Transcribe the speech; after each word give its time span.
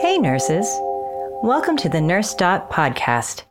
Hey, 0.00 0.16
nurses. 0.16 0.66
Welcome 1.42 1.76
to 1.76 1.90
the 1.90 2.00
Nurse 2.00 2.32
Dot 2.32 2.70
podcast, 2.70 3.42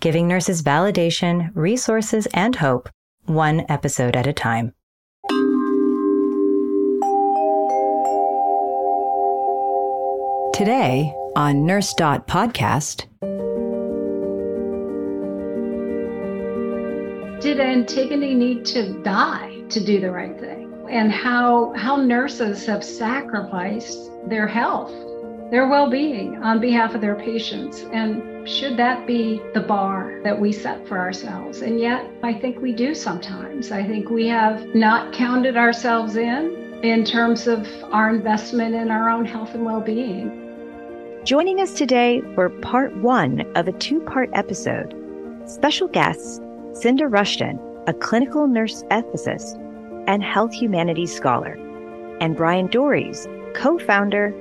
giving 0.00 0.26
nurses 0.26 0.62
validation, 0.62 1.50
resources, 1.54 2.26
and 2.32 2.56
hope, 2.56 2.88
one 3.26 3.66
episode 3.68 4.16
at 4.16 4.26
a 4.26 4.32
time. 4.32 4.72
Today 10.54 11.14
on 11.36 11.66
Nurse 11.66 11.92
Dot 11.92 12.26
podcast. 12.26 13.04
Did 17.42 17.60
Antigone 17.60 18.34
need 18.34 18.64
to 18.64 19.02
die 19.02 19.64
to 19.68 19.84
do 19.84 20.00
the 20.00 20.10
right 20.10 20.40
thing? 20.40 20.86
And 20.88 21.12
how 21.12 21.74
how 21.76 21.96
nurses 21.96 22.64
have 22.64 22.82
sacrificed 22.82 24.10
their 24.30 24.46
health 24.46 25.09
their 25.50 25.68
well 25.68 25.90
being 25.90 26.42
on 26.42 26.60
behalf 26.60 26.94
of 26.94 27.00
their 27.00 27.16
patients. 27.16 27.82
And 27.92 28.48
should 28.48 28.76
that 28.76 29.06
be 29.06 29.40
the 29.52 29.60
bar 29.60 30.20
that 30.22 30.38
we 30.38 30.52
set 30.52 30.86
for 30.86 30.98
ourselves? 30.98 31.62
And 31.62 31.80
yet, 31.80 32.06
I 32.22 32.34
think 32.34 32.60
we 32.60 32.72
do 32.72 32.94
sometimes. 32.94 33.72
I 33.72 33.84
think 33.84 34.10
we 34.10 34.26
have 34.28 34.64
not 34.74 35.12
counted 35.12 35.56
ourselves 35.56 36.16
in 36.16 36.80
in 36.82 37.04
terms 37.04 37.46
of 37.46 37.66
our 37.92 38.08
investment 38.08 38.74
in 38.74 38.90
our 38.90 39.10
own 39.10 39.24
health 39.24 39.54
and 39.54 39.64
well 39.64 39.80
being. 39.80 40.46
Joining 41.24 41.60
us 41.60 41.74
today 41.74 42.22
for 42.34 42.48
part 42.48 42.96
one 42.96 43.40
of 43.54 43.68
a 43.68 43.72
two 43.72 44.00
part 44.00 44.30
episode, 44.32 44.94
special 45.46 45.88
guests 45.88 46.38
Cynda 46.72 47.10
Rushton, 47.10 47.58
a 47.88 47.92
clinical 47.92 48.46
nurse 48.46 48.84
ethicist 48.84 49.58
and 50.06 50.22
health 50.22 50.52
humanities 50.52 51.14
scholar, 51.14 51.58
and 52.20 52.36
Bryan 52.36 52.68
Doerries, 52.68 53.26
co 53.54 53.78
founder 53.78 54.32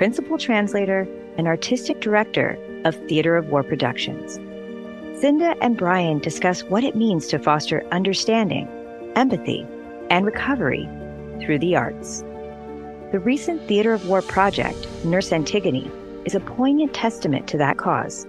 principal 0.00 0.38
translator 0.38 1.06
and 1.36 1.46
artistic 1.46 2.00
director 2.00 2.56
of 2.86 2.94
Theater 3.06 3.36
of 3.36 3.50
War 3.50 3.62
Productions. 3.62 4.38
Cynda 5.22 5.54
and 5.60 5.76
Bryan 5.76 6.20
discuss 6.20 6.64
what 6.64 6.84
it 6.84 6.96
means 6.96 7.26
to 7.26 7.38
foster 7.38 7.86
understanding, 7.92 8.66
empathy, 9.14 9.66
and 10.08 10.24
recovery 10.24 10.88
through 11.42 11.58
the 11.58 11.76
arts. 11.76 12.22
The 13.12 13.20
recent 13.22 13.60
Theater 13.68 13.92
of 13.92 14.08
War 14.08 14.22
project, 14.22 14.88
Nurse 15.04 15.34
Antigone, 15.34 15.90
is 16.24 16.34
a 16.34 16.40
poignant 16.40 16.94
testament 16.94 17.46
to 17.48 17.58
that 17.58 17.76
cause. 17.76 18.26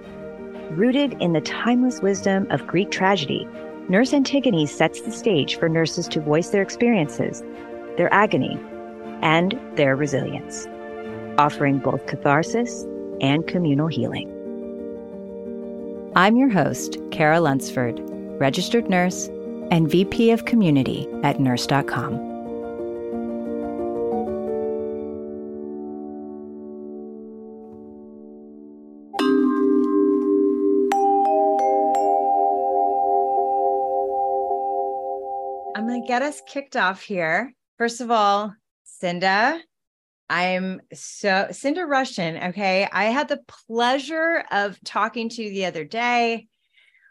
Rooted 0.71 1.13
in 1.21 1.31
the 1.31 1.39
timeless 1.39 2.01
wisdom 2.01 2.47
of 2.49 2.67
Greek 2.67 2.91
tragedy, 2.91 3.47
Nurse 3.87 4.13
Antigone 4.13 4.65
sets 4.65 4.99
the 4.99 5.11
stage 5.13 5.55
for 5.55 5.69
nurses 5.69 6.09
to 6.09 6.19
voice 6.19 6.49
their 6.49 6.63
experiences, 6.63 7.41
their 7.95 8.13
agony, 8.13 8.59
and 9.21 9.57
their 9.77 9.95
resilience 9.95 10.67
offering 11.41 11.79
both 11.79 12.05
catharsis 12.05 12.85
and 13.19 13.47
communal 13.47 13.87
healing. 13.87 14.29
I'm 16.15 16.35
your 16.35 16.49
host, 16.49 16.99
Cara 17.09 17.41
Lunsford, 17.41 17.99
registered 18.39 18.89
nurse 18.89 19.27
and 19.71 19.89
VP 19.89 20.29
of 20.29 20.45
Community 20.45 21.07
at 21.23 21.39
nurse.com. 21.39 22.13
I'm 35.75 35.87
going 35.87 36.01
to 36.01 36.07
get 36.07 36.21
us 36.21 36.43
kicked 36.45 36.75
off 36.75 37.01
here. 37.01 37.55
First 37.79 38.01
of 38.01 38.11
all, 38.11 38.53
Cynda, 38.85 39.61
I'm 40.31 40.79
so 40.93 41.47
Cynda 41.49 41.85
Rushton. 41.85 42.37
Okay. 42.51 42.87
I 42.89 43.05
had 43.05 43.27
the 43.27 43.41
pleasure 43.67 44.45
of 44.49 44.81
talking 44.85 45.27
to 45.27 45.43
you 45.43 45.49
the 45.49 45.65
other 45.65 45.83
day. 45.83 46.47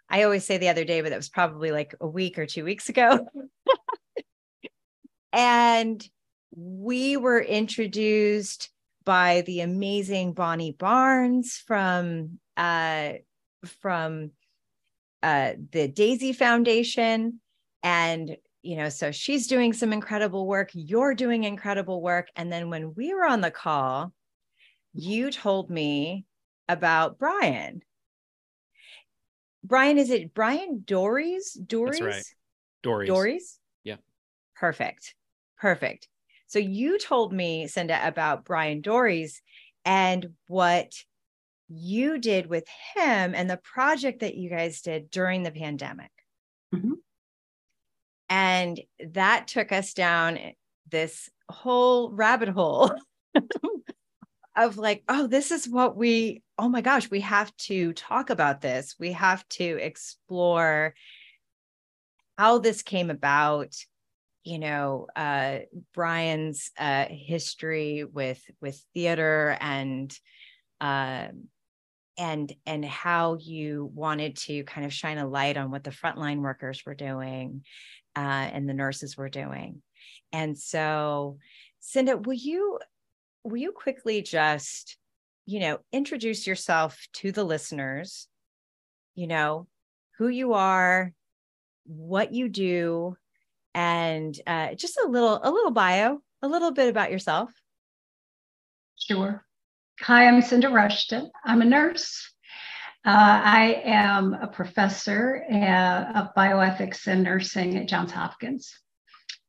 I 0.09 0.23
always 0.23 0.47
say 0.47 0.57
the 0.57 0.71
other 0.71 0.87
day, 0.87 1.03
but 1.03 1.11
that 1.11 1.19
was 1.19 1.29
probably 1.29 1.71
like 1.71 1.95
a 2.01 2.09
week 2.09 2.39
or 2.39 2.47
two 2.47 2.65
weeks 2.65 2.89
ago. 2.89 3.27
and 5.35 6.03
we 6.57 7.19
were 7.19 7.43
introduced 7.43 8.71
by 9.05 9.43
the 9.43 9.61
amazing 9.61 10.33
Bonnie 10.33 10.73
Barnes 10.73 11.63
from 11.67 12.39
uh, 12.57 13.13
from 13.83 14.31
uh, 15.23 15.53
the 15.73 15.89
Daisy 15.89 16.33
Foundation, 16.33 17.41
and 17.83 18.35
you 18.63 18.77
know, 18.77 18.89
so 18.89 19.11
she's 19.11 19.47
doing 19.47 19.73
some 19.73 19.93
incredible 19.93 20.47
work. 20.47 20.71
You're 20.75 21.15
doing 21.15 21.45
incredible 21.45 22.03
work. 22.03 22.29
And 22.37 22.53
then 22.53 22.71
when 22.71 22.95
we 22.95 23.15
were 23.15 23.27
on 23.27 23.41
the 23.41 23.51
call, 23.51 24.13
you 24.93 25.31
told 25.31 25.71
me 25.71 26.27
about 26.69 27.19
Bryan. 27.19 27.83
Bryan, 29.65 29.99
is 29.99 30.11
it 30.11 30.35
Bryan 30.35 30.83
Doerries? 30.85 31.59
Doerries? 31.59 31.99
That's 31.99 32.01
right. 32.01 32.25
Doerries. 32.83 33.09
Doerries? 33.09 33.59
Yeah. 33.85 33.97
Perfect. 34.57 35.15
Perfect. 35.59 36.09
So 36.47 36.59
you 36.59 36.99
told 36.99 37.33
me, 37.33 37.67
Cynda, 37.67 38.07
about 38.07 38.45
Bryan 38.45 38.83
Doerries 38.83 39.41
and 39.85 40.31
what 40.49 40.93
you 41.69 42.19
did 42.19 42.47
with 42.47 42.65
him 42.95 43.35
and 43.35 43.49
the 43.49 43.59
project 43.59 44.21
that 44.21 44.35
you 44.35 44.51
guys 44.51 44.81
did 44.81 45.11
during 45.11 45.43
the 45.43 45.53
pandemic. 45.53 46.11
Mm-hmm. 46.75 46.95
And 48.31 48.81
that 49.11 49.49
took 49.49 49.73
us 49.73 49.93
down 49.93 50.39
this 50.89 51.29
whole 51.51 52.11
rabbit 52.11 52.49
hole 52.49 52.93
of 54.57 54.79
like, 54.79 55.03
oh, 55.09 55.27
this 55.27 55.51
is 55.51 55.69
what 55.69 55.97
we, 55.97 56.43
oh 56.57 56.69
my 56.69 56.81
gosh, 56.81 57.11
we 57.11 57.21
have 57.21 57.55
to 57.57 57.93
talk 57.93 58.31
about 58.31 58.61
this. 58.61 58.95
We 58.99 59.13
have 59.13 59.47
to 59.51 59.65
explore 59.65 60.95
how 62.39 62.59
this 62.59 62.83
came 62.83 63.11
about 63.11 63.75
you 64.43 64.59
know 64.59 65.07
uh 65.15 65.59
bryan's 65.93 66.71
uh 66.79 67.05
history 67.11 68.05
with 68.05 68.43
with 68.63 68.83
theater 68.95 69.55
and 69.61 70.19
uh, 70.81 71.29
and 72.19 72.53
and 72.67 72.85
how 72.85 73.37
you 73.41 73.91
wanted 73.95 74.37
to 74.37 74.65
kind 74.65 74.87
of 74.87 74.93
shine 74.93 75.19
a 75.19 75.27
light 75.27 75.57
on 75.57 75.71
what 75.71 75.85
the 75.85 75.91
frontline 75.91 76.41
workers 76.41 76.83
were 76.85 76.95
doing 76.95 77.63
uh, 78.17 78.21
and 78.53 78.69
the 78.69 78.75
nurses 78.75 79.17
were 79.17 79.29
doing. 79.29 79.83
And 80.33 80.57
so, 80.57 81.39
Cynda, 81.83 82.25
will 82.25 82.35
you 82.35 82.79
will 83.45 83.57
you 83.57 83.73
quickly 83.73 84.23
just 84.23 84.97
you 85.47 85.61
know 85.61 85.79
introduce 85.93 86.47
yourself 86.47 86.99
to 87.15 87.33
the 87.33 87.45
listeners? 87.45 88.29
You 89.15 89.27
know 89.27 89.67
who 90.19 90.29
you 90.29 90.53
are, 90.53 91.13
what 91.87 92.33
you 92.33 92.49
do, 92.49 93.17
and 93.75 94.39
uh, 94.47 94.75
just 94.75 94.99
a 94.99 95.09
little 95.09 95.41
a 95.43 95.51
little 95.51 95.73
bio, 95.73 96.21
a 96.43 96.49
little 96.49 96.73
bit 96.73 96.89
about 96.89 97.11
yourself. 97.11 97.51
Sure. 98.97 99.45
Hi, 100.03 100.27
I'm 100.27 100.41
Cynda 100.41 100.73
Rushton. 100.73 101.31
I'm 101.45 101.63
a 101.63 101.65
nurse. 101.65 102.33
Uh, 103.03 103.41
I 103.45 103.83
am 103.85 104.35
a 104.35 104.47
professor 104.47 105.37
of 105.37 106.35
bioethics 106.37 107.07
and 107.07 107.23
nursing 107.23 107.79
at 107.79 107.89
Johns 107.89 108.13
Hopkins. 108.13 108.79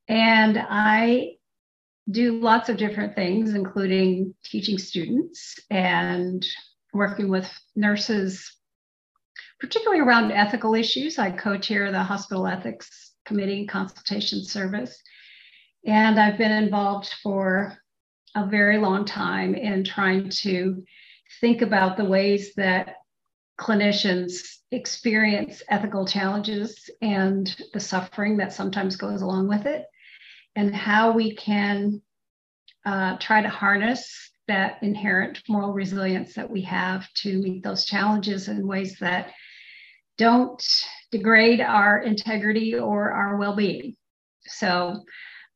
And 0.08 0.58
I 0.58 1.34
do 2.10 2.40
lots 2.40 2.70
of 2.70 2.78
different 2.78 3.14
things, 3.14 3.54
including 3.54 4.36
teaching 4.46 4.78
students 4.78 5.60
and 5.70 6.46
working 6.94 7.28
with 7.28 7.52
nurses, 7.76 8.56
particularly 9.60 10.02
around 10.02 10.32
ethical 10.32 10.74
issues. 10.74 11.20
I 11.20 11.32
co 11.32 11.58
chair 11.58 11.92
the 11.92 12.04
Hospital 12.04 12.48
Ethics 12.48 13.12
Committee 13.26 13.68
Consultation 13.68 14.46
Service. 14.46 14.98
And 15.86 16.18
I've 16.18 16.38
been 16.38 16.52
involved 16.52 17.14
for 17.22 17.78
a 18.34 18.46
very 18.46 18.78
long 18.78 19.04
time 19.04 19.56
in 19.56 19.84
trying 19.84 20.30
to 20.30 20.84
think 21.42 21.62
about 21.62 21.98
the 21.98 22.06
ways 22.06 22.54
that 22.56 22.96
clinicians 23.62 24.58
experience 24.72 25.62
ethical 25.70 26.06
challenges 26.06 26.90
and 27.02 27.56
the 27.74 27.80
suffering 27.80 28.38
that 28.38 28.54
sometimes 28.54 28.96
goes 28.96 29.22
along 29.22 29.48
with 29.48 29.66
it, 29.68 29.86
and 30.56 30.76
how 30.76 31.12
we 31.12 31.36
can 31.36 32.02
uh, 32.86 33.18
try 33.18 33.42
to 33.42 33.50
harness 33.50 34.32
that 34.48 34.82
inherent 34.82 35.44
moral 35.48 35.74
resilience 35.74 36.34
that 36.34 36.50
we 36.50 36.62
have 36.62 37.08
to 37.14 37.40
meet 37.42 37.64
those 37.64 37.86
challenges 37.86 38.48
in 38.48 38.68
ways 38.68 38.98
that 39.00 39.32
don't 40.18 40.64
degrade 41.12 41.62
our 41.62 42.00
integrity 42.00 42.76
or 42.76 43.12
our 43.12 43.38
well 43.38 43.56
being. 43.56 43.96
So, 44.48 45.04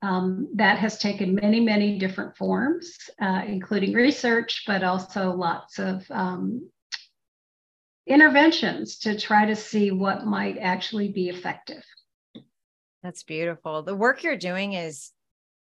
um, 0.03 0.49
that 0.55 0.77
has 0.77 0.99
taken 0.99 1.33
many, 1.33 1.59
many 1.59 1.97
different 1.97 2.37
forms, 2.37 2.95
uh, 3.19 3.41
including 3.47 3.93
research, 3.93 4.63
but 4.67 4.83
also 4.83 5.31
lots 5.31 5.79
of 5.79 6.05
um, 6.11 6.69
interventions 8.07 8.99
to 8.99 9.19
try 9.19 9.45
to 9.45 9.55
see 9.55 9.91
what 9.91 10.25
might 10.25 10.57
actually 10.57 11.11
be 11.11 11.29
effective. 11.29 11.83
That's 13.03 13.23
beautiful. 13.23 13.83
The 13.83 13.95
work 13.95 14.23
you're 14.23 14.37
doing 14.37 14.73
is 14.73 15.11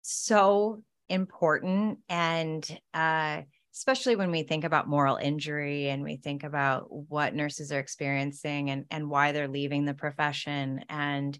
so 0.02 0.84
important 1.10 2.00
and 2.10 2.80
uh, 2.94 3.42
especially 3.74 4.16
when 4.16 4.32
we 4.32 4.44
think 4.44 4.64
about 4.64 4.88
moral 4.88 5.16
injury 5.16 5.90
and 5.90 6.04
we 6.04 6.18
think 6.18 6.44
about 6.44 6.88
what 6.90 7.34
nurses 7.34 7.72
are 7.72 7.80
experiencing 7.80 8.70
and, 8.70 8.86
and 8.92 9.10
why 9.10 9.32
they're 9.32 9.48
leaving 9.48 9.86
the 9.86 9.94
profession 9.94 10.84
and 10.90 11.40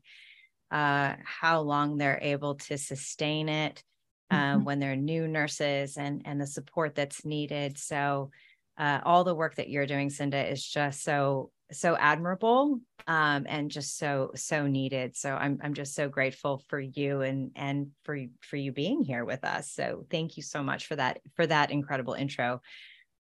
uh, 0.72 1.16
how 1.24 1.62
long 1.62 1.98
they're 1.98 2.20
able 2.22 2.56
to 2.56 2.78
sustain 2.78 3.50
it 3.50 3.84
uh, 4.30 4.36
mm-hmm. 4.36 4.64
when 4.64 4.80
they're 4.80 4.96
new 4.96 5.28
nurses 5.28 5.98
and, 5.98 6.22
and 6.26 6.40
the 6.40 6.48
support 6.48 6.96
that's 6.96 7.26
needed. 7.26 7.78
So, 7.78 8.32
uh, 8.78 9.00
all 9.04 9.24
the 9.24 9.36
work 9.36 9.56
that 9.56 9.70
you're 9.70 9.86
doing, 9.86 10.10
Cynda, 10.10 10.52
is 10.52 10.66
just 10.66 11.04
so 11.04 11.52
so 11.72 11.96
admirable 11.96 12.82
um, 13.08 13.46
and 13.48 13.72
just 13.72 13.98
so 13.98 14.32
so 14.36 14.68
needed. 14.68 15.16
So 15.16 15.34
I'm 15.34 15.60
I'm 15.64 15.74
just 15.74 15.96
so 15.96 16.10
grateful 16.10 16.62
for 16.68 16.80
you 16.80 17.22
and 17.22 17.52
and 17.56 17.88
for 18.04 18.18
for 18.42 18.58
you 18.58 18.72
being 18.72 19.04
here 19.04 19.26
with 19.26 19.44
us. 19.44 19.72
So 19.72 20.06
thank 20.10 20.38
you 20.38 20.44
so 20.44 20.64
much 20.64 20.88
for 20.88 20.96
that 20.96 21.20
for 21.36 21.48
that 21.48 21.72
incredible 21.72 22.14
intro. 22.14 22.62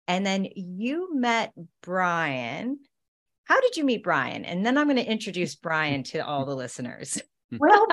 And 0.07 0.25
then 0.25 0.48
you 0.56 1.09
met 1.13 1.54
Bryan. 1.81 2.80
How 3.45 3.62
did 3.62 3.77
you 3.77 3.83
meet 3.83 4.04
Bryan? 4.04 4.45
And 4.45 4.65
then 4.65 4.77
I'm 4.77 4.88
going 4.88 4.97
to 4.97 5.09
introduce 5.09 5.56
Bryan 5.56 6.04
to 6.04 6.19
all 6.19 6.45
the 6.45 6.56
listeners. 6.56 7.21
well, 7.59 7.88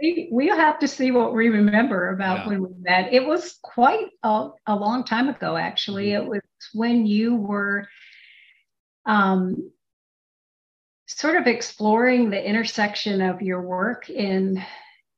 we, 0.00 0.28
we 0.32 0.48
have 0.48 0.78
to 0.80 0.88
see 0.88 1.10
what 1.10 1.34
we 1.34 1.48
remember 1.48 2.10
about 2.10 2.38
yeah. 2.38 2.48
when 2.48 2.62
we 2.62 2.68
met. 2.80 3.12
It 3.12 3.26
was 3.26 3.58
quite 3.62 4.06
a, 4.22 4.50
a 4.66 4.76
long 4.76 5.04
time 5.04 5.28
ago, 5.28 5.56
actually. 5.56 6.08
Mm-hmm. 6.08 6.24
It 6.24 6.28
was 6.28 6.40
when 6.72 7.06
you 7.06 7.36
were 7.36 7.88
um, 9.06 9.70
sort 11.06 11.36
of 11.36 11.46
exploring 11.46 12.30
the 12.30 12.42
intersection 12.42 13.20
of 13.22 13.42
your 13.42 13.62
work 13.62 14.08
in 14.10 14.62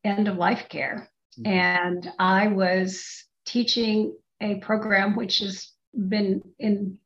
end 0.04 0.28
of 0.28 0.36
life 0.36 0.66
care. 0.68 1.10
Mm-hmm. 1.38 1.52
And 1.52 2.12
I 2.18 2.46
was 2.48 3.24
teaching 3.46 4.16
a 4.40 4.56
program 4.56 5.16
which 5.16 5.40
has 5.40 5.70
been 5.92 6.42
in 6.58 6.98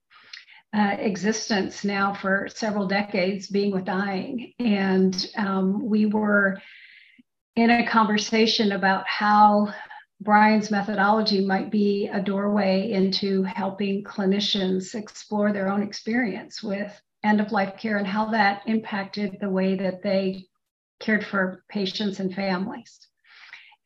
uh, 0.75 0.97
existence 0.99 1.85
now 1.85 2.13
for 2.13 2.49
several 2.53 2.87
decades, 2.87 3.47
being 3.47 3.73
with 3.73 3.85
dying. 3.85 4.53
And 4.59 5.31
um, 5.37 5.89
we 5.89 6.07
were 6.07 6.61
in 7.57 7.71
a 7.71 7.87
conversation 7.87 8.73
about 8.73 9.07
how 9.07 9.73
Bryan's 10.21 10.71
methodology 10.71 11.45
might 11.45 11.71
be 11.71 12.09
a 12.13 12.21
doorway 12.21 12.91
into 12.91 13.43
helping 13.43 14.03
clinicians 14.03 14.95
explore 14.95 15.53
their 15.53 15.69
own 15.69 15.83
experience 15.83 16.63
with 16.63 17.01
end 17.23 17.41
of 17.41 17.53
life 17.53 17.77
care 17.79 17.99
and 17.99 18.07
how 18.07 18.27
that 18.31 18.63
impacted 18.67 19.39
the 19.41 19.51
way 19.51 19.77
that 19.77 20.03
they 20.03 20.47
cared 21.01 21.25
for 21.25 21.65
patients 21.69 22.21
and 22.21 22.35
families. 22.35 22.99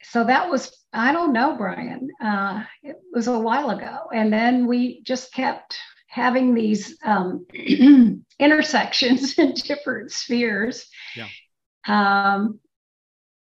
So 0.03 0.25
that 0.25 0.49
was, 0.49 0.73
I 0.93 1.13
don't 1.13 1.33
know, 1.33 1.57
Bryan, 1.57 2.09
uh, 2.23 2.65
it 2.83 2.97
was 3.13 3.27
a 3.27 3.39
while 3.39 3.71
ago. 3.71 4.09
And 4.15 4.33
then 4.33 4.67
we 4.67 5.03
just 5.03 5.33
kept 5.33 5.77
having 6.07 6.55
these 6.55 6.97
um, 7.05 7.47
intersections 8.39 9.35
in 9.39 9.53
different 9.55 10.13
spheres. 10.13 10.89
Yeah. 11.17 11.29
Um, 11.87 12.61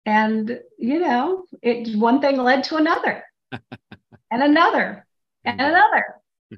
and, 0.06 0.60
you 0.78 1.00
know, 1.00 1.46
it 1.62 1.96
one 1.98 2.22
thing 2.22 2.38
led 2.38 2.64
to 2.66 2.78
another 2.78 3.24
and 3.52 4.44
another 4.44 5.06
and 5.46 5.62
another. 5.62 6.06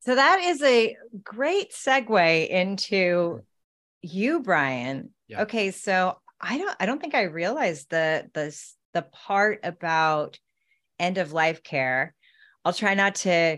So 0.00 0.14
that 0.16 0.40
is 0.44 0.62
a 0.62 0.94
great 1.22 1.72
segue 1.72 2.48
into 2.50 3.40
you, 4.02 4.40
Bryan. 4.40 5.14
Yeah. 5.28 5.44
Okay, 5.44 5.70
so 5.70 6.18
I 6.38 6.58
don't 6.58 6.76
I 6.78 6.84
don't 6.84 7.00
think 7.00 7.14
I 7.14 7.22
realized 7.22 7.88
the 7.88 8.28
the 8.34 8.54
the 8.92 9.00
part 9.00 9.60
about 9.62 10.38
end 10.98 11.16
of 11.16 11.32
life 11.32 11.62
care. 11.62 12.14
I'll 12.66 12.74
try 12.74 12.92
not 12.92 13.14
to 13.16 13.56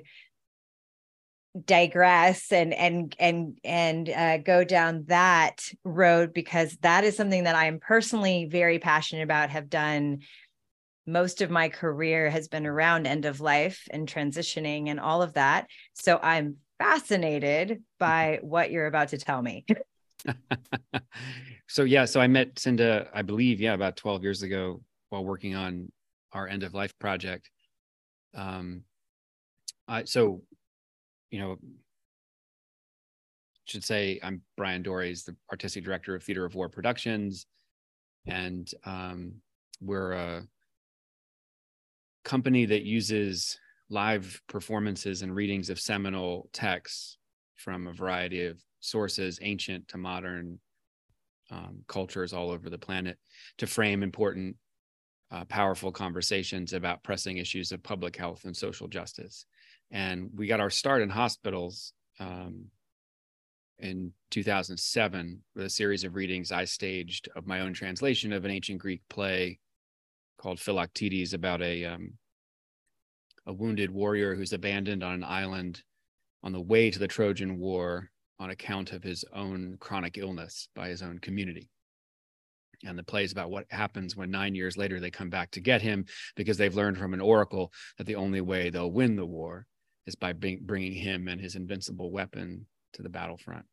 digress 1.65 2.53
and 2.53 2.75
and 2.75 3.15
and 3.19 3.59
and 3.65 4.09
uh, 4.09 4.39
go 4.39 4.65
down 4.65 5.05
that 5.07 5.69
road 5.85 6.35
because 6.35 6.77
that 6.83 7.05
is 7.05 7.17
something 7.17 7.45
that 7.45 7.55
I 7.55 7.67
am 7.67 7.81
personally 7.81 8.47
very 8.47 8.79
passionate 8.79 9.23
about. 9.23 9.51
Have 9.51 9.71
done 9.71 10.21
most 11.07 11.41
of 11.41 11.51
my 11.51 11.69
career 11.69 12.29
has 12.29 12.49
been 12.49 12.67
around 12.67 13.07
end 13.07 13.25
of 13.25 13.41
life 13.41 13.87
and 13.91 14.09
transitioning 14.09 14.89
and 14.89 14.99
all 14.99 15.23
of 15.23 15.35
that. 15.35 15.69
So 15.95 16.19
I'm 16.21 16.57
fascinated 16.79 17.83
by 17.99 18.41
what 18.43 18.71
you're 18.71 18.87
about 18.87 19.09
to 19.09 19.19
tell 19.19 19.41
me. 19.41 19.65
so 21.69 21.85
yeah, 21.85 22.05
so 22.05 22.21
I 22.21 22.27
met 22.27 22.57
Cynda, 22.57 23.09
I 23.15 23.23
believe, 23.23 23.61
yeah, 23.61 23.75
about 23.75 23.97
12 23.97 24.23
years 24.23 24.43
ago 24.43 24.83
while 25.11 25.25
working 25.25 25.55
on 25.55 25.93
our 26.33 26.49
end 26.49 26.65
of 26.65 26.75
life 26.75 26.99
project. 26.99 27.51
Um, 28.35 28.83
I, 29.89 30.05
so, 30.05 30.43
you 31.31 31.39
know, 31.39 31.57
should 33.67 33.85
say 33.85 34.21
I'm 34.23 34.43
Bryan 34.57 34.83
Doerries, 34.83 35.25
the 35.25 35.37
artistic 35.51 35.85
director 35.85 36.15
of 36.15 36.23
Theater 36.23 36.45
of 36.45 36.55
War 36.55 36.69
Productions, 36.69 37.47
and 38.27 38.71
um, 38.85 39.35
we're 39.81 40.13
a 40.13 40.47
company 42.25 42.65
that 42.67 42.83
uses 42.83 43.59
live 43.89 44.41
performances 44.49 45.23
and 45.23 45.35
readings 45.35 45.71
of 45.71 45.79
seminal 45.79 46.49
texts 46.53 47.19
from 47.57 47.87
a 47.87 47.93
variety 47.93 48.45
of 48.45 48.61
sources, 48.81 49.39
ancient 49.43 49.87
to 49.89 49.99
modern 49.99 50.59
um, 51.51 51.79
cultures 51.87 52.33
all 52.33 52.51
over 52.51 52.69
the 52.69 52.79
planet, 52.79 53.19
to 53.59 53.67
frame 53.67 54.03
important, 54.03 54.57
uh, 55.31 55.45
powerful 55.45 55.93
conversations 55.93 56.73
about 56.73 57.03
pressing 57.03 57.39
issues 57.39 57.73
of 57.73 57.83
public 57.83 58.17
health 58.17 58.45
and 58.45 58.57
social 58.57 58.89
justice. 58.89 59.47
And 59.91 60.31
we 60.35 60.47
got 60.47 60.61
our 60.61 60.71
start 60.71 61.03
in 61.03 61.09
hospitals 61.09 61.93
um, 62.19 62.67
in 63.79 64.13
2007 64.31 65.43
with 65.55 65.67
a 65.67 65.71
series 65.71 66.05
of 66.05 66.15
readings 66.15 66.51
I 66.51 66.65
staged 66.65 67.29
of 67.37 67.47
my 67.47 67.61
own 67.61 67.73
translation 67.73 68.33
of 68.33 68.45
an 68.45 68.51
ancient 68.51 68.79
Greek 68.79 69.03
play 69.09 69.59
called 70.39 70.59
Philoctetes 70.59 71.35
about 71.35 71.63
a 71.63 71.85
um, 71.85 72.15
a 73.47 73.53
wounded 73.53 73.91
warrior 73.91 74.35
who's 74.35 74.53
abandoned 74.53 75.05
on 75.05 75.15
an 75.15 75.25
island 75.25 75.83
on 76.43 76.53
the 76.53 76.61
way 76.61 76.91
to 76.91 76.99
the 76.99 77.07
Trojan 77.07 77.59
War 77.59 78.11
on 78.39 78.51
account 78.51 78.93
of 78.93 79.03
his 79.03 79.25
own 79.33 79.77
chronic 79.79 80.19
illness 80.19 80.69
by 80.75 80.89
his 80.89 81.01
own 81.01 81.19
community. 81.21 81.71
And 82.85 82.99
the 82.99 83.05
play 83.05 83.25
is 83.25 83.33
about 83.33 83.51
what 83.51 83.67
happens 83.71 84.17
when 84.17 84.31
nine 84.31 84.55
years 84.55 84.77
later 84.77 85.01
they 85.01 85.11
come 85.11 85.31
back 85.31 85.51
to 85.53 85.61
get 85.61 85.81
him 85.81 86.05
because 86.35 86.59
they've 86.59 86.75
learned 86.75 86.99
from 86.99 87.15
an 87.15 87.21
oracle 87.21 87.73
that 87.97 88.07
the 88.07 88.17
only 88.17 88.41
way 88.41 88.69
they'll 88.69 88.91
win 88.91 89.17
the 89.17 89.25
war 89.25 89.67
is 90.07 90.15
by 90.15 90.33
bringing 90.33 90.93
him 90.93 91.29
and 91.29 91.41
his 91.41 91.57
invincible 91.57 92.11
weapon 92.11 92.67
to 92.93 93.03
the 93.03 93.09
battlefront. 93.09 93.65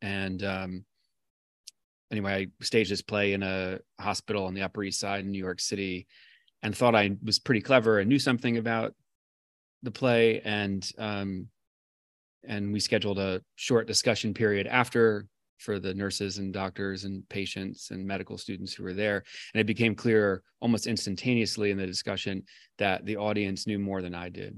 And 0.00 0.42
um, 0.42 0.84
anyway, 2.10 2.46
I 2.60 2.64
staged 2.64 2.90
this 2.90 3.02
play 3.02 3.32
in 3.32 3.42
a 3.42 3.78
hospital 4.00 4.46
on 4.46 4.54
the 4.54 4.62
Upper 4.62 4.82
East 4.84 5.00
Side 5.00 5.24
in 5.24 5.30
New 5.30 5.38
York 5.38 5.60
City 5.60 6.06
and 6.62 6.76
thought 6.76 6.94
I 6.94 7.16
was 7.22 7.38
pretty 7.38 7.60
clever 7.60 7.98
and 7.98 8.08
knew 8.08 8.18
something 8.18 8.56
about 8.56 8.94
the 9.82 9.90
play. 9.90 10.40
And 10.40 10.88
um, 10.98 11.48
and 12.44 12.72
we 12.72 12.80
scheduled 12.80 13.18
a 13.18 13.42
short 13.56 13.86
discussion 13.86 14.32
period 14.32 14.66
after 14.66 15.26
for 15.58 15.80
the 15.80 15.92
nurses 15.92 16.38
and 16.38 16.52
doctors 16.52 17.02
and 17.04 17.28
patients 17.28 17.90
and 17.90 18.06
medical 18.06 18.38
students 18.38 18.72
who 18.72 18.84
were 18.84 18.94
there. 18.94 19.24
And 19.52 19.60
it 19.60 19.66
became 19.66 19.94
clear 19.94 20.42
almost 20.60 20.86
instantaneously 20.86 21.72
in 21.72 21.78
the 21.78 21.86
discussion 21.86 22.44
that 22.78 23.04
the 23.04 23.16
audience 23.16 23.66
knew 23.66 23.78
more 23.78 24.00
than 24.00 24.14
I 24.14 24.28
did 24.28 24.56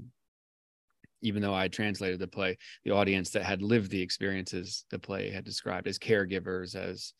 even 1.21 1.41
though 1.41 1.53
I 1.53 1.67
translated 1.67 2.19
the 2.19 2.27
play 2.27 2.57
the 2.83 2.91
audience 2.91 3.29
that 3.31 3.43
had 3.43 3.61
lived 3.61 3.91
the 3.91 4.01
experiences 4.01 4.85
the 4.89 4.99
play 4.99 5.29
had 5.29 5.45
described 5.45 5.87
as 5.87 5.99
caregivers 5.99 6.75
as 6.75 7.13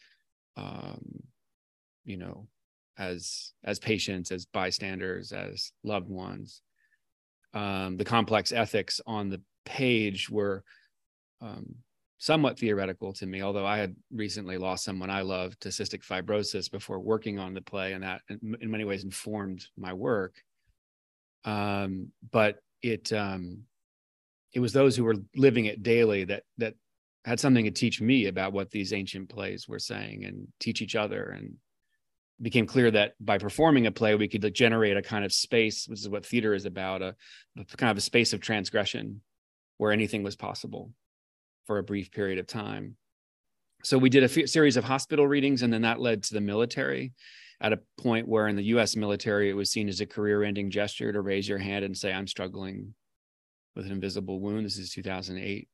um, 0.57 1.01
you 2.03 2.17
know 2.17 2.47
as 2.97 3.53
as 3.63 3.79
patients 3.79 4.31
as 4.31 4.45
bystanders 4.45 5.31
as 5.31 5.71
loved 5.83 6.09
ones. 6.09 6.61
Um, 7.53 7.97
the 7.97 8.05
complex 8.05 8.51
ethics 8.51 9.01
on 9.05 9.29
the 9.29 9.41
page 9.65 10.29
were 10.29 10.63
um, 11.41 11.75
somewhat 12.17 12.59
theoretical 12.59 13.11
to 13.11 13.25
me 13.25 13.41
although 13.41 13.65
i 13.65 13.77
had 13.77 13.95
recently 14.11 14.55
lost 14.55 14.83
someone 14.83 15.09
i 15.09 15.21
loved 15.21 15.59
to 15.59 15.69
cystic 15.69 16.05
fibrosis 16.05 16.69
before 16.69 16.99
working 16.99 17.39
on 17.39 17.55
the 17.55 17.61
play 17.61 17.93
and 17.93 18.03
that 18.03 18.21
in, 18.29 18.39
many 18.69 18.83
ways 18.83 19.03
informed 19.03 19.65
my 19.75 19.91
work. 19.91 20.35
Um, 21.45 22.09
but 22.31 22.59
it 22.83 23.11
um, 23.13 23.63
it 24.53 24.59
was 24.59 24.73
those 24.73 24.95
who 24.95 25.03
were 25.03 25.15
living 25.35 25.65
it 25.65 25.83
daily 25.83 26.25
that 26.25 26.43
that 26.57 26.75
had 27.25 27.39
something 27.39 27.65
to 27.65 27.71
teach 27.71 28.01
me 28.01 28.25
about 28.25 28.53
what 28.53 28.71
these 28.71 28.93
ancient 28.93 29.29
plays 29.29 29.67
were 29.67 29.79
saying 29.79 30.25
and 30.25 30.47
teach 30.59 30.81
each 30.81 30.95
other 30.95 31.35
and 31.37 31.55
became 32.41 32.65
clear 32.65 32.89
that 32.89 33.13
by 33.19 33.37
performing 33.37 33.85
a 33.85 33.91
play, 33.91 34.15
we 34.15 34.27
could 34.27 34.53
generate 34.55 34.97
a 34.97 35.01
kind 35.01 35.23
of 35.23 35.31
space, 35.31 35.87
which 35.87 35.99
is 35.99 36.09
what 36.09 36.25
theater 36.25 36.55
is 36.55 36.65
about, 36.65 37.03
a, 37.03 37.15
a 37.57 37.77
kind 37.77 37.91
of 37.91 37.97
a 37.97 38.01
space 38.01 38.33
of 38.33 38.41
transgression 38.41 39.21
where 39.77 39.91
anything 39.91 40.23
was 40.23 40.35
possible 40.35 40.91
for 41.67 41.77
a 41.77 41.83
brief 41.83 42.11
period 42.11 42.39
of 42.39 42.47
time. 42.47 42.95
So 43.83 43.99
we 43.99 44.09
did 44.09 44.23
a 44.23 44.41
f- 44.41 44.49
series 44.49 44.77
of 44.77 44.83
hospital 44.83 45.27
readings, 45.27 45.61
and 45.61 45.71
then 45.71 45.83
that 45.83 45.99
led 45.99 46.23
to 46.23 46.33
the 46.33 46.41
military 46.41 47.13
at 47.61 47.73
a 47.73 47.79
point 47.99 48.27
where 48.27 48.47
in 48.47 48.55
the 48.55 48.63
US 48.75 48.95
military, 48.95 49.49
it 49.49 49.53
was 49.53 49.71
seen 49.71 49.87
as 49.87 50.01
a 50.01 50.05
career 50.07 50.43
ending 50.43 50.71
gesture 50.71 51.13
to 51.13 51.21
raise 51.21 51.47
your 51.47 51.59
hand 51.59 51.85
and 51.85 51.95
say, 51.95 52.11
I'm 52.11 52.27
struggling 52.27 52.95
with 53.75 53.85
an 53.85 53.91
invisible 53.91 54.39
wound. 54.39 54.65
This 54.65 54.77
is 54.77 54.91
2008, 54.91 55.67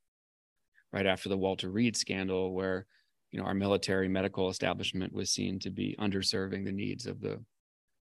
right 0.93 1.05
after 1.05 1.29
the 1.29 1.37
Walter 1.37 1.69
Reed 1.69 1.95
scandal, 1.95 2.53
where 2.53 2.85
you 3.31 3.39
know 3.39 3.45
our 3.45 3.53
military 3.53 4.07
medical 4.07 4.49
establishment 4.49 5.13
was 5.13 5.31
seen 5.31 5.59
to 5.59 5.69
be 5.69 5.95
underserving 5.99 6.65
the 6.65 6.71
needs 6.71 7.05
of 7.05 7.21
the 7.21 7.39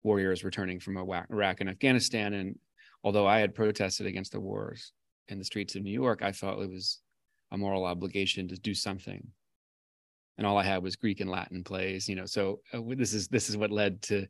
warriors 0.03 0.43
returning 0.43 0.79
from 0.79 0.97
Iraq 0.97 1.61
and 1.61 1.69
Afghanistan. 1.69 2.33
And 2.33 2.57
although 3.03 3.27
I 3.27 3.39
had 3.39 3.55
protested 3.55 4.07
against 4.07 4.31
the 4.31 4.39
wars 4.39 4.93
in 5.27 5.37
the 5.37 5.45
streets 5.45 5.75
of 5.75 5.83
New 5.83 5.91
York, 5.91 6.23
I 6.23 6.31
felt 6.31 6.61
it 6.61 6.69
was 6.69 6.99
a 7.51 7.57
moral 7.57 7.85
obligation 7.85 8.47
to 8.47 8.55
do 8.55 8.73
something. 8.73 9.25
And 10.37 10.47
all 10.47 10.57
I 10.57 10.63
had 10.63 10.81
was 10.81 10.95
Greek 10.95 11.19
and 11.19 11.29
Latin 11.29 11.63
plays, 11.63 12.07
you 12.07 12.15
know. 12.15 12.25
So 12.25 12.61
uh, 12.73 12.81
this 12.95 13.13
is 13.13 13.27
this 13.27 13.49
is 13.49 13.57
what 13.57 13.71
led 13.71 14.01
to 14.03 14.27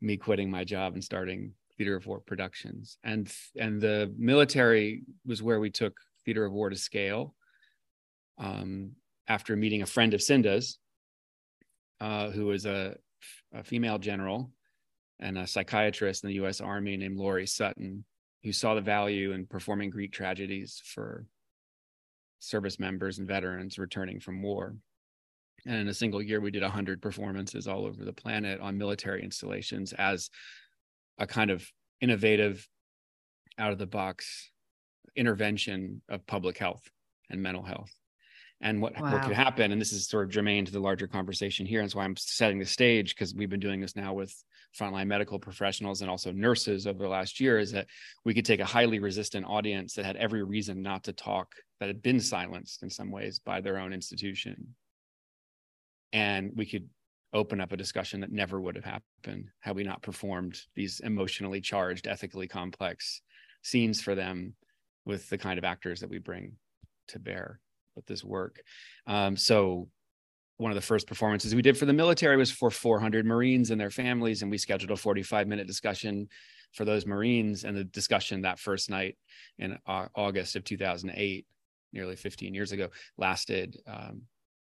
me 0.00 0.16
quitting 0.16 0.50
my 0.50 0.64
job 0.64 0.94
and 0.94 1.04
starting 1.04 1.52
Theater 1.80 1.96
of 1.96 2.06
War 2.06 2.20
Productions. 2.20 2.98
And 3.04 3.32
and 3.56 3.80
the 3.80 4.12
military 4.18 5.04
was 5.24 5.42
where 5.42 5.60
we 5.60 5.70
took 5.70 5.96
Theater 6.26 6.44
of 6.44 6.52
War 6.52 6.68
to 6.68 6.76
scale. 6.76 7.34
Um, 8.36 8.92
after 9.26 9.56
meeting 9.56 9.80
a 9.80 9.86
friend 9.86 10.12
of 10.12 10.20
Cynda's, 10.20 10.78
uh, 11.98 12.28
who 12.32 12.44
was 12.44 12.66
a, 12.66 12.98
a 13.54 13.64
female 13.64 13.96
general 13.96 14.50
and 15.20 15.38
a 15.38 15.46
psychiatrist 15.46 16.22
in 16.22 16.28
the 16.28 16.34
U.S. 16.34 16.60
Army 16.60 16.98
named 16.98 17.16
Loree 17.16 17.48
Sutton, 17.48 18.04
who 18.42 18.52
saw 18.52 18.74
the 18.74 18.82
value 18.82 19.32
in 19.32 19.46
performing 19.46 19.88
Greek 19.88 20.12
tragedies 20.12 20.82
for 20.84 21.24
service 22.40 22.78
members 22.78 23.18
and 23.18 23.26
veterans 23.26 23.78
returning 23.78 24.20
from 24.20 24.42
war. 24.42 24.76
And 25.64 25.76
in 25.76 25.88
a 25.88 25.94
single 25.94 26.20
year, 26.20 26.42
we 26.42 26.50
did 26.50 26.62
100 26.62 27.00
performances 27.00 27.66
all 27.66 27.86
over 27.86 28.04
the 28.04 28.12
planet 28.12 28.60
on 28.60 28.76
military 28.76 29.22
installations 29.22 29.94
as 29.94 30.28
a 31.18 31.26
kind 31.26 31.50
of 31.50 31.66
innovative, 32.00 32.66
out 33.58 33.72
of 33.72 33.78
the 33.78 33.86
box 33.86 34.50
intervention 35.16 36.00
of 36.08 36.26
public 36.26 36.56
health 36.56 36.82
and 37.28 37.42
mental 37.42 37.62
health 37.62 37.92
and 38.60 38.80
what, 38.80 38.98
wow. 39.00 39.12
what 39.12 39.22
could 39.22 39.32
happen. 39.32 39.72
And 39.72 39.80
this 39.80 39.92
is 39.92 40.06
sort 40.06 40.24
of 40.24 40.30
germane 40.30 40.64
to 40.66 40.72
the 40.72 40.80
larger 40.80 41.06
conversation 41.06 41.66
here. 41.66 41.80
And 41.80 41.86
that's 41.86 41.94
why 41.94 42.04
I'm 42.04 42.16
setting 42.16 42.58
the 42.58 42.66
stage 42.66 43.14
because 43.14 43.34
we've 43.34 43.50
been 43.50 43.60
doing 43.60 43.80
this 43.80 43.96
now 43.96 44.12
with 44.12 44.34
frontline 44.78 45.06
medical 45.06 45.38
professionals 45.38 46.00
and 46.00 46.10
also 46.10 46.30
nurses 46.30 46.86
over 46.86 47.02
the 47.02 47.08
last 47.08 47.40
year 47.40 47.58
is 47.58 47.72
that 47.72 47.86
we 48.24 48.34
could 48.34 48.44
take 48.44 48.60
a 48.60 48.64
highly 48.64 48.98
resistant 48.98 49.46
audience 49.46 49.94
that 49.94 50.04
had 50.04 50.16
every 50.16 50.42
reason 50.42 50.82
not 50.82 51.04
to 51.04 51.12
talk, 51.12 51.54
that 51.80 51.88
had 51.88 52.02
been 52.02 52.20
silenced 52.20 52.82
in 52.82 52.90
some 52.90 53.10
ways 53.10 53.38
by 53.38 53.60
their 53.60 53.78
own 53.78 53.92
institution. 53.92 54.74
And 56.12 56.52
we 56.54 56.66
could 56.66 56.88
open 57.32 57.60
up 57.60 57.72
a 57.72 57.76
discussion 57.76 58.20
that 58.20 58.32
never 58.32 58.60
would 58.60 58.74
have 58.74 58.84
happened 58.84 59.50
had 59.60 59.76
we 59.76 59.84
not 59.84 60.02
performed 60.02 60.60
these 60.74 61.00
emotionally 61.00 61.60
charged, 61.60 62.06
ethically 62.06 62.48
complex 62.48 63.22
scenes 63.62 64.00
for 64.00 64.14
them 64.14 64.54
with 65.04 65.28
the 65.28 65.38
kind 65.38 65.58
of 65.58 65.64
actors 65.64 66.00
that 66.00 66.10
we 66.10 66.18
bring 66.18 66.52
to 67.08 67.18
bear 67.18 67.60
with 67.94 68.06
this 68.06 68.24
work. 68.24 68.62
Um, 69.06 69.36
so 69.36 69.88
one 70.56 70.70
of 70.70 70.76
the 70.76 70.82
first 70.82 71.06
performances 71.06 71.54
we 71.54 71.62
did 71.62 71.78
for 71.78 71.86
the 71.86 71.92
military 71.92 72.36
was 72.36 72.50
for 72.50 72.70
400 72.70 73.24
Marines 73.24 73.70
and 73.70 73.80
their 73.80 73.90
families, 73.90 74.42
and 74.42 74.50
we 74.50 74.58
scheduled 74.58 74.90
a 74.90 74.96
45 74.96 75.48
minute 75.48 75.66
discussion 75.66 76.28
for 76.72 76.84
those 76.84 77.06
Marines. 77.06 77.64
And 77.64 77.76
the 77.76 77.84
discussion 77.84 78.42
that 78.42 78.58
first 78.58 78.90
night 78.90 79.16
in 79.58 79.78
August 79.86 80.56
of 80.56 80.64
2008, 80.64 81.46
nearly 81.92 82.16
15 82.16 82.54
years 82.54 82.72
ago, 82.72 82.88
lasted 83.16 83.78
um, 83.86 84.22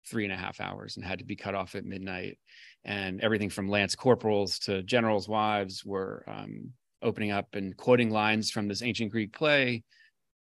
three 0.06 0.24
and 0.24 0.32
a 0.32 0.36
half 0.36 0.60
hours 0.60 0.96
and 0.96 1.04
had 1.04 1.18
to 1.18 1.24
be 1.24 1.36
cut 1.36 1.54
off 1.54 1.74
at 1.74 1.84
midnight. 1.84 2.38
And 2.84 3.20
everything 3.20 3.50
from 3.50 3.68
lance 3.68 3.94
corporals 3.94 4.58
to 4.60 4.82
generals' 4.82 5.28
wives 5.28 5.84
were 5.84 6.24
um, 6.26 6.72
opening 7.02 7.30
up 7.30 7.48
and 7.54 7.76
quoting 7.76 8.10
lines 8.10 8.50
from 8.50 8.68
this 8.68 8.82
ancient 8.82 9.12
Greek 9.12 9.32
play, 9.32 9.84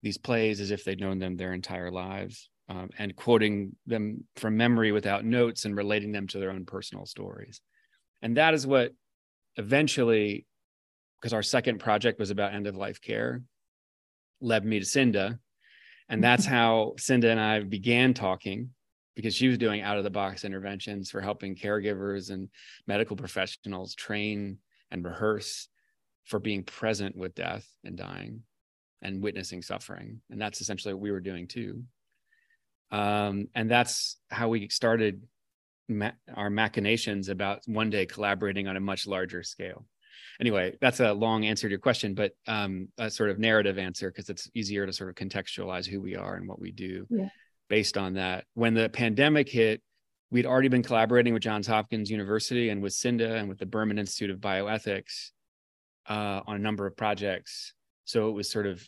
these 0.03 0.17
plays 0.17 0.61
as 0.61 0.71
if 0.71 0.83
they'd 0.83 0.99
known 0.99 1.19
them 1.19 1.35
their 1.35 1.53
entire 1.53 1.91
lives 1.91 2.49
um, 2.69 2.89
and 2.97 3.15
quoting 3.15 3.75
them 3.87 4.23
from 4.35 4.55
memory 4.55 4.91
without 4.91 5.25
notes 5.25 5.65
and 5.65 5.75
relating 5.75 6.11
them 6.11 6.27
to 6.27 6.39
their 6.39 6.51
own 6.51 6.65
personal 6.65 7.05
stories. 7.05 7.61
And 8.21 8.37
that 8.37 8.53
is 8.53 8.67
what 8.67 8.93
eventually, 9.55 10.45
because 11.19 11.33
our 11.33 11.43
second 11.43 11.79
project 11.79 12.19
was 12.19 12.29
about 12.29 12.53
end 12.53 12.67
of 12.67 12.75
life 12.75 13.01
care, 13.01 13.41
led 14.39 14.63
me 14.63 14.79
to 14.79 14.85
Cynda. 14.85 15.39
And 16.07 16.23
that's 16.23 16.45
how 16.55 16.93
Cynda 16.97 17.31
and 17.31 17.39
I 17.39 17.61
began 17.61 18.13
talking 18.13 18.69
because 19.19 19.35
she 19.35 19.49
was 19.49 19.57
doing 19.57 19.81
out 19.81 19.97
of 19.97 20.05
the 20.05 20.09
box 20.09 20.45
interventions 20.45 21.11
for 21.11 21.19
helping 21.19 21.55
caregivers 21.55 22.31
and 22.31 22.47
medical 22.87 23.17
professionals 23.17 23.93
train 23.95 24.57
and 24.91 25.03
rehearse 25.03 25.67
for 26.23 26.39
being 26.39 26.63
present 26.63 27.17
with 27.17 27.35
death 27.35 27.67
and 27.83 27.97
dying 27.97 28.43
and 29.01 29.21
witnessing 29.21 29.61
suffering. 29.61 30.21
And 30.29 30.39
that's 30.39 30.61
essentially 30.61 30.93
what 30.93 31.03
we 31.03 31.11
were 31.11 31.19
doing 31.19 31.47
too 31.47 31.83
um, 32.91 33.47
and 33.55 33.69
that's 33.69 34.17
how 34.29 34.49
we 34.49 34.67
started 34.69 35.21
ma- 35.87 36.11
our 36.35 36.49
machinations 36.49 37.29
about 37.29 37.61
one 37.65 37.89
day 37.89 38.05
collaborating 38.05 38.67
on 38.67 38.77
a 38.77 38.81
much 38.81 39.07
larger 39.07 39.43
scale 39.43 39.85
anyway 40.39 40.75
that's 40.81 40.99
a 40.99 41.13
long 41.13 41.45
answer 41.45 41.67
to 41.67 41.71
your 41.71 41.79
question 41.79 42.13
but 42.13 42.31
um, 42.47 42.87
a 42.97 43.09
sort 43.09 43.29
of 43.29 43.39
narrative 43.39 43.77
answer 43.77 44.09
because 44.09 44.29
it's 44.29 44.49
easier 44.53 44.85
to 44.85 44.93
sort 44.93 45.09
of 45.09 45.15
contextualize 45.15 45.85
who 45.85 46.01
we 46.01 46.15
are 46.15 46.35
and 46.35 46.47
what 46.47 46.59
we 46.59 46.71
do 46.71 47.05
yeah. 47.09 47.29
Based 47.69 47.97
on 47.97 48.15
that. 48.15 48.45
When 48.55 48.73
the 48.73 48.89
pandemic 48.89 49.47
hit 49.47 49.81
we'd 50.31 50.45
already 50.45 50.67
been 50.67 50.83
collaborating 50.83 51.33
with 51.33 51.41
johns 51.41 51.65
hopkins 51.65 52.11
university 52.11 52.69
and 52.69 52.83
with 52.83 52.93
cynda 52.93 53.39
and 53.39 53.49
with 53.49 53.57
the 53.57 53.65
berman 53.65 53.97
institute 53.97 54.29
of 54.29 54.37
bioethics 54.37 55.31
uh, 56.09 56.41
on 56.47 56.55
a 56.55 56.59
number 56.59 56.85
of 56.85 56.97
projects. 56.97 57.73
So 58.05 58.29
it 58.29 58.31
was 58.31 58.49
sort 58.49 58.65
of 58.65 58.85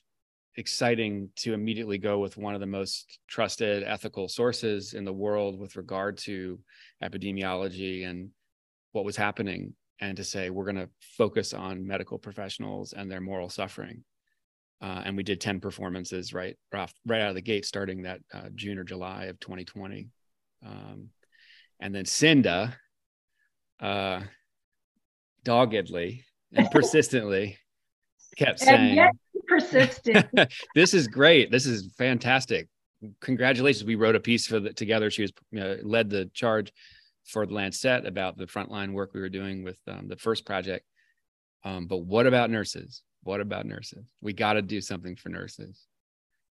exciting 0.58 1.30
to 1.38 1.54
immediately 1.54 1.98
go 1.98 2.20
with 2.20 2.36
one 2.36 2.56
of 2.56 2.60
the 2.60 2.68
most 2.68 3.20
trusted 3.28 3.84
ethical 3.84 4.28
sources 4.28 4.94
in 4.94 5.06
the 5.06 5.14
world 5.14 5.58
with 5.58 5.76
regard 5.78 6.18
to 6.18 6.60
epidemiology 7.02 8.06
and 8.06 8.30
what 8.92 9.06
was 9.06 9.16
happening 9.16 9.74
and 10.02 10.18
to 10.18 10.24
say 10.24 10.50
we're 10.50 10.66
going 10.66 10.76
to 10.76 10.90
focus 11.00 11.54
on 11.54 11.88
medical 11.88 12.18
professionals 12.18 12.92
and 12.92 13.10
their 13.10 13.22
moral 13.22 13.48
suffering 13.48 14.04
uh, 14.82 15.02
and 15.06 15.16
we 15.16 15.24
did 15.24 15.40
10 15.40 15.60
performances 15.60 16.34
right 16.34 16.58
off, 16.74 16.94
right 17.06 17.22
out 17.22 17.30
of 17.30 17.36
the 17.36 17.42
gate 17.42 17.66
starting 17.66 18.04
that 18.04 18.20
uh, 18.34 18.50
june 18.56 18.78
or 18.78 18.84
july 18.84 19.26
of 19.26 19.40
2020 19.40 20.10
um, 20.66 21.10
and 21.80 21.94
then 21.94 22.06
cynda 22.06 22.74
uh, 23.80 24.22
doggedly 25.44 26.24
and 26.54 26.70
persistently 26.72 27.58
kept 28.38 28.60
saying 28.60 29.12
persistent. 29.52 30.28
this 30.76 30.94
is 30.94 31.08
great. 31.08 31.52
This 31.52 31.66
is 31.66 31.94
fantastic. 31.98 32.68
Congratulations. 33.22 33.84
We 33.84 33.96
wrote 33.96 34.16
a 34.16 34.20
piece 34.20 34.48
for 34.48 34.60
the 34.60 34.74
together. 34.74 35.10
She 35.10 35.24
was 35.24 35.32
uh, 35.60 35.76
led 35.84 36.10
the 36.10 36.30
charge 36.34 36.72
for 37.26 37.46
the 37.46 37.54
Lancet 37.54 38.06
about 38.06 38.38
the 38.38 38.46
frontline 38.46 38.94
work 38.94 39.14
we 39.14 39.22
were 39.22 39.30
doing 39.30 39.64
with 39.64 39.78
um, 39.88 40.08
the 40.08 40.16
first 40.16 40.46
project. 40.46 40.86
Um, 41.64 41.88
but 41.88 41.98
what 41.98 42.28
about 42.28 42.50
nurses? 42.50 43.04
What 43.24 43.42
about 43.42 43.66
nurses? 43.66 44.06
We 44.22 44.34
got 44.34 44.54
to 44.54 44.62
do 44.62 44.82
something 44.82 45.16
for 45.16 45.30
nurses. 45.30 45.88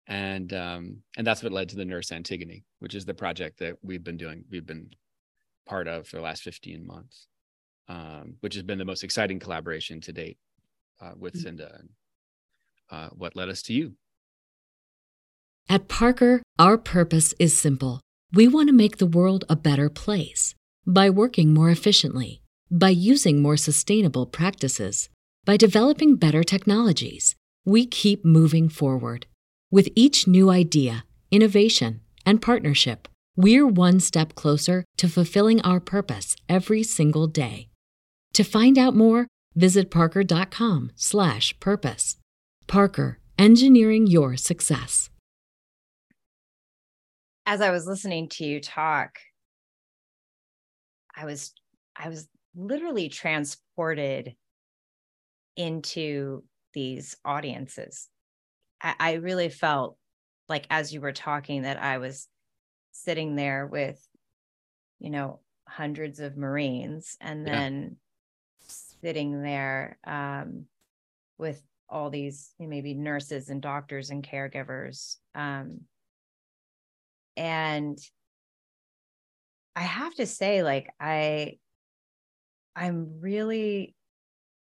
And 0.06 0.52
um, 0.54 1.02
and 1.16 1.26
that's 1.26 1.42
what 1.42 1.52
led 1.52 1.68
to 1.70 1.76
the 1.76 1.84
Nurse 1.84 2.12
Antigone, 2.12 2.64
which 2.78 2.94
is 2.94 3.04
the 3.04 3.14
project 3.14 3.58
that 3.58 3.76
we've 3.82 4.04
been 4.04 4.16
doing. 4.16 4.44
We've 4.50 4.66
been 4.66 4.90
part 5.66 5.87
of 5.87 6.08
for 6.08 6.16
the 6.16 6.22
last 6.22 6.42
15 6.42 6.87
months, 6.87 7.26
um, 7.88 8.37
which 8.40 8.54
has 8.54 8.62
been 8.62 8.78
the 8.78 8.87
most 8.87 9.04
exciting 9.04 9.38
collaboration 9.38 10.00
to 10.02 10.12
date 10.12 10.38
uh, 11.00 11.12
with 11.18 11.34
mm-hmm. 11.34 11.56
Cynda 11.56 11.78
and 11.78 11.88
uh, 12.90 13.08
what 13.10 13.37
led 13.37 13.50
us 13.50 13.62
to 13.64 13.75
you. 13.75 13.94
At 15.68 15.88
Parker, 15.88 16.42
our 16.58 16.78
purpose 16.78 17.34
is 17.38 17.56
simple. 17.56 18.00
We 18.32 18.48
want 18.48 18.68
to 18.68 18.75
make 18.75 18.96
the 18.96 19.06
world 19.06 19.44
a 19.50 19.56
better 19.56 19.90
place 19.90 20.54
by 20.87 21.10
working 21.10 21.52
more 21.52 21.68
efficiently, 21.68 22.40
by 22.70 22.88
using 22.88 23.42
more 23.42 23.58
sustainable 23.58 24.25
practices, 24.25 25.10
by 25.49 25.57
developing 25.57 26.14
better 26.14 26.45
technologies. 26.45 27.35
We 27.64 27.87
keep 27.87 28.23
moving 28.23 28.69
forward. 28.69 29.25
With 29.71 29.88
each 29.97 30.26
new 30.26 30.50
idea, 30.50 31.07
innovation, 31.31 32.02
and 32.26 32.43
partnership, 32.43 33.09
we're 33.35 33.67
one 33.67 33.99
step 33.99 34.35
closer 34.35 34.85
to 34.99 35.09
fulfilling 35.09 35.62
our 35.62 35.81
purpose 35.81 36.37
every 36.50 36.83
single 36.83 37.28
day. 37.28 37.71
To 38.35 38.45
find 38.45 38.76
out 38.76 38.95
more, 38.95 39.26
visit 39.55 39.90
parker.com/purpose. 39.90 42.17
Parker, 42.67 43.19
engineering 43.38 44.07
your 44.07 44.37
success. 44.37 45.09
As 47.47 47.62
I 47.62 47.71
was 47.71 47.87
listening 47.87 48.28
to 48.33 48.45
you 48.45 48.61
talk, 48.61 49.19
I 51.17 51.25
was 51.25 51.55
I 51.97 52.11
was 52.11 52.28
literally 52.55 53.09
transported 53.09 54.35
into 55.58 56.42
these 56.72 57.16
audiences. 57.24 58.08
I, 58.82 58.94
I 58.98 59.12
really 59.14 59.50
felt 59.50 59.98
like 60.48 60.66
as 60.70 60.94
you 60.94 61.02
were 61.02 61.12
talking 61.12 61.62
that 61.62 61.82
I 61.82 61.98
was 61.98 62.26
sitting 62.92 63.36
there 63.36 63.66
with, 63.66 64.02
you 64.98 65.10
know, 65.10 65.40
hundreds 65.68 66.20
of 66.20 66.38
Marines 66.38 67.18
and 67.20 67.46
then 67.46 67.96
yeah. 68.62 68.66
sitting 69.02 69.42
there 69.42 69.98
um, 70.06 70.64
with 71.36 71.62
all 71.90 72.10
these 72.10 72.52
maybe 72.58 72.94
nurses 72.94 73.48
and 73.48 73.62
doctors 73.62 74.10
and 74.10 74.26
caregivers 74.26 75.16
um, 75.34 75.80
and 77.36 77.98
i 79.76 79.82
have 79.82 80.14
to 80.14 80.26
say 80.26 80.62
like 80.62 80.90
i 81.00 81.56
i'm 82.74 83.20
really 83.20 83.94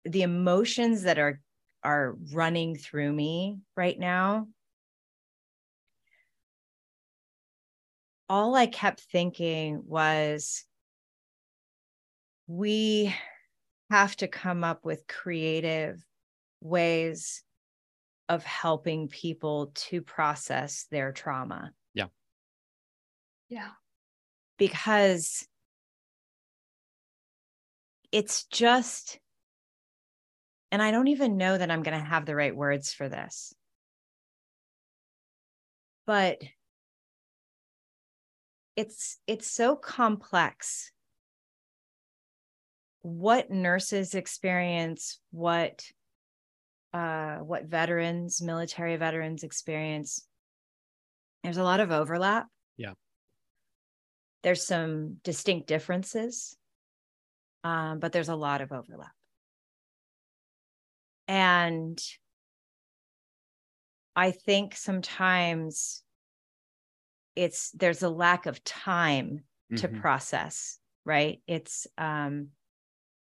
the 0.04 0.22
emotions 0.22 1.02
that 1.02 1.18
are 1.18 1.40
are 1.82 2.16
running 2.32 2.76
through 2.76 3.12
me 3.12 3.58
right 3.76 3.98
now 3.98 4.46
all 8.28 8.54
i 8.54 8.66
kept 8.66 9.00
thinking 9.00 9.82
was 9.86 10.64
we 12.46 13.14
have 13.90 14.16
to 14.16 14.28
come 14.28 14.64
up 14.64 14.84
with 14.84 15.06
creative 15.06 16.04
ways 16.60 17.42
of 18.28 18.44
helping 18.44 19.08
people 19.08 19.72
to 19.74 20.00
process 20.00 20.86
their 20.90 21.10
trauma. 21.12 21.72
Yeah. 21.94 22.06
Yeah. 23.48 23.70
Because 24.56 25.46
it's 28.12 28.44
just, 28.44 29.18
and 30.70 30.80
I 30.82 30.90
don't 30.90 31.08
even 31.08 31.36
know 31.36 31.56
that 31.56 31.70
I'm 31.70 31.82
going 31.82 31.98
to 31.98 32.04
have 32.04 32.26
the 32.26 32.36
right 32.36 32.54
words 32.54 32.92
for 32.92 33.08
this. 33.08 33.54
But 36.06 36.38
it's 38.76 39.18
it's 39.26 39.50
so 39.50 39.76
complex 39.76 40.90
what 43.02 43.50
nurses 43.50 44.14
experience 44.14 45.18
what 45.30 45.84
uh, 46.92 47.36
what 47.36 47.66
veterans, 47.66 48.42
military 48.42 48.96
veterans 48.96 49.44
experience, 49.44 50.26
there's 51.44 51.56
a 51.56 51.62
lot 51.62 51.80
of 51.80 51.92
overlap. 51.92 52.48
Yeah. 52.76 52.94
There's 54.42 54.66
some 54.66 55.18
distinct 55.22 55.68
differences, 55.68 56.56
um, 57.62 58.00
but 58.00 58.12
there's 58.12 58.28
a 58.28 58.34
lot 58.34 58.60
of 58.60 58.72
overlap. 58.72 59.12
And 61.30 62.02
I 64.16 64.32
think 64.32 64.74
sometimes 64.74 66.02
it's 67.36 67.70
there's 67.70 68.02
a 68.02 68.08
lack 68.08 68.46
of 68.46 68.64
time 68.64 69.44
to 69.76 69.86
mm-hmm. 69.86 70.00
process, 70.00 70.80
right? 71.04 71.40
It's 71.46 71.86
um, 71.96 72.48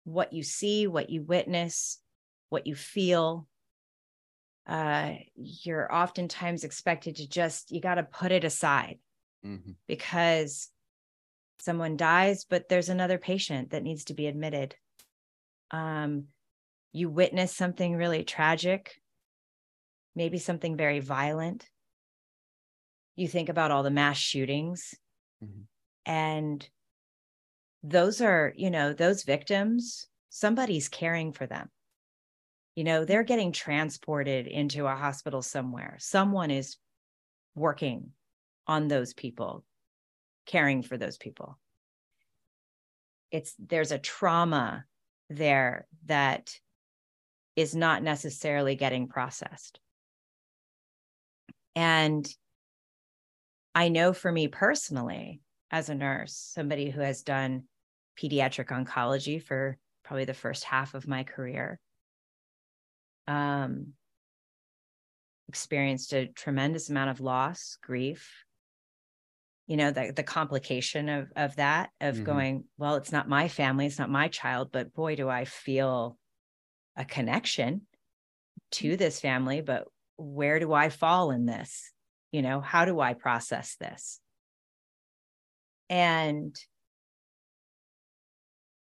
what 0.04 0.32
you 0.32 0.42
see, 0.42 0.86
what 0.86 1.10
you 1.10 1.20
witness, 1.20 1.98
what 2.48 2.66
you 2.66 2.74
feel, 2.74 3.46
uh, 4.66 5.12
you're 5.36 5.94
oftentimes 5.94 6.64
expected 6.64 7.16
to 7.16 7.28
just 7.28 7.70
you 7.70 7.82
got 7.82 7.96
to 7.96 8.04
put 8.04 8.32
it 8.32 8.44
aside 8.44 8.98
mm-hmm. 9.44 9.72
because 9.86 10.70
someone 11.58 11.96
dies 11.96 12.46
but 12.48 12.68
there's 12.68 12.88
another 12.88 13.18
patient 13.18 13.70
that 13.70 13.82
needs 13.82 14.04
to 14.04 14.14
be 14.14 14.28
admitted 14.28 14.76
um, 15.72 16.26
you 16.92 17.08
witness 17.10 17.54
something 17.54 17.94
really 17.94 18.24
tragic 18.24 19.00
maybe 20.18 20.38
something 20.38 20.76
very 20.76 20.98
violent. 20.98 21.70
You 23.14 23.28
think 23.28 23.48
about 23.48 23.70
all 23.70 23.84
the 23.84 23.90
mass 23.90 24.18
shootings. 24.18 24.94
Mm-hmm. 25.42 25.62
and 26.04 26.68
those 27.84 28.20
are 28.20 28.52
you 28.56 28.72
know 28.72 28.92
those 28.92 29.22
victims 29.22 30.08
somebody's 30.30 30.88
caring 30.88 31.32
for 31.32 31.46
them. 31.46 31.68
You 32.74 32.82
know 32.82 33.04
they're 33.04 33.22
getting 33.22 33.52
transported 33.52 34.48
into 34.48 34.86
a 34.86 34.96
hospital 34.96 35.42
somewhere. 35.42 35.94
Someone 36.00 36.50
is 36.50 36.76
working 37.54 38.10
on 38.66 38.88
those 38.88 39.14
people 39.14 39.64
caring 40.44 40.82
for 40.82 40.98
those 40.98 41.18
people. 41.18 41.56
It's 43.30 43.54
there's 43.60 43.92
a 43.92 43.98
trauma 43.98 44.84
there 45.30 45.86
that 46.06 46.50
is 47.58 47.74
not 47.74 48.02
necessarily 48.02 48.74
getting 48.74 49.08
processed 49.08 49.80
and 51.74 52.28
i 53.74 53.88
know 53.88 54.12
for 54.12 54.30
me 54.30 54.48
personally 54.48 55.40
as 55.70 55.88
a 55.88 55.94
nurse 55.94 56.34
somebody 56.54 56.88
who 56.90 57.00
has 57.00 57.22
done 57.22 57.64
pediatric 58.20 58.68
oncology 58.68 59.42
for 59.42 59.76
probably 60.04 60.24
the 60.24 60.34
first 60.34 60.64
half 60.64 60.94
of 60.94 61.08
my 61.08 61.24
career 61.24 61.80
um, 63.26 63.92
experienced 65.48 66.12
a 66.12 66.26
tremendous 66.26 66.90
amount 66.90 67.10
of 67.10 67.20
loss, 67.20 67.78
grief. 67.82 68.44
You 69.66 69.76
know, 69.76 69.90
the, 69.90 70.12
the 70.14 70.22
complication 70.22 71.08
of, 71.08 71.30
of 71.36 71.56
that, 71.56 71.90
of 72.00 72.16
mm-hmm. 72.16 72.24
going, 72.24 72.64
well, 72.78 72.96
it's 72.96 73.12
not 73.12 73.28
my 73.28 73.48
family, 73.48 73.86
it's 73.86 73.98
not 73.98 74.10
my 74.10 74.28
child, 74.28 74.70
but 74.72 74.94
boy, 74.94 75.14
do 75.14 75.28
I 75.28 75.44
feel 75.44 76.18
a 76.98 77.04
connection 77.04 77.82
to 78.72 78.98
this 78.98 79.20
family. 79.20 79.62
But 79.62 79.86
where 80.18 80.58
do 80.58 80.72
I 80.74 80.90
fall 80.90 81.30
in 81.30 81.46
this? 81.46 81.90
You 82.32 82.42
know, 82.42 82.60
how 82.60 82.84
do 82.84 83.00
I 83.00 83.14
process 83.14 83.76
this? 83.80 84.20
And 85.88 86.54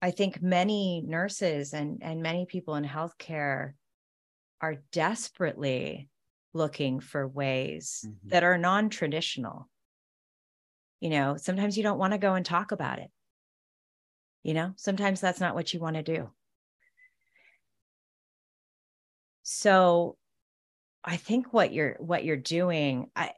I 0.01 0.11
think 0.11 0.41
many 0.41 1.03
nurses 1.05 1.73
and, 1.73 1.99
and 2.01 2.21
many 2.21 2.45
people 2.45 2.75
in 2.75 2.85
healthcare 2.85 3.73
are 4.61 4.75
desperately 4.93 6.07
looking 6.53 6.99
for 6.99 7.27
ways 7.27 8.05
mm-hmm. 8.05 8.29
that 8.29 8.43
are 8.43 8.57
non 8.57 8.89
traditional. 8.89 9.69
You 11.01 11.09
know, 11.09 11.35
sometimes 11.37 11.75
you 11.75 11.83
don't 11.83 11.99
want 11.99 12.13
to 12.13 12.19
go 12.19 12.35
and 12.35 12.45
talk 12.45 12.71
about 12.71 12.99
it. 12.99 13.11
You 14.43 14.53
know, 14.53 14.73
sometimes 14.77 15.19
that's 15.19 15.41
not 15.41 15.55
what 15.55 15.73
you 15.73 15.79
want 15.79 15.97
to 15.97 16.03
do. 16.03 16.29
So 19.53 20.17
I 21.03 21.17
think 21.17 21.53
what 21.53 21.73
you're 21.73 21.95
what 21.99 22.23
you're 22.23 22.37
doing, 22.37 23.09
I 23.15 23.31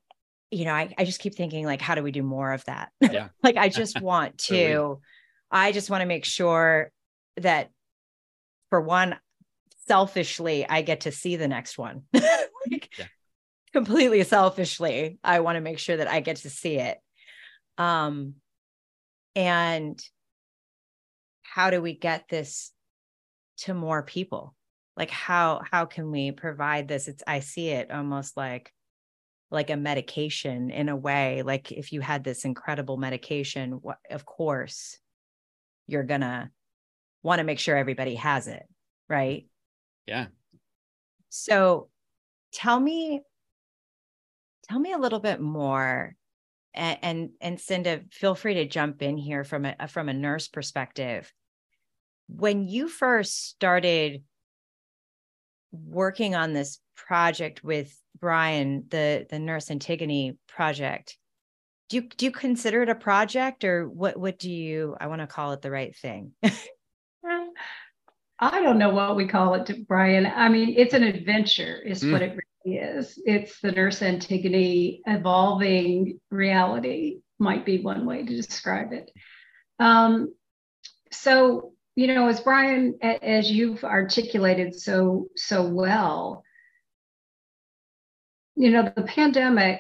you 0.51 0.65
know, 0.65 0.73
I, 0.73 0.93
I 0.97 1.05
just 1.05 1.19
keep 1.19 1.35
thinking 1.35 1.65
like, 1.65 1.81
how 1.81 1.95
do 1.95 2.03
we 2.03 2.11
do 2.11 2.23
more 2.23 2.53
of 2.53 2.63
that? 2.65 2.91
Yeah. 3.01 3.29
like 3.43 3.57
I 3.57 3.69
just 3.69 3.99
want 4.01 4.37
to, 4.49 5.01
I 5.51 5.71
just 5.71 5.89
want 5.89 6.01
to 6.01 6.07
make 6.07 6.23
sure 6.23 6.91
that 7.37 7.71
for 8.69 8.79
one, 8.79 9.17
selfishly 9.87 10.67
i 10.67 10.81
get 10.81 11.01
to 11.01 11.11
see 11.11 11.35
the 11.35 11.47
next 11.47 11.77
one 11.77 12.03
like, 12.13 12.89
yeah. 12.97 13.05
completely 13.73 14.23
selfishly 14.23 15.19
i 15.23 15.39
want 15.39 15.55
to 15.55 15.61
make 15.61 15.79
sure 15.79 15.97
that 15.97 16.07
i 16.07 16.19
get 16.19 16.37
to 16.37 16.49
see 16.49 16.77
it 16.77 16.97
um 17.77 18.33
and 19.35 20.01
how 21.43 21.69
do 21.69 21.81
we 21.81 21.93
get 21.93 22.27
this 22.29 22.71
to 23.57 23.73
more 23.73 24.01
people 24.01 24.55
like 24.97 25.09
how 25.09 25.61
how 25.69 25.85
can 25.85 26.11
we 26.11 26.31
provide 26.31 26.87
this 26.87 27.07
it's 27.07 27.23
i 27.27 27.39
see 27.39 27.69
it 27.69 27.91
almost 27.91 28.37
like 28.37 28.71
like 29.51 29.69
a 29.69 29.77
medication 29.77 30.69
in 30.71 30.89
a 30.89 30.95
way 30.95 31.41
like 31.43 31.71
if 31.71 31.91
you 31.93 32.01
had 32.01 32.23
this 32.23 32.45
incredible 32.45 32.97
medication 32.97 33.73
what, 33.73 33.97
of 34.09 34.25
course 34.25 34.97
you're 35.87 36.03
gonna 36.03 36.49
want 37.23 37.39
to 37.39 37.45
make 37.45 37.59
sure 37.59 37.77
everybody 37.77 38.15
has 38.15 38.47
it 38.47 38.63
right 39.07 39.47
yeah. 40.05 40.27
So 41.29 41.89
tell 42.53 42.79
me, 42.79 43.21
tell 44.69 44.79
me 44.79 44.93
a 44.93 44.97
little 44.97 45.19
bit 45.19 45.41
more 45.41 46.15
and, 46.73 46.99
and, 47.01 47.29
and 47.41 47.57
Cynda, 47.57 48.11
feel 48.13 48.35
free 48.35 48.55
to 48.55 48.67
jump 48.67 49.01
in 49.01 49.17
here 49.17 49.43
from 49.43 49.65
a, 49.65 49.87
from 49.87 50.09
a 50.09 50.13
nurse 50.13 50.47
perspective. 50.47 51.31
When 52.27 52.67
you 52.67 52.87
first 52.87 53.49
started 53.49 54.23
working 55.85 56.35
on 56.35 56.53
this 56.53 56.79
project 56.95 57.63
with 57.63 57.95
Bryan, 58.19 58.85
the, 58.89 59.25
the 59.29 59.39
nurse 59.39 59.69
Antigone 59.69 60.37
project, 60.47 61.17
do 61.89 61.97
you, 61.97 62.01
do 62.03 62.25
you 62.25 62.31
consider 62.31 62.81
it 62.81 62.89
a 62.89 62.95
project 62.95 63.63
or 63.63 63.87
what, 63.87 64.17
what 64.17 64.39
do 64.39 64.49
you, 64.49 64.95
I 64.99 65.07
want 65.07 65.21
to 65.21 65.27
call 65.27 65.51
it 65.53 65.61
the 65.61 65.71
right 65.71 65.95
thing? 65.95 66.31
I 68.39 68.61
don't 68.61 68.77
know 68.77 68.89
what 68.89 69.15
we 69.15 69.27
call 69.27 69.53
it, 69.53 69.87
Bryan. 69.87 70.25
I 70.25 70.49
mean, 70.49 70.73
it's 70.77 70.93
an 70.93 71.03
adventure, 71.03 71.81
is 71.81 72.03
mm. 72.03 72.11
what 72.11 72.21
it 72.21 72.37
really 72.65 72.77
is. 72.77 73.21
It's 73.25 73.59
the 73.61 73.71
Nurse 73.71 74.01
Antigone 74.01 75.01
evolving 75.05 76.19
reality, 76.31 77.19
might 77.39 77.65
be 77.65 77.79
one 77.79 78.05
way 78.05 78.25
to 78.25 78.35
describe 78.35 78.91
it. 78.91 79.09
Um, 79.79 80.33
so, 81.11 81.74
you 81.95 82.07
know, 82.07 82.27
as 82.27 82.41
Bryan, 82.41 82.97
as 83.01 83.49
you've 83.49 83.83
articulated 83.83 84.77
so 84.77 85.27
so 85.35 85.67
well, 85.67 86.43
you 88.55 88.69
know, 88.69 88.91
the 88.95 89.03
pandemic 89.03 89.79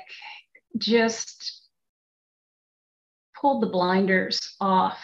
just 0.77 1.61
pulled 3.39 3.61
the 3.61 3.67
blinders 3.67 4.55
off 4.59 4.97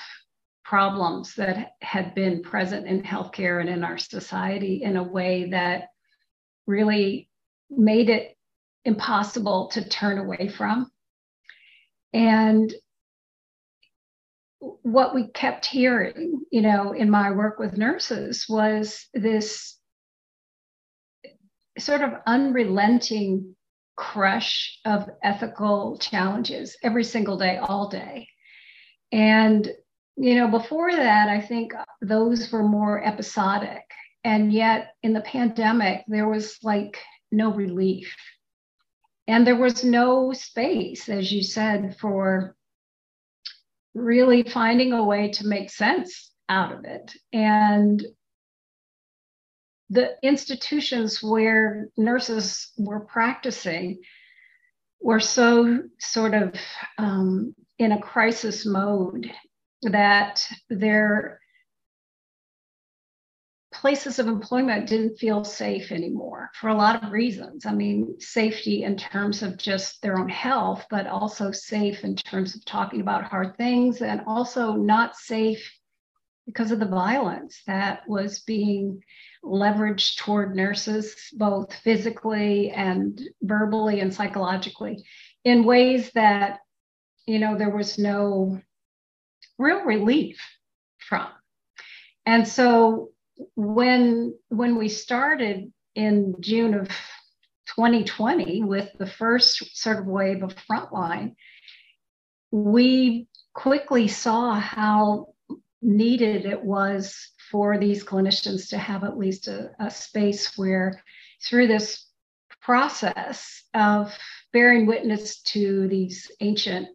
problems 0.63 1.35
that 1.35 1.73
had 1.81 2.15
been 2.15 2.41
present 2.41 2.87
in 2.87 3.03
healthcare 3.03 3.59
and 3.59 3.69
in 3.69 3.83
our 3.83 3.97
society 3.97 4.81
in 4.83 4.95
a 4.95 5.03
way 5.03 5.49
that 5.49 5.89
really 6.65 7.29
made 7.69 8.09
it 8.09 8.37
impossible 8.85 9.67
to 9.67 9.87
turn 9.87 10.17
away 10.17 10.47
from. 10.47 10.89
And 12.13 12.73
what 14.61 15.15
we 15.15 15.27
kept 15.27 15.65
hearing, 15.65 16.41
you 16.51 16.61
know, 16.61 16.91
in 16.93 17.09
my 17.09 17.31
work 17.31 17.57
with 17.57 17.77
nurses 17.77 18.45
was 18.47 19.07
this 19.13 19.77
sort 21.79 22.01
of 22.01 22.13
unrelenting 22.27 23.55
crush 23.95 24.79
of 24.85 25.09
ethical 25.23 25.97
challenges 25.97 26.77
every 26.83 27.03
single 27.03 27.37
day, 27.37 27.57
all 27.57 27.89
day. 27.89 28.27
And, 29.11 29.67
you 30.15 30.35
know, 30.35 30.47
before 30.47 30.91
that, 30.91 31.27
I 31.27 31.41
think 31.41 31.73
those 32.01 32.51
were 32.51 32.63
more 32.63 33.03
episodic. 33.03 33.83
And 34.23 34.53
yet 34.53 34.93
in 35.01 35.13
the 35.13 35.21
pandemic, 35.21 36.03
there 36.07 36.29
was 36.29 36.59
like 36.61 36.99
no 37.31 37.51
relief. 37.51 38.15
And 39.27 39.45
there 39.45 39.55
was 39.55 39.83
no 39.83 40.33
space, 40.33 41.09
as 41.09 41.31
you 41.31 41.41
said, 41.41 41.97
for 41.99 42.55
really 43.93 44.43
finding 44.43 44.93
a 44.93 45.03
way 45.03 45.29
to 45.31 45.47
make 45.47 45.69
sense 45.69 46.31
out 46.47 46.73
of 46.73 46.85
it. 46.85 47.13
And 47.33 48.03
the 49.89 50.15
institutions 50.23 51.21
where 51.21 51.89
nurses 51.97 52.71
were 52.77 53.01
practicing 53.01 53.99
were 55.01 55.19
so 55.19 55.83
sort 55.99 56.33
of 56.33 56.55
um, 56.97 57.53
in 57.77 57.91
a 57.91 58.01
crisis 58.01 58.65
mode 58.65 59.29
that 59.81 60.47
their 60.69 61.40
places 63.81 64.19
of 64.19 64.27
employment 64.27 64.87
didn't 64.87 65.17
feel 65.17 65.43
safe 65.43 65.91
anymore 65.91 66.51
for 66.53 66.69
a 66.69 66.75
lot 66.75 67.03
of 67.03 67.11
reasons. 67.11 67.65
I 67.65 67.73
mean, 67.73 68.19
safety 68.19 68.83
in 68.83 68.95
terms 68.95 69.41
of 69.41 69.57
just 69.57 70.03
their 70.03 70.19
own 70.19 70.29
health, 70.29 70.85
but 70.91 71.07
also 71.07 71.51
safe 71.51 72.03
in 72.03 72.15
terms 72.15 72.55
of 72.55 72.63
talking 72.63 73.01
about 73.01 73.23
hard 73.23 73.57
things, 73.57 74.03
and 74.03 74.21
also 74.27 74.73
not 74.73 75.15
safe 75.15 75.67
because 76.45 76.71
of 76.71 76.79
the 76.79 76.85
violence 76.85 77.63
that 77.65 78.07
was 78.07 78.41
being 78.41 79.01
leveraged 79.43 80.17
toward 80.17 80.55
nurses, 80.55 81.15
both 81.33 81.73
physically 81.73 82.69
and 82.69 83.19
verbally 83.41 83.99
and 83.99 84.13
psychologically, 84.13 85.03
in 85.43 85.63
ways 85.63 86.11
that, 86.13 86.59
you 87.25 87.39
know, 87.39 87.57
there 87.57 87.75
was 87.75 87.97
no 87.97 88.59
real 89.57 89.81
relief 89.81 90.39
from. 90.99 91.27
And 92.27 92.47
so 92.47 93.09
when 93.55 94.35
when 94.49 94.77
we 94.77 94.89
started 94.89 95.71
in 95.95 96.35
June 96.39 96.73
of 96.73 96.87
2020 97.75 98.63
with 98.63 98.89
the 98.97 99.07
first 99.07 99.77
sort 99.77 99.99
of 99.99 100.05
wave 100.05 100.43
of 100.43 100.55
frontline, 100.55 101.35
we 102.51 103.27
quickly 103.53 104.07
saw 104.07 104.53
how 104.53 105.33
needed 105.81 106.45
it 106.45 106.63
was 106.63 107.31
for 107.49 107.77
these 107.77 108.03
clinicians 108.03 108.69
to 108.69 108.77
have 108.77 109.03
at 109.03 109.17
least 109.17 109.47
a, 109.47 109.71
a 109.79 109.89
space 109.89 110.57
where, 110.57 111.03
through 111.43 111.67
this 111.67 112.05
process 112.61 113.63
of 113.73 114.13
bearing 114.53 114.85
witness 114.85 115.41
to 115.41 115.87
these 115.87 116.31
ancient 116.39 116.87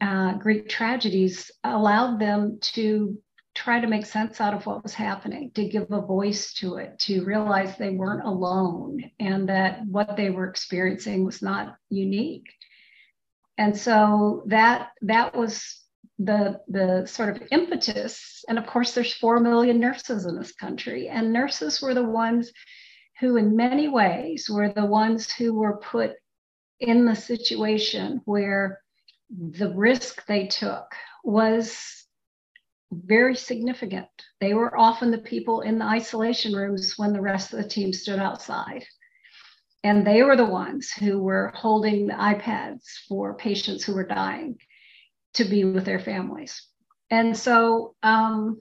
uh, 0.00 0.34
Greek 0.34 0.68
tragedies, 0.68 1.50
allowed 1.64 2.20
them 2.20 2.58
to 2.60 3.18
try 3.56 3.80
to 3.80 3.86
make 3.86 4.04
sense 4.04 4.40
out 4.40 4.54
of 4.54 4.66
what 4.66 4.82
was 4.82 4.94
happening, 4.94 5.50
to 5.54 5.66
give 5.66 5.90
a 5.90 6.00
voice 6.00 6.52
to 6.52 6.76
it, 6.76 6.98
to 6.98 7.24
realize 7.24 7.76
they 7.76 7.90
weren't 7.90 8.26
alone 8.26 9.10
and 9.18 9.48
that 9.48 9.84
what 9.86 10.16
they 10.16 10.30
were 10.30 10.48
experiencing 10.48 11.24
was 11.24 11.40
not 11.40 11.76
unique. 11.88 12.46
And 13.56 13.76
so 13.76 14.44
that 14.46 14.90
that 15.02 15.34
was 15.34 15.82
the 16.18 16.60
the 16.68 17.06
sort 17.06 17.36
of 17.36 17.42
impetus 17.50 18.42
and 18.48 18.58
of 18.58 18.66
course 18.66 18.94
there's 18.94 19.12
4 19.12 19.38
million 19.40 19.78
nurses 19.78 20.24
in 20.24 20.38
this 20.38 20.52
country 20.52 21.08
and 21.08 21.30
nurses 21.30 21.82
were 21.82 21.92
the 21.92 22.02
ones 22.02 22.50
who 23.20 23.36
in 23.36 23.54
many 23.54 23.88
ways 23.88 24.48
were 24.50 24.72
the 24.72 24.86
ones 24.86 25.30
who 25.30 25.52
were 25.52 25.76
put 25.76 26.12
in 26.80 27.04
the 27.04 27.14
situation 27.14 28.22
where 28.24 28.80
the 29.28 29.74
risk 29.74 30.24
they 30.24 30.46
took 30.46 30.86
was 31.22 32.05
very 32.92 33.34
significant. 33.34 34.08
They 34.40 34.54
were 34.54 34.76
often 34.76 35.10
the 35.10 35.18
people 35.18 35.60
in 35.62 35.78
the 35.78 35.84
isolation 35.84 36.54
rooms 36.54 36.94
when 36.96 37.12
the 37.12 37.20
rest 37.20 37.52
of 37.52 37.62
the 37.62 37.68
team 37.68 37.92
stood 37.92 38.18
outside. 38.18 38.84
And 39.82 40.06
they 40.06 40.22
were 40.22 40.36
the 40.36 40.44
ones 40.44 40.90
who 40.90 41.20
were 41.20 41.52
holding 41.54 42.06
the 42.06 42.14
iPads 42.14 42.82
for 43.08 43.36
patients 43.36 43.84
who 43.84 43.94
were 43.94 44.06
dying 44.06 44.58
to 45.34 45.44
be 45.44 45.64
with 45.64 45.84
their 45.84 46.00
families. 46.00 46.66
And 47.10 47.36
so 47.36 47.94
um, 48.02 48.60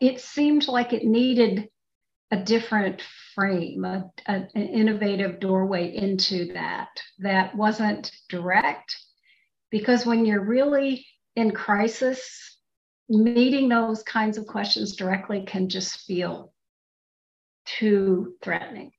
it 0.00 0.20
seemed 0.20 0.68
like 0.68 0.92
it 0.92 1.04
needed 1.04 1.68
a 2.30 2.36
different 2.36 3.02
frame, 3.34 3.84
a, 3.84 4.10
a, 4.26 4.34
an 4.54 4.68
innovative 4.68 5.40
doorway 5.40 5.94
into 5.94 6.52
that 6.52 6.88
that 7.20 7.54
wasn't 7.54 8.10
direct. 8.28 8.96
Because 9.70 10.06
when 10.06 10.24
you're 10.24 10.44
really 10.44 11.06
in 11.34 11.50
crisis, 11.52 12.55
meeting 13.08 13.68
those 13.68 14.02
kinds 14.02 14.38
of 14.38 14.46
questions 14.46 14.96
directly 14.96 15.44
can 15.46 15.68
just 15.68 16.00
feel 16.00 16.52
too 17.64 18.34
threatening. 18.42 18.92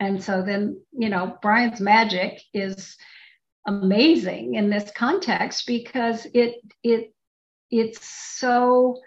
And 0.00 0.22
so 0.22 0.42
then, 0.42 0.80
you 0.92 1.08
know, 1.08 1.36
Bryan's 1.40 1.80
magic 1.80 2.40
is 2.52 2.96
amazing 3.66 4.54
in 4.54 4.68
this 4.68 4.90
context 4.94 5.66
because 5.66 6.26
it 6.34 6.56
it 6.82 7.14
it's 7.70 8.06
so 8.06 8.98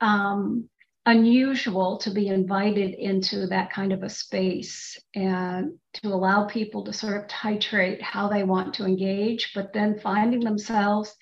um, 0.00 0.68
unusual 1.06 1.98
to 1.98 2.10
be 2.10 2.28
invited 2.28 2.94
into 2.94 3.46
that 3.46 3.72
kind 3.72 3.92
of 3.92 4.02
a 4.02 4.08
space 4.08 4.98
and 5.14 5.72
to 5.94 6.08
allow 6.08 6.44
people 6.44 6.84
to 6.84 6.92
sort 6.92 7.16
of 7.16 7.28
titrate 7.28 8.00
how 8.02 8.28
they 8.28 8.42
want 8.42 8.74
to 8.74 8.84
engage, 8.84 9.52
but 9.54 9.72
then 9.72 9.98
finding 9.98 10.40
themselves 10.40 11.14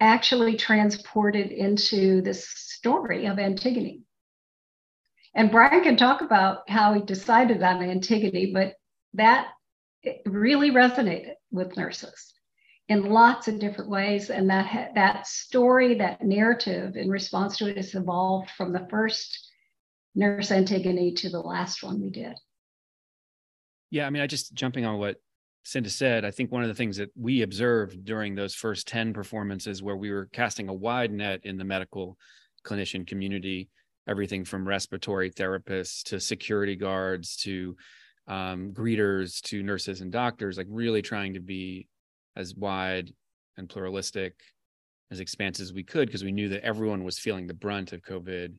actually 0.00 0.56
transported 0.56 1.50
into 1.52 2.22
this 2.22 2.48
story 2.48 3.26
of 3.26 3.38
Antigone. 3.38 4.02
And 5.34 5.50
Bryan 5.50 5.82
can 5.82 5.96
talk 5.96 6.22
about 6.22 6.68
how 6.68 6.94
he 6.94 7.02
decided 7.02 7.62
on 7.62 7.82
Antigone, 7.82 8.52
but 8.52 8.74
that 9.14 9.48
really 10.26 10.70
resonated 10.70 11.34
with 11.52 11.76
nurses 11.76 12.32
in 12.88 13.04
lots 13.04 13.46
of 13.46 13.60
different 13.60 13.90
ways. 13.90 14.30
And 14.30 14.50
that, 14.50 14.94
that 14.94 15.26
story, 15.26 15.94
that 15.96 16.22
narrative 16.22 16.96
in 16.96 17.08
response 17.08 17.58
to 17.58 17.68
it 17.68 17.76
has 17.76 17.94
evolved 17.94 18.50
from 18.50 18.72
the 18.72 18.86
first 18.90 19.46
Nurse 20.16 20.50
Antigone 20.50 21.14
to 21.14 21.28
the 21.28 21.40
last 21.40 21.84
one 21.84 22.00
we 22.02 22.10
did. 22.10 22.36
Yeah, 23.90 24.06
I 24.06 24.10
mean, 24.10 24.22
I 24.22 24.26
just 24.26 24.54
jumping 24.54 24.84
on 24.84 24.98
what 24.98 25.20
Cynda 25.64 25.90
said, 25.90 26.24
I 26.24 26.30
think 26.30 26.50
one 26.50 26.62
of 26.62 26.68
the 26.68 26.74
things 26.74 26.96
that 26.96 27.10
we 27.14 27.42
observed 27.42 28.04
during 28.04 28.34
those 28.34 28.54
first 28.54 28.88
10 28.88 29.12
performances 29.12 29.82
where 29.82 29.96
we 29.96 30.10
were 30.10 30.28
casting 30.32 30.68
a 30.68 30.74
wide 30.74 31.12
net 31.12 31.40
in 31.44 31.58
the 31.58 31.64
medical 31.64 32.16
clinician 32.64 33.06
community, 33.06 33.68
everything 34.08 34.44
from 34.44 34.66
respiratory 34.66 35.30
therapists 35.30 36.02
to 36.04 36.20
security 36.20 36.76
guards 36.76 37.36
to 37.36 37.76
um, 38.26 38.72
greeters 38.72 39.40
to 39.42 39.62
nurses 39.62 40.00
and 40.00 40.12
doctors, 40.12 40.56
like 40.56 40.66
really 40.70 41.02
trying 41.02 41.34
to 41.34 41.40
be 41.40 41.88
as 42.36 42.54
wide 42.54 43.12
and 43.56 43.68
pluralistic, 43.68 44.34
as 45.10 45.20
expansive 45.20 45.64
as 45.64 45.72
we 45.72 45.82
could, 45.82 46.06
because 46.06 46.24
we 46.24 46.32
knew 46.32 46.48
that 46.48 46.64
everyone 46.64 47.04
was 47.04 47.18
feeling 47.18 47.46
the 47.46 47.54
brunt 47.54 47.92
of 47.92 48.02
COVID 48.02 48.54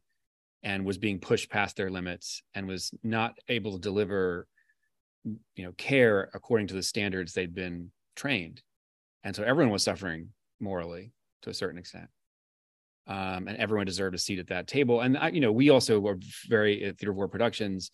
and 0.63 0.85
was 0.85 0.97
being 0.97 1.19
pushed 1.19 1.49
past 1.49 1.75
their 1.75 1.89
limits 1.89 2.43
and 2.53 2.67
was 2.67 2.91
not 3.01 3.37
able 3.47 3.73
to 3.73 3.79
deliver 3.79 4.47
you 5.23 5.63
know 5.63 5.71
care 5.77 6.29
according 6.33 6.67
to 6.67 6.73
the 6.73 6.83
standards 6.83 7.33
they'd 7.33 7.55
been 7.55 7.91
trained. 8.15 8.61
And 9.23 9.35
so 9.35 9.43
everyone 9.43 9.71
was 9.71 9.83
suffering 9.83 10.29
morally 10.59 11.11
to 11.43 11.49
a 11.49 11.53
certain 11.53 11.77
extent. 11.77 12.07
Um, 13.07 13.47
and 13.47 13.57
everyone 13.57 13.85
deserved 13.85 14.15
a 14.15 14.19
seat 14.19 14.39
at 14.39 14.47
that 14.47 14.67
table. 14.67 15.01
And 15.01 15.17
I, 15.17 15.29
you 15.29 15.41
know 15.41 15.51
we 15.51 15.69
also 15.69 15.99
were 15.99 16.17
very 16.47 16.83
at 16.85 16.97
theater 16.97 17.11
of 17.11 17.17
war 17.17 17.27
productions 17.27 17.91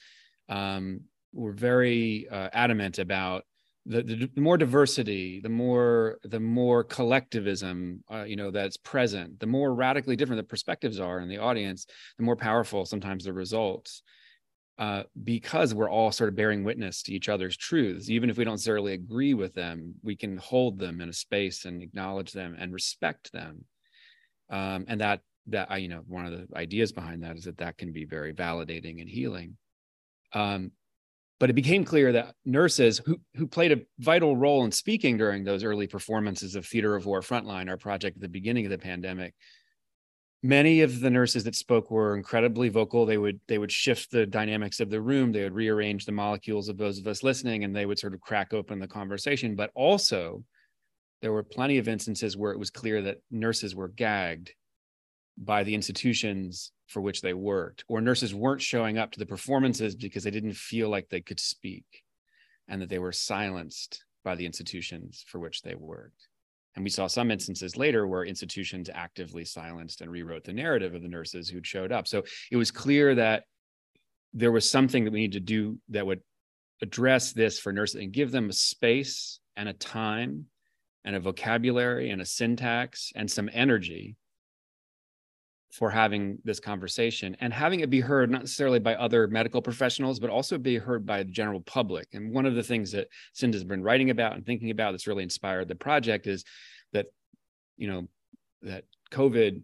um, 0.50 1.02
were 1.34 1.54
very 1.54 2.28
uh, 2.30 2.50
adamant 2.54 3.00
about 3.00 3.44
the, 3.86 4.04
the, 4.04 4.30
the, 4.36 4.42
more 4.42 4.58
diversity 4.58 5.40
the 5.40 5.50
more 5.50 6.20
the 6.24 6.40
more 6.40 6.84
collectivism 6.84 8.04
uh, 8.12 8.24
you 8.24 8.36
know 8.36 8.52
that's 8.52 8.76
present 8.76 9.40
the 9.40 9.48
more 9.48 9.74
radically 9.74 10.18
different 10.18 10.42
the 10.42 10.48
perspectives 10.48 11.00
are 11.00 11.20
in 11.20 11.30
the 11.30 11.38
audience 11.38 11.86
the 12.18 12.24
more 12.24 12.36
powerful 12.36 12.86
sometimes 12.86 13.24
the 13.24 13.32
results 13.32 14.04
uh, 14.80 15.04
because 15.24 15.74
we're 15.74 15.90
all 15.90 16.12
sort 16.12 16.30
of 16.30 16.36
bearing 16.36 16.64
witness 16.64 17.02
to 17.02 17.14
each 17.14 17.30
other's 17.30 17.58
truths 17.58 18.10
even 18.10 18.30
if 18.30 18.38
we 18.38 18.44
don't 18.44 18.54
necessarily 18.54 18.94
agree 18.94 19.34
with 19.34 19.54
them 19.54 19.96
we 20.04 20.16
can 20.16 20.38
hold 20.38 20.78
them 20.78 21.02
in 21.02 21.10
a 21.10 21.14
space 21.14 21.66
and 21.66 21.82
acknowledge 21.82 22.32
them 22.32 22.56
and 22.58 22.74
respect 22.74 23.32
them. 23.32 23.66
Um, 24.50 24.86
and 24.88 25.02
that 25.02 25.22
that 25.48 25.68
I, 25.70 25.78
you 25.78 25.88
know 25.88 26.02
one 26.08 26.26
of 26.26 26.32
the 26.32 26.48
ideas 26.56 26.92
behind 26.92 27.24
that 27.24 27.38
is 27.38 27.44
that 27.44 27.58
that 27.58 27.78
can 27.78 27.92
be 27.92 28.06
very 28.06 28.34
validating 28.34 29.02
and 29.02 29.10
healing. 29.10 29.58
Um, 30.34 30.72
but 31.40 31.50
it 31.50 31.54
became 31.54 31.86
clear 31.86 32.12
that 32.14 32.34
nurses 32.46 33.00
who, 33.06 33.20
who 33.36 33.46
played 33.46 33.72
a 33.72 33.82
vital 34.00 34.36
role 34.36 34.66
in 34.66 34.72
speaking 34.72 35.18
during 35.18 35.44
those 35.44 35.64
early 35.64 35.86
performances 35.86 36.56
of 36.56 36.66
Theater 36.66 36.96
of 36.96 37.06
War 37.06 37.22
Frontline, 37.22 37.70
our 37.70 37.78
project 37.78 38.18
at 38.18 38.22
the 38.22 38.28
beginning 38.28 38.66
of 38.66 38.72
the 38.72 38.78
pandemic, 38.80 39.36
many 40.44 40.82
of 40.82 41.00
the 41.00 41.10
nurses 41.10 41.44
that 41.44 41.56
spoke 41.56 41.90
were 41.92 42.16
incredibly 42.16 42.70
vocal. 42.70 43.06
They 43.06 43.18
would 43.18 43.40
they 43.48 43.58
would 43.58 43.72
shift 43.72 44.12
the 44.12 44.26
dynamics 44.26 44.80
of 44.80 44.90
the 44.90 45.02
room. 45.02 45.32
They 45.32 45.44
would 45.44 45.54
rearrange 45.54 46.06
the 46.06 46.12
molecules 46.12 46.70
of 46.70 46.78
those 46.78 47.00
of 47.00 47.08
us 47.08 47.24
listening 47.24 47.64
and 47.64 47.76
they 47.76 47.86
would 47.86 48.00
sort 48.00 48.14
of 48.14 48.22
crack 48.22 48.54
open 48.54 48.80
the 48.80 48.88
conversation. 48.88 49.56
But 49.56 49.72
also 49.76 50.44
there 51.22 51.34
were 51.34 51.44
plenty 51.44 51.78
of 51.78 51.88
instances 51.88 52.38
where 52.38 52.52
it 52.52 52.60
was 52.60 52.70
clear 52.70 53.02
that 53.02 53.18
nurses 53.32 53.76
were 53.76 53.88
gagged 53.88 54.54
by 55.38 55.64
the 55.64 55.76
institutions 55.76 56.72
for 56.88 57.02
which 57.02 57.22
they 57.22 57.34
worked 57.34 57.84
or 57.88 58.02
nurses 58.02 58.34
weren't 58.34 58.62
showing 58.62 58.98
up 58.98 59.12
to 59.12 59.20
the 59.20 59.26
performances 59.26 59.96
because 59.96 60.24
they 60.24 60.32
didn't 60.32 60.56
feel 60.56 60.90
like 60.90 61.10
they 61.10 61.22
could 61.22 61.40
speak 61.40 61.86
and 62.68 62.82
that 62.82 62.90
they 62.90 63.00
were 63.00 63.12
silenced 63.12 64.04
by 64.24 64.36
the 64.36 64.46
institutions 64.46 65.24
for 65.28 65.40
which 65.40 65.62
they 65.62 65.76
worked 65.76 66.27
and 66.78 66.84
we 66.84 66.92
saw 66.92 67.08
some 67.08 67.32
instances 67.32 67.76
later 67.76 68.06
where 68.06 68.24
institutions 68.24 68.88
actively 68.94 69.44
silenced 69.44 70.02
and 70.02 70.12
rewrote 70.12 70.44
the 70.44 70.54
narrative 70.54 70.94
of 70.94 71.02
the 71.02 71.08
nurses 71.08 71.50
who'd 71.50 71.66
showed 71.66 71.92
up. 71.92 72.08
So 72.08 72.24
it 72.52 72.56
was 72.56 72.70
clear 72.70 73.16
that 73.16 73.46
there 74.32 74.52
was 74.52 74.70
something 74.70 75.04
that 75.04 75.12
we 75.12 75.22
need 75.22 75.32
to 75.32 75.40
do 75.40 75.80
that 75.90 76.06
would 76.06 76.22
address 76.84 77.34
this 77.34 77.60
for 77.60 77.74
nurses 77.74 78.00
and 78.00 78.14
give 78.14 78.30
them 78.30 78.52
a 78.52 78.54
space 78.54 79.40
and 79.56 79.68
a 79.68 79.74
time 79.74 80.46
and 81.04 81.16
a 81.16 81.20
vocabulary 81.20 82.12
and 82.12 82.22
a 82.22 82.26
syntax 82.26 83.12
and 83.16 83.30
some 83.30 83.50
energy 83.54 84.16
for 85.72 85.90
having 85.90 86.38
this 86.44 86.60
conversation 86.60 87.36
and 87.42 87.54
having 87.54 87.82
it 87.82 87.90
be 87.90 88.00
heard 88.00 88.32
not 88.32 88.42
necessarily 88.42 88.80
by 88.80 88.96
other 88.96 89.28
medical 89.28 89.62
professionals 89.62 90.20
but 90.20 90.30
also 90.30 90.58
be 90.58 90.78
heard 90.78 91.06
by 91.06 91.24
the 91.24 91.32
general 91.32 91.62
public. 91.62 92.08
And 92.14 92.34
one 92.34 92.46
of 92.46 92.56
the 92.56 92.64
things 92.64 92.92
that 92.94 93.08
cynda's 93.34 93.64
been 93.64 93.84
writing 93.84 94.10
about 94.10 94.36
and 94.36 94.46
thinking 94.46 94.72
about 94.72 94.92
that's 94.92 95.08
really 95.08 95.24
inspired 95.24 95.68
the 95.68 95.76
project 95.76 96.26
is 96.26 96.46
that 96.94 97.08
you 97.76 97.88
know 97.88 98.08
that 98.62 98.86
covid 99.12 99.62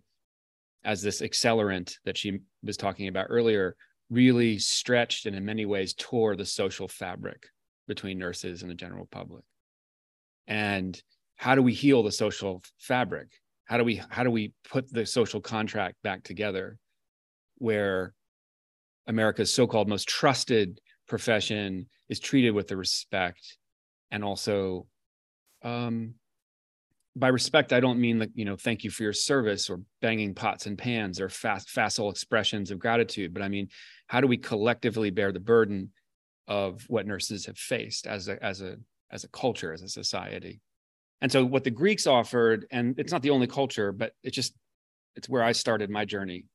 as 0.83 1.01
this 1.01 1.21
accelerant 1.21 1.95
that 2.05 2.17
she 2.17 2.39
was 2.63 2.77
talking 2.77 3.07
about 3.07 3.27
earlier 3.29 3.75
really 4.09 4.59
stretched 4.59 5.25
and 5.25 5.35
in 5.35 5.45
many 5.45 5.65
ways 5.65 5.95
tore 5.97 6.35
the 6.35 6.45
social 6.45 6.87
fabric 6.87 7.47
between 7.87 8.19
nurses 8.19 8.61
and 8.61 8.71
the 8.71 8.75
general 8.75 9.07
public. 9.11 9.43
And 10.47 11.01
how 11.35 11.55
do 11.55 11.61
we 11.61 11.73
heal 11.73 12.03
the 12.03 12.11
social 12.11 12.63
fabric 12.77 13.29
how 13.65 13.77
do 13.77 13.83
we 13.83 14.01
how 14.09 14.23
do 14.23 14.31
we 14.31 14.53
put 14.69 14.91
the 14.91 15.05
social 15.05 15.41
contract 15.41 15.95
back 16.03 16.23
together 16.23 16.77
where 17.57 18.13
america's 19.07 19.53
so-called 19.53 19.87
most 19.87 20.07
trusted 20.07 20.79
profession 21.07 21.87
is 22.09 22.19
treated 22.19 22.51
with 22.51 22.67
the 22.67 22.77
respect 22.77 23.57
and 24.11 24.23
also 24.23 24.85
um, 25.63 26.13
by 27.15 27.27
respect 27.27 27.73
i 27.73 27.79
don't 27.79 27.99
mean 27.99 28.19
that 28.19 28.29
you 28.33 28.45
know 28.45 28.55
thank 28.55 28.83
you 28.83 28.89
for 28.89 29.03
your 29.03 29.13
service 29.13 29.69
or 29.69 29.79
banging 30.01 30.33
pots 30.33 30.65
and 30.65 30.77
pans 30.77 31.19
or 31.19 31.29
fast 31.29 31.69
facile 31.69 32.09
expressions 32.09 32.71
of 32.71 32.79
gratitude 32.79 33.33
but 33.33 33.43
i 33.43 33.47
mean 33.47 33.67
how 34.07 34.19
do 34.19 34.27
we 34.27 34.37
collectively 34.37 35.09
bear 35.09 35.31
the 35.31 35.39
burden 35.39 35.91
of 36.47 36.83
what 36.87 37.07
nurses 37.07 37.45
have 37.45 37.57
faced 37.57 38.07
as 38.07 38.27
a 38.27 38.43
as 38.43 38.61
a 38.61 38.77
as 39.11 39.23
a 39.23 39.29
culture 39.29 39.71
as 39.71 39.81
a 39.81 39.87
society 39.87 40.59
and 41.21 41.31
so 41.31 41.45
what 41.45 41.63
the 41.63 41.71
Greeks 41.71 42.07
offered, 42.07 42.65
and 42.71 42.99
it's 42.99 43.11
not 43.11 43.21
the 43.21 43.29
only 43.29 43.47
culture, 43.47 43.91
but 43.91 44.13
it's 44.23 44.35
just 44.35 44.53
it's 45.15 45.29
where 45.29 45.43
I 45.43 45.51
started 45.51 45.89
my 45.89 46.05
journey. 46.05 46.45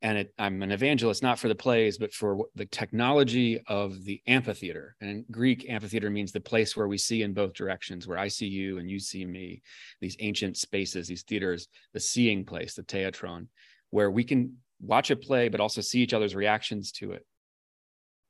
And 0.00 0.18
it, 0.18 0.34
I'm 0.38 0.62
an 0.62 0.70
evangelist 0.70 1.24
not 1.24 1.40
for 1.40 1.48
the 1.48 1.56
plays, 1.56 1.98
but 1.98 2.12
for 2.12 2.46
the 2.54 2.66
technology 2.66 3.60
of 3.66 4.04
the 4.04 4.22
amphitheater. 4.28 4.94
And 5.00 5.24
Greek, 5.28 5.68
amphitheater 5.68 6.08
means 6.08 6.30
the 6.30 6.40
place 6.40 6.76
where 6.76 6.86
we 6.86 6.98
see 6.98 7.22
in 7.22 7.34
both 7.34 7.52
directions, 7.52 8.06
where 8.06 8.18
I 8.18 8.28
see 8.28 8.46
you 8.46 8.78
and 8.78 8.88
you 8.88 9.00
see 9.00 9.24
me. 9.24 9.60
These 10.00 10.16
ancient 10.20 10.56
spaces, 10.56 11.08
these 11.08 11.24
theaters, 11.24 11.66
the 11.94 12.00
seeing 12.00 12.44
place, 12.44 12.74
the 12.74 12.84
theatron, 12.84 13.48
where 13.90 14.10
we 14.10 14.22
can 14.22 14.58
watch 14.80 15.10
a 15.10 15.16
play, 15.16 15.48
but 15.48 15.60
also 15.60 15.80
see 15.80 16.00
each 16.00 16.14
other's 16.14 16.36
reactions 16.36 16.92
to 16.92 17.12
it. 17.12 17.26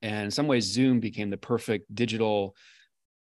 And 0.01 0.27
in 0.27 0.31
some 0.31 0.46
ways, 0.46 0.64
Zoom 0.64 1.01
became 1.01 1.29
the 1.29 1.37
perfect 1.37 1.94
digital 1.94 2.55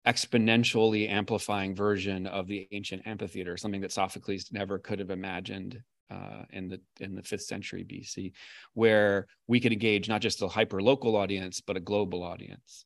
exponentially 0.07 1.09
amplifying 1.09 1.75
version 1.75 2.25
of 2.27 2.47
the 2.47 2.67
ancient 2.71 3.05
amphitheater, 3.05 3.57
something 3.57 3.81
that 3.81 3.91
Sophocles 3.91 4.49
never 4.51 4.79
could 4.79 4.99
have 4.99 5.09
imagined 5.09 5.81
uh, 6.09 6.43
in 6.51 6.67
the 6.67 6.81
in 6.99 7.15
the 7.15 7.21
fifth 7.21 7.43
century 7.43 7.83
BC, 7.83 8.31
where 8.73 9.27
we 9.47 9.59
could 9.59 9.73
engage 9.73 10.09
not 10.09 10.21
just 10.21 10.41
a 10.41 10.47
hyper 10.47 10.81
local 10.81 11.15
audience 11.15 11.61
but 11.61 11.77
a 11.77 11.81
global 11.81 12.23
audience 12.23 12.85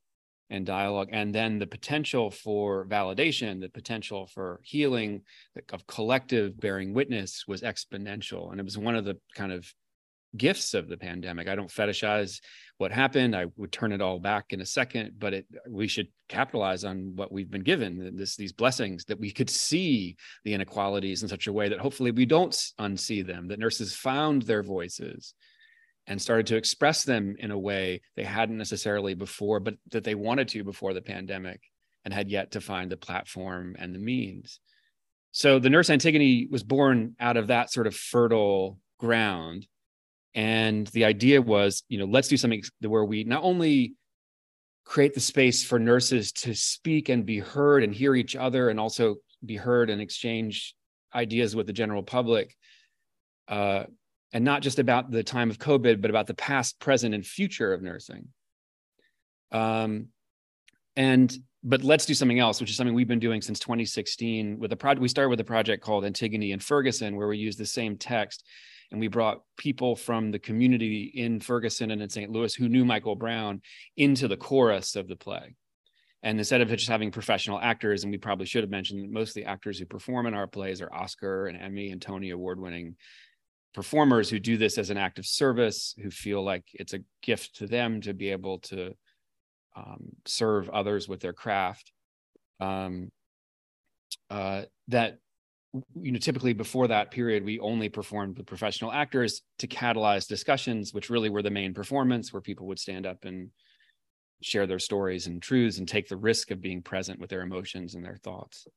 and 0.49 0.65
dialogue, 0.65 1.09
and 1.11 1.33
then 1.33 1.57
the 1.57 1.65
potential 1.65 2.29
for 2.29 2.85
validation, 2.85 3.61
the 3.61 3.69
potential 3.69 4.27
for 4.27 4.59
healing, 4.63 5.21
of 5.71 5.87
collective 5.87 6.59
bearing 6.59 6.93
witness 6.93 7.45
was 7.47 7.61
exponential, 7.61 8.51
and 8.51 8.59
it 8.59 8.63
was 8.63 8.77
one 8.77 8.95
of 8.95 9.05
the 9.05 9.17
kind 9.35 9.51
of 9.51 9.73
gifts 10.35 10.73
of 10.73 10.87
the 10.87 10.97
pandemic. 10.97 11.47
I 11.47 11.55
don't 11.55 11.69
fetishize 11.69 12.41
what 12.77 12.91
happened. 12.91 13.35
I 13.35 13.45
would 13.55 13.71
turn 13.71 13.91
it 13.91 14.01
all 14.01 14.19
back 14.19 14.45
in 14.49 14.61
a 14.61 14.65
second, 14.65 15.13
but 15.17 15.33
it, 15.33 15.45
we 15.69 15.87
should 15.87 16.07
capitalize 16.27 16.83
on 16.83 17.13
what 17.15 17.31
we've 17.31 17.49
been 17.49 17.63
given, 17.63 18.15
this, 18.15 18.35
these 18.35 18.51
blessings 18.51 19.05
that 19.05 19.19
we 19.19 19.31
could 19.31 19.49
see 19.49 20.15
the 20.43 20.53
inequalities 20.53 21.21
in 21.21 21.29
such 21.29 21.47
a 21.47 21.53
way 21.53 21.69
that 21.69 21.79
hopefully 21.79 22.11
we 22.11 22.25
don't 22.25 22.53
unsee 22.79 23.25
them, 23.25 23.47
that 23.47 23.59
nurses 23.59 23.95
found 23.95 24.41
their 24.43 24.63
voices 24.63 25.33
and 26.07 26.21
started 26.21 26.47
to 26.47 26.57
express 26.57 27.03
them 27.03 27.35
in 27.39 27.51
a 27.51 27.57
way 27.57 28.01
they 28.15 28.23
hadn't 28.23 28.57
necessarily 28.57 29.13
before, 29.13 29.59
but 29.59 29.75
that 29.91 30.03
they 30.03 30.15
wanted 30.15 30.47
to 30.49 30.63
before 30.63 30.93
the 30.93 31.01
pandemic 31.01 31.61
and 32.03 32.13
had 32.13 32.29
yet 32.29 32.51
to 32.51 32.61
find 32.61 32.91
the 32.91 32.97
platform 32.97 33.75
and 33.79 33.95
the 33.95 33.99
means. 33.99 34.59
So 35.31 35.59
the 35.59 35.69
nurse 35.69 35.89
Antigone 35.89 36.47
was 36.51 36.63
born 36.63 37.15
out 37.19 37.37
of 37.37 37.47
that 37.47 37.71
sort 37.71 37.87
of 37.87 37.95
fertile 37.95 38.79
ground 38.99 39.67
and 40.35 40.87
the 40.87 41.05
idea 41.05 41.41
was 41.41 41.83
you 41.89 41.97
know 41.97 42.05
let's 42.05 42.27
do 42.27 42.37
something 42.37 42.63
where 42.81 43.05
we 43.05 43.23
not 43.23 43.43
only 43.43 43.95
create 44.85 45.13
the 45.13 45.19
space 45.19 45.63
for 45.63 45.79
nurses 45.79 46.31
to 46.31 46.53
speak 46.53 47.09
and 47.09 47.25
be 47.25 47.39
heard 47.39 47.83
and 47.83 47.93
hear 47.93 48.15
each 48.15 48.35
other 48.35 48.69
and 48.69 48.79
also 48.79 49.15
be 49.45 49.55
heard 49.55 49.89
and 49.89 50.01
exchange 50.01 50.75
ideas 51.15 51.55
with 51.55 51.67
the 51.67 51.73
general 51.73 52.03
public 52.03 52.55
uh, 53.47 53.83
and 54.33 54.43
not 54.43 54.61
just 54.61 54.79
about 54.79 55.11
the 55.11 55.23
time 55.23 55.49
of 55.49 55.57
covid 55.57 56.01
but 56.01 56.09
about 56.09 56.27
the 56.27 56.33
past 56.33 56.79
present 56.79 57.13
and 57.13 57.25
future 57.25 57.73
of 57.73 57.81
nursing. 57.81 58.27
Um, 59.51 60.07
and 60.95 61.35
but 61.63 61.83
let's 61.83 62.05
do 62.05 62.13
something 62.13 62.39
else 62.39 62.59
which 62.59 62.69
is 62.69 62.75
something 62.75 62.95
we've 62.95 63.07
been 63.07 63.19
doing 63.19 63.41
since 63.41 63.59
2016 63.59 64.59
with 64.59 64.71
a 64.71 64.75
project 64.75 65.01
we 65.01 65.07
started 65.07 65.29
with 65.29 65.39
a 65.39 65.45
project 65.45 65.83
called 65.83 66.05
antigone 66.05 66.51
and 66.51 66.61
ferguson 66.61 67.15
where 67.15 67.27
we 67.27 67.37
use 67.37 67.55
the 67.55 67.65
same 67.65 67.97
text 67.97 68.43
and 68.91 68.99
we 68.99 69.07
brought 69.07 69.41
people 69.57 69.95
from 69.95 70.31
the 70.31 70.39
community 70.39 71.11
in 71.15 71.39
Ferguson 71.39 71.91
and 71.91 72.01
in 72.01 72.09
St. 72.09 72.31
Louis 72.31 72.53
who 72.53 72.69
knew 72.69 72.85
Michael 72.85 73.15
Brown 73.15 73.61
into 73.97 74.27
the 74.27 74.37
chorus 74.37 74.95
of 74.95 75.07
the 75.07 75.15
play. 75.15 75.55
And 76.23 76.39
instead 76.39 76.61
of 76.61 76.69
just 76.69 76.87
having 76.87 77.11
professional 77.11 77.59
actors, 77.59 78.03
and 78.03 78.11
we 78.11 78.17
probably 78.17 78.45
should 78.45 78.63
have 78.63 78.69
mentioned 78.69 79.03
that 79.03 79.11
most 79.11 79.29
of 79.29 79.35
the 79.35 79.45
actors 79.45 79.77
who 79.77 79.85
perform 79.85 80.25
in 80.25 80.33
our 80.33 80.47
plays 80.47 80.81
are 80.81 80.93
Oscar 80.93 81.47
and 81.47 81.61
Emmy 81.61 81.91
and 81.91 82.01
Tony 82.01 82.29
award 82.29 82.59
winning 82.59 82.95
performers 83.73 84.29
who 84.29 84.39
do 84.39 84.55
this 84.55 84.77
as 84.77 84.89
an 84.89 84.97
act 84.97 85.19
of 85.19 85.25
service, 85.25 85.95
who 86.01 86.09
feel 86.09 86.43
like 86.43 86.63
it's 86.73 86.93
a 86.93 87.03
gift 87.21 87.57
to 87.57 87.67
them 87.67 87.99
to 88.01 88.13
be 88.13 88.29
able 88.29 88.59
to 88.59 88.93
um, 89.75 90.09
serve 90.25 90.69
others 90.69 91.09
with 91.09 91.19
their 91.19 91.33
craft. 91.33 91.91
Um, 92.59 93.11
uh, 94.29 94.63
that 94.89 95.17
you 95.95 96.11
know 96.11 96.19
typically 96.19 96.53
before 96.53 96.87
that 96.87 97.09
period 97.09 97.43
we 97.43 97.59
only 97.59 97.89
performed 97.89 98.37
with 98.37 98.45
professional 98.45 98.91
actors 98.91 99.41
to 99.57 99.67
catalyze 99.67 100.27
discussions 100.27 100.93
which 100.93 101.09
really 101.09 101.29
were 101.29 101.41
the 101.41 101.49
main 101.49 101.73
performance 101.73 102.31
where 102.31 102.41
people 102.41 102.67
would 102.67 102.79
stand 102.79 103.05
up 103.05 103.25
and 103.25 103.49
share 104.41 104.67
their 104.67 104.79
stories 104.79 105.25
and 105.27 105.41
truths 105.41 105.77
and 105.77 105.87
take 105.87 106.07
the 106.07 106.17
risk 106.17 106.51
of 106.51 106.61
being 106.61 106.81
present 106.81 107.19
with 107.19 107.29
their 107.29 107.41
emotions 107.41 107.95
and 107.95 108.03
their 108.03 108.17
thoughts. 108.17 108.67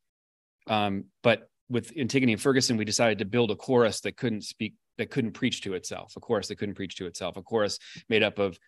Um, 0.68 1.06
but 1.22 1.50
with 1.68 1.92
antigone 1.98 2.32
and 2.32 2.40
ferguson 2.40 2.76
we 2.76 2.84
decided 2.84 3.18
to 3.18 3.24
build 3.24 3.50
a 3.50 3.56
chorus 3.56 4.00
that 4.00 4.16
couldn't 4.16 4.42
speak 4.42 4.74
that 4.98 5.10
couldn't 5.10 5.32
preach 5.32 5.62
to 5.62 5.74
itself 5.74 6.12
a 6.16 6.20
chorus 6.20 6.48
that 6.48 6.56
couldn't 6.56 6.76
preach 6.76 6.96
to 6.96 7.06
itself 7.06 7.36
a 7.36 7.42
chorus 7.42 7.78
made 8.08 8.22
up 8.22 8.38
of 8.38 8.58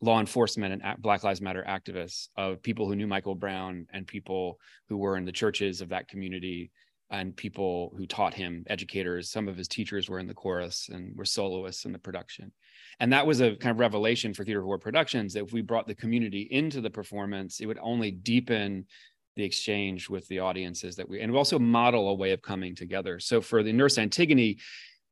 law 0.00 0.20
enforcement 0.20 0.80
and 0.80 1.02
black 1.02 1.24
lives 1.24 1.40
matter 1.40 1.64
activists 1.68 2.28
of 2.36 2.62
people 2.62 2.86
who 2.86 2.94
knew 2.94 3.08
michael 3.08 3.34
brown 3.34 3.86
and 3.92 4.06
people 4.06 4.58
who 4.88 4.96
were 4.96 5.16
in 5.16 5.24
the 5.24 5.32
churches 5.32 5.80
of 5.80 5.88
that 5.88 6.06
community 6.06 6.70
and 7.10 7.36
people 7.36 7.92
who 7.96 8.06
taught 8.06 8.34
him, 8.34 8.64
educators. 8.68 9.30
Some 9.30 9.48
of 9.48 9.56
his 9.56 9.68
teachers 9.68 10.08
were 10.08 10.18
in 10.18 10.26
the 10.26 10.34
chorus 10.34 10.90
and 10.92 11.16
were 11.16 11.24
soloists 11.24 11.84
in 11.84 11.92
the 11.92 11.98
production. 11.98 12.52
And 13.00 13.12
that 13.12 13.26
was 13.26 13.40
a 13.40 13.56
kind 13.56 13.70
of 13.70 13.78
revelation 13.78 14.34
for 14.34 14.44
Theater 14.44 14.60
of 14.60 14.66
War 14.66 14.78
Productions 14.78 15.32
that 15.34 15.44
if 15.44 15.52
we 15.52 15.62
brought 15.62 15.86
the 15.86 15.94
community 15.94 16.48
into 16.50 16.80
the 16.80 16.90
performance, 16.90 17.60
it 17.60 17.66
would 17.66 17.78
only 17.80 18.10
deepen 18.10 18.86
the 19.36 19.44
exchange 19.44 20.10
with 20.10 20.26
the 20.28 20.40
audiences 20.40 20.96
that 20.96 21.08
we 21.08 21.20
and 21.20 21.34
also 21.34 21.58
model 21.60 22.08
a 22.08 22.14
way 22.14 22.32
of 22.32 22.42
coming 22.42 22.74
together. 22.74 23.20
So 23.20 23.40
for 23.40 23.62
the 23.62 23.72
nurse 23.72 23.96
Antigone, 23.96 24.58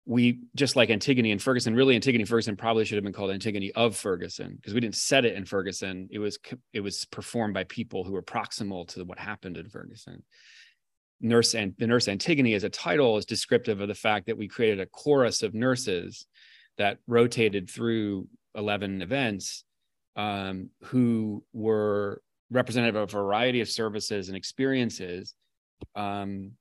we 0.04 0.40
just 0.56 0.74
like 0.74 0.90
Antigone 0.90 1.30
and 1.30 1.40
Ferguson, 1.40 1.74
really 1.74 1.94
Antigone 1.94 2.24
Ferguson 2.24 2.56
probably 2.56 2.84
should 2.84 2.96
have 2.96 3.04
been 3.04 3.12
called 3.12 3.30
Antigone 3.30 3.72
of 3.72 3.96
Ferguson 3.96 4.56
because 4.56 4.74
we 4.74 4.80
didn't 4.80 4.96
set 4.96 5.24
it 5.24 5.36
in 5.36 5.44
Ferguson. 5.44 6.08
It 6.10 6.18
was 6.18 6.38
it 6.72 6.80
was 6.80 7.04
performed 7.06 7.54
by 7.54 7.64
people 7.64 8.02
who 8.02 8.12
were 8.12 8.22
proximal 8.22 8.86
to 8.88 9.04
what 9.04 9.18
happened 9.18 9.56
in 9.56 9.68
Ferguson. 9.68 10.22
Nurse 11.20 11.54
and 11.54 11.74
the 11.78 11.86
nurse 11.86 12.08
Antigone 12.08 12.54
as 12.54 12.64
a 12.64 12.68
title 12.68 13.16
is 13.16 13.24
descriptive 13.24 13.80
of 13.80 13.88
the 13.88 13.94
fact 13.94 14.26
that 14.26 14.36
we 14.36 14.48
created 14.48 14.80
a 14.80 14.86
chorus 14.86 15.42
of 15.42 15.54
nurses 15.54 16.26
that 16.78 16.98
rotated 17.06 17.70
through 17.70 18.28
11 18.54 19.02
events 19.02 19.64
um, 20.16 20.70
who 20.84 21.42
were 21.52 22.20
representative 22.50 22.96
of 22.96 23.08
a 23.08 23.12
variety 23.12 23.60
of 23.60 23.68
services 23.68 24.28
and 24.28 24.36
experiences 24.36 25.34
um, 25.94 26.52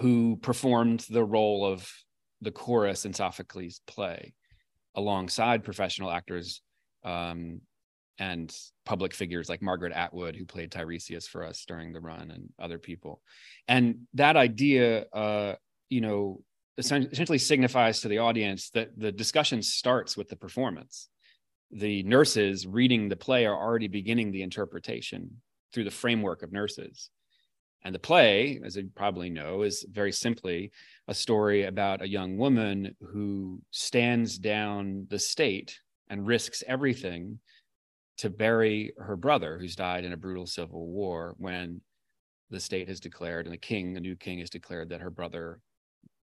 who 0.00 0.36
performed 0.36 1.00
the 1.10 1.24
role 1.24 1.64
of 1.64 1.90
the 2.40 2.50
chorus 2.50 3.04
in 3.04 3.12
Sophocles' 3.12 3.80
play 3.86 4.34
alongside 4.94 5.64
professional 5.64 6.10
actors 6.10 6.62
um, 7.04 7.60
and 8.18 8.54
public 8.84 9.14
figures 9.14 9.48
like 9.48 9.62
Margaret 9.62 9.92
Atwood, 9.92 10.34
who 10.34 10.44
played 10.44 10.72
Tiresias 10.72 11.28
for 11.28 11.44
us 11.44 11.64
during 11.66 11.92
the 11.92 12.00
run, 12.00 12.30
and 12.30 12.48
other 12.58 12.78
people. 12.78 13.22
And 13.68 14.06
that 14.14 14.36
idea, 14.36 15.06
uh, 15.12 15.54
you 15.88 16.00
know, 16.00 16.42
essentially 16.78 17.38
signifies 17.38 18.00
to 18.00 18.08
the 18.08 18.18
audience 18.18 18.70
that 18.70 18.90
the 18.96 19.10
discussion 19.10 19.62
starts 19.62 20.16
with 20.16 20.28
the 20.28 20.36
performance. 20.36 21.08
The 21.70 22.02
nurses 22.04 22.66
reading 22.66 23.08
the 23.08 23.16
play 23.16 23.46
are 23.46 23.56
already 23.56 23.88
beginning 23.88 24.30
the 24.30 24.42
interpretation 24.42 25.42
through 25.72 25.84
the 25.84 25.90
framework 25.90 26.42
of 26.42 26.52
nurses. 26.52 27.10
And 27.82 27.94
the 27.94 28.00
play, 28.00 28.60
as 28.64 28.76
you 28.76 28.90
probably 28.94 29.30
know, 29.30 29.62
is 29.62 29.86
very 29.90 30.12
simply 30.12 30.72
a 31.06 31.14
story 31.14 31.64
about 31.64 32.02
a 32.02 32.08
young 32.08 32.36
woman 32.36 32.96
who 33.12 33.60
stands 33.70 34.38
down 34.38 35.06
the 35.10 35.18
state 35.18 35.78
and 36.08 36.26
risks 36.26 36.62
everything 36.66 37.38
to 38.18 38.30
bury 38.30 38.92
her 38.98 39.16
brother 39.16 39.58
who's 39.58 39.76
died 39.76 40.04
in 40.04 40.12
a 40.12 40.16
brutal 40.16 40.46
civil 40.46 40.88
war 40.88 41.34
when 41.38 41.80
the 42.50 42.60
state 42.60 42.88
has 42.88 43.00
declared 43.00 43.46
and 43.46 43.52
the 43.52 43.58
king 43.58 43.92
the 43.92 44.00
new 44.00 44.16
king 44.16 44.38
has 44.38 44.50
declared 44.50 44.88
that 44.88 45.00
her 45.00 45.10
brother 45.10 45.60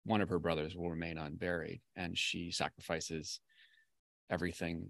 one 0.04 0.20
of 0.20 0.28
her 0.28 0.38
brothers 0.38 0.74
will 0.74 0.90
remain 0.90 1.18
unburied. 1.18 1.80
And 1.96 2.16
she 2.16 2.50
sacrifices 2.50 3.40
everything 4.30 4.88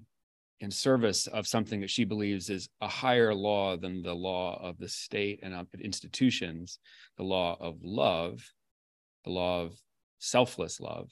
in 0.60 0.70
service 0.70 1.26
of 1.26 1.46
something 1.46 1.80
that 1.80 1.90
she 1.90 2.04
believes 2.04 2.48
is 2.48 2.68
a 2.80 2.88
higher 2.88 3.34
law 3.34 3.76
than 3.76 4.02
the 4.02 4.14
law 4.14 4.60
of 4.62 4.78
the 4.78 4.88
state 4.88 5.40
and 5.42 5.52
of 5.54 5.66
institutions 5.80 6.78
the 7.16 7.24
law 7.24 7.56
of 7.58 7.78
love 7.82 8.40
the 9.24 9.30
law 9.30 9.62
of 9.62 9.76
selfless 10.20 10.78
love 10.78 11.10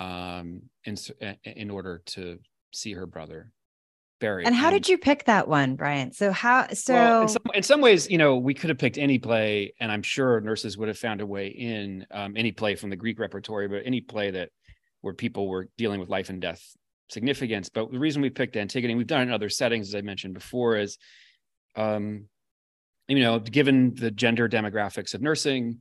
um, 0.00 0.62
in, 0.84 0.96
in 1.44 1.70
order 1.70 2.02
to 2.04 2.38
see 2.72 2.92
her 2.94 3.06
brother 3.06 3.52
buried. 4.18 4.46
And 4.46 4.54
how 4.54 4.68
and, 4.68 4.74
did 4.74 4.88
you 4.88 4.98
pick 4.98 5.24
that 5.24 5.48
one, 5.48 5.76
Bryan? 5.76 6.12
So 6.12 6.32
how 6.32 6.68
so 6.72 6.94
well, 6.94 7.22
in, 7.22 7.28
some, 7.28 7.42
in, 7.54 7.62
some, 7.62 7.80
ways, 7.80 8.10
you 8.10 8.18
know, 8.18 8.36
we 8.36 8.54
could 8.54 8.70
have 8.70 8.78
picked 8.78 8.98
any 8.98 9.18
play, 9.18 9.74
and 9.80 9.90
I'm 9.90 10.02
sure 10.02 10.40
nurses 10.40 10.76
would 10.78 10.88
have 10.88 10.98
found 10.98 11.20
a 11.20 11.26
way 11.26 11.48
in 11.48 12.06
um, 12.10 12.36
any 12.36 12.52
play 12.52 12.74
from 12.74 12.90
the 12.90 12.96
Greek 12.96 13.18
repertory, 13.18 13.68
but 13.68 13.82
any 13.84 14.00
play 14.00 14.30
that 14.30 14.50
where 15.00 15.14
people 15.14 15.48
were 15.48 15.68
dealing 15.76 16.00
with 16.00 16.08
life 16.08 16.28
and 16.28 16.40
death 16.40 16.62
significance. 17.08 17.68
But 17.68 17.90
the 17.92 17.98
reason 17.98 18.22
we 18.22 18.30
picked 18.30 18.56
Antigone, 18.56 18.94
we've 18.94 19.06
done 19.06 19.20
it 19.20 19.24
in 19.24 19.32
other 19.32 19.48
settings, 19.48 19.88
as 19.88 19.94
I 19.94 20.00
mentioned 20.02 20.34
before, 20.34 20.76
is 20.76 20.98
um, 21.76 22.26
you 23.08 23.20
know, 23.20 23.38
given 23.38 23.94
the 23.94 24.10
gender 24.10 24.48
demographics 24.48 25.14
of 25.14 25.22
nursing, 25.22 25.80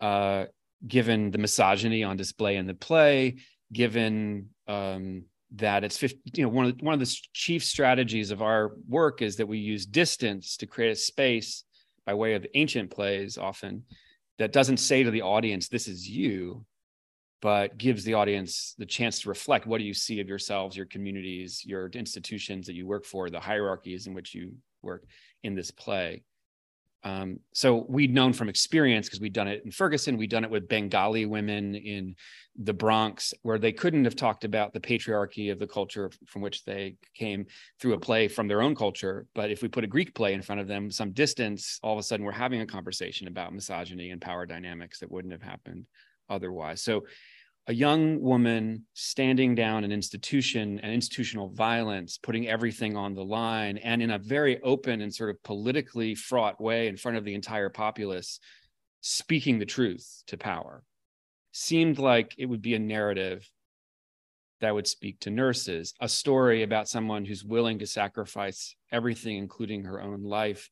uh, 0.00 0.46
given 0.86 1.30
the 1.30 1.38
misogyny 1.38 2.02
on 2.02 2.16
display 2.16 2.56
in 2.56 2.66
the 2.66 2.74
play, 2.74 3.36
given 3.72 4.50
um, 4.66 5.24
that 5.56 5.84
it's 5.84 5.96
50, 5.96 6.20
you 6.34 6.42
know 6.42 6.48
one 6.48 6.66
of 6.66 6.78
the, 6.78 6.84
one 6.84 6.94
of 6.94 7.00
the 7.00 7.16
chief 7.32 7.64
strategies 7.64 8.30
of 8.30 8.42
our 8.42 8.72
work 8.88 9.22
is 9.22 9.36
that 9.36 9.46
we 9.46 9.58
use 9.58 9.86
distance 9.86 10.56
to 10.56 10.66
create 10.66 10.90
a 10.90 10.96
space 10.96 11.64
by 12.06 12.14
way 12.14 12.34
of 12.34 12.46
ancient 12.54 12.90
plays 12.90 13.38
often 13.38 13.84
that 14.38 14.52
doesn't 14.52 14.78
say 14.78 15.02
to 15.02 15.10
the 15.10 15.22
audience 15.22 15.68
this 15.68 15.86
is 15.86 16.08
you 16.08 16.64
but 17.40 17.76
gives 17.76 18.04
the 18.04 18.14
audience 18.14 18.74
the 18.78 18.86
chance 18.86 19.20
to 19.20 19.28
reflect 19.28 19.66
what 19.66 19.78
do 19.78 19.84
you 19.84 19.94
see 19.94 20.20
of 20.20 20.28
yourselves 20.28 20.76
your 20.76 20.86
communities 20.86 21.62
your 21.64 21.86
institutions 21.88 22.66
that 22.66 22.74
you 22.74 22.86
work 22.86 23.04
for 23.04 23.30
the 23.30 23.40
hierarchies 23.40 24.06
in 24.06 24.14
which 24.14 24.34
you 24.34 24.52
work 24.82 25.04
in 25.44 25.54
this 25.54 25.70
play 25.70 26.22
um, 27.04 27.38
so 27.52 27.84
we'd 27.88 28.14
known 28.14 28.32
from 28.32 28.48
experience 28.48 29.06
because 29.06 29.20
we'd 29.20 29.34
done 29.34 29.46
it 29.46 29.62
in 29.64 29.70
Ferguson, 29.70 30.16
we'd 30.16 30.30
done 30.30 30.42
it 30.42 30.50
with 30.50 30.68
Bengali 30.68 31.26
women 31.26 31.74
in 31.74 32.16
the 32.56 32.72
Bronx, 32.72 33.34
where 33.42 33.58
they 33.58 33.72
couldn't 33.72 34.04
have 34.04 34.16
talked 34.16 34.44
about 34.44 34.72
the 34.72 34.80
patriarchy 34.80 35.52
of 35.52 35.58
the 35.58 35.66
culture 35.66 36.10
from 36.26 36.40
which 36.40 36.64
they 36.64 36.96
came 37.14 37.44
through 37.78 37.92
a 37.92 38.00
play 38.00 38.26
from 38.26 38.48
their 38.48 38.62
own 38.62 38.74
culture. 38.74 39.26
But 39.34 39.50
if 39.50 39.60
we 39.60 39.68
put 39.68 39.84
a 39.84 39.88
Greek 39.88 40.14
play 40.14 40.32
in 40.32 40.40
front 40.40 40.62
of 40.62 40.66
them, 40.66 40.90
some 40.90 41.12
distance, 41.12 41.78
all 41.82 41.92
of 41.92 41.98
a 41.98 42.02
sudden 42.02 42.24
we're 42.24 42.32
having 42.32 42.62
a 42.62 42.66
conversation 42.66 43.28
about 43.28 43.52
misogyny 43.52 44.10
and 44.10 44.20
power 44.20 44.46
dynamics 44.46 45.00
that 45.00 45.10
wouldn't 45.10 45.32
have 45.32 45.42
happened 45.42 45.84
otherwise. 46.30 46.80
So 46.80 47.04
a 47.66 47.72
young 47.72 48.20
woman 48.20 48.84
standing 48.92 49.54
down 49.54 49.84
an 49.84 49.92
institution 49.92 50.78
and 50.82 50.92
institutional 50.92 51.48
violence, 51.48 52.18
putting 52.18 52.46
everything 52.46 52.96
on 52.96 53.14
the 53.14 53.24
line, 53.24 53.78
and 53.78 54.02
in 54.02 54.10
a 54.10 54.18
very 54.18 54.60
open 54.62 55.00
and 55.00 55.14
sort 55.14 55.30
of 55.30 55.42
politically 55.42 56.14
fraught 56.14 56.60
way 56.60 56.88
in 56.88 56.96
front 56.96 57.16
of 57.16 57.24
the 57.24 57.34
entire 57.34 57.70
populace, 57.70 58.38
speaking 59.00 59.58
the 59.58 59.64
truth 59.64 60.22
to 60.26 60.36
power, 60.36 60.82
seemed 61.52 61.98
like 61.98 62.34
it 62.36 62.46
would 62.46 62.62
be 62.62 62.74
a 62.74 62.78
narrative 62.78 63.48
that 64.60 64.74
would 64.74 64.86
speak 64.86 65.18
to 65.20 65.30
nurses, 65.30 65.94
a 66.00 66.08
story 66.08 66.62
about 66.62 66.88
someone 66.88 67.24
who's 67.24 67.44
willing 67.44 67.78
to 67.78 67.86
sacrifice 67.86 68.76
everything, 68.92 69.36
including 69.36 69.84
her 69.84 70.00
own 70.00 70.22
life, 70.22 70.68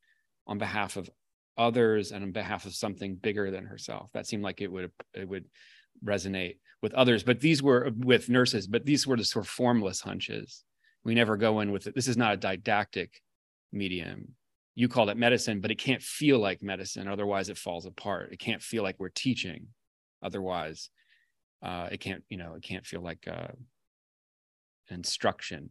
on 0.46 0.58
behalf 0.58 0.96
of 0.96 1.08
others 1.56 2.12
and 2.12 2.22
on 2.22 2.32
behalf 2.32 2.66
of 2.66 2.74
something 2.74 3.14
bigger 3.16 3.50
than 3.50 3.64
herself. 3.64 4.10
That 4.12 4.26
seemed 4.26 4.42
like 4.42 4.60
it 4.60 4.70
would 4.70 4.90
it 5.14 5.28
would 5.28 5.44
resonate 6.04 6.56
with 6.82 6.94
others, 6.94 7.22
but 7.22 7.40
these 7.40 7.62
were 7.62 7.90
with 7.96 8.28
nurses, 8.28 8.66
but 8.66 8.84
these 8.84 9.06
were 9.06 9.16
the 9.16 9.24
sort 9.24 9.44
of 9.44 9.50
formless 9.50 10.00
hunches. 10.00 10.64
We 11.04 11.14
never 11.14 11.36
go 11.36 11.60
in 11.60 11.72
with 11.72 11.86
it. 11.86 11.94
This 11.94 12.08
is 12.08 12.16
not 12.16 12.34
a 12.34 12.36
didactic 12.36 13.20
medium. 13.72 14.34
You 14.74 14.88
call 14.88 15.08
it 15.08 15.16
medicine, 15.16 15.60
but 15.60 15.70
it 15.70 15.78
can't 15.78 16.02
feel 16.02 16.38
like 16.38 16.62
medicine. 16.62 17.08
Otherwise, 17.08 17.48
it 17.48 17.58
falls 17.58 17.86
apart. 17.86 18.32
It 18.32 18.38
can't 18.38 18.62
feel 18.62 18.82
like 18.82 18.96
we're 18.98 19.10
teaching. 19.10 19.68
Otherwise, 20.22 20.90
uh, 21.62 21.88
it 21.92 21.98
can't, 21.98 22.22
you 22.28 22.36
know, 22.36 22.54
it 22.54 22.62
can't 22.62 22.86
feel 22.86 23.02
like 23.02 23.28
uh, 23.28 23.52
instruction. 24.90 25.70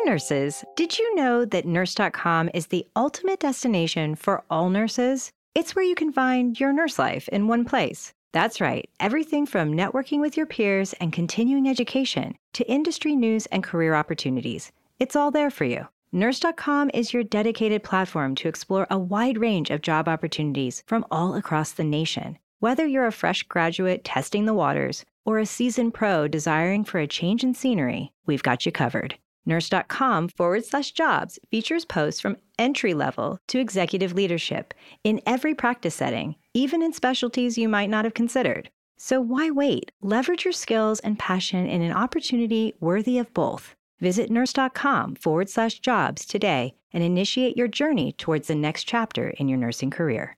Hey, 0.00 0.10
nurses, 0.10 0.64
did 0.76 0.98
you 0.98 1.14
know 1.14 1.44
that 1.44 1.66
nurse.com 1.66 2.50
is 2.54 2.68
the 2.68 2.86
ultimate 2.96 3.40
destination 3.40 4.14
for 4.14 4.42
all 4.48 4.70
nurses? 4.70 5.30
It's 5.54 5.76
where 5.76 5.84
you 5.84 5.94
can 5.94 6.10
find 6.10 6.58
your 6.58 6.72
nurse 6.72 6.98
life 6.98 7.28
in 7.28 7.48
one 7.48 7.66
place. 7.66 8.14
That's 8.32 8.62
right, 8.62 8.88
everything 8.98 9.44
from 9.44 9.74
networking 9.74 10.20
with 10.20 10.38
your 10.38 10.46
peers 10.46 10.94
and 10.94 11.12
continuing 11.12 11.68
education 11.68 12.34
to 12.54 12.66
industry 12.70 13.14
news 13.14 13.44
and 13.46 13.62
career 13.62 13.94
opportunities. 13.94 14.72
It's 14.98 15.16
all 15.16 15.30
there 15.30 15.50
for 15.50 15.64
you. 15.64 15.86
Nurse.com 16.12 16.90
is 16.94 17.12
your 17.12 17.22
dedicated 17.22 17.82
platform 17.82 18.34
to 18.36 18.48
explore 18.48 18.86
a 18.90 18.98
wide 18.98 19.36
range 19.36 19.68
of 19.68 19.82
job 19.82 20.08
opportunities 20.08 20.82
from 20.86 21.04
all 21.10 21.34
across 21.34 21.72
the 21.72 21.84
nation. 21.84 22.38
Whether 22.58 22.86
you're 22.86 23.06
a 23.06 23.12
fresh 23.12 23.42
graduate 23.42 24.02
testing 24.04 24.46
the 24.46 24.54
waters 24.54 25.04
or 25.26 25.38
a 25.38 25.44
seasoned 25.44 25.92
pro 25.92 26.26
desiring 26.26 26.84
for 26.84 27.00
a 27.00 27.06
change 27.06 27.44
in 27.44 27.52
scenery, 27.52 28.12
we've 28.24 28.42
got 28.42 28.64
you 28.64 28.72
covered. 28.72 29.16
Nurse.com 29.46 30.28
forward 30.28 30.64
slash 30.64 30.92
jobs 30.92 31.38
features 31.50 31.84
posts 31.84 32.20
from 32.20 32.36
entry 32.58 32.94
level 32.94 33.38
to 33.48 33.58
executive 33.58 34.12
leadership 34.12 34.74
in 35.02 35.20
every 35.26 35.54
practice 35.54 35.94
setting, 35.94 36.36
even 36.54 36.82
in 36.82 36.92
specialties 36.92 37.58
you 37.58 37.68
might 37.68 37.90
not 37.90 38.04
have 38.04 38.14
considered. 38.14 38.70
So 38.98 39.20
why 39.20 39.50
wait? 39.50 39.92
Leverage 40.02 40.44
your 40.44 40.52
skills 40.52 41.00
and 41.00 41.18
passion 41.18 41.66
in 41.66 41.80
an 41.82 41.92
opportunity 41.92 42.74
worthy 42.80 43.18
of 43.18 43.32
both. 43.32 43.74
Visit 44.00 44.30
nurse.com 44.30 45.16
forward 45.16 45.48
slash 45.48 45.78
jobs 45.78 46.26
today 46.26 46.74
and 46.92 47.02
initiate 47.02 47.56
your 47.56 47.68
journey 47.68 48.12
towards 48.12 48.48
the 48.48 48.54
next 48.54 48.84
chapter 48.84 49.30
in 49.30 49.48
your 49.48 49.58
nursing 49.58 49.90
career. 49.90 50.36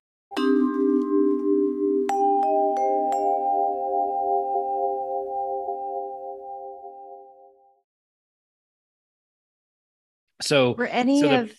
So 10.43 10.74
were 10.74 10.86
any 10.86 11.20
so 11.20 11.28
the, 11.28 11.40
of 11.40 11.53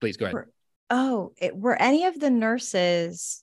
please 0.00 0.16
go 0.16 0.26
ahead. 0.26 0.34
Were, 0.34 0.48
oh, 0.90 1.32
it, 1.38 1.56
were 1.56 1.80
any 1.80 2.06
of 2.06 2.18
the 2.18 2.30
nurses 2.30 3.42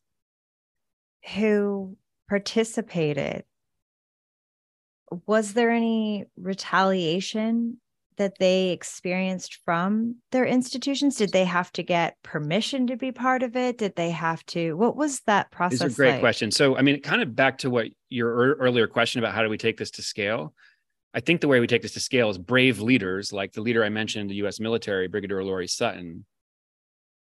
who 1.36 1.98
participated? 2.30 3.44
Was 5.28 5.54
there 5.54 5.70
any 5.70 6.26
retaliation 6.38 7.80
that 8.18 8.38
they 8.40 8.70
experienced 8.70 9.60
from 9.66 10.16
their 10.32 10.46
institutions? 10.46 11.18
Did 11.18 11.32
they 11.32 11.46
have 11.46 11.72
to 11.74 11.84
get 11.84 12.16
permission 12.24 12.88
to 12.88 12.98
be 12.98 13.12
part 13.12 13.44
of 13.44 13.56
it? 13.56 13.78
Did 13.78 13.96
they 13.96 14.12
have 14.12 14.46
to? 14.48 14.74
What 14.74 14.96
was 14.96 15.22
that 15.22 15.52
process? 15.52 15.80
These 15.80 15.94
are 15.94 15.96
great 15.96 16.12
like? 16.12 16.20
questions. 16.22 16.56
So, 16.56 16.78
I 16.78 16.82
mean, 16.82 17.02
kind 17.02 17.22
of 17.22 17.36
back 17.36 17.60
to 17.60 17.70
what 17.70 17.88
your 18.10 18.56
earlier 18.56 18.88
question 18.88 19.20
about 19.20 19.36
how 19.36 19.44
do 19.44 19.50
we 19.50 19.58
take 19.58 19.78
this 19.78 19.92
to 19.92 20.02
scale. 20.02 20.54
I 21.16 21.22
think 21.22 21.40
the 21.40 21.48
way 21.48 21.62
we 21.62 21.68
take 21.68 21.82
this 21.82 21.94
to 21.94 22.02
scale 22.02 22.30
is 22.30 22.38
brave 22.38 22.82
leaders, 22.82 23.32
like 23.32 23.54
the 23.54 23.62
leader 23.62 23.86
I 23.86 23.90
mentioned, 23.90 24.30
the 24.30 24.36
U.S. 24.36 24.60
military, 24.60 25.08
Brigadier 25.08 25.42
Loree 25.44 25.70
Sutton, 25.70 26.26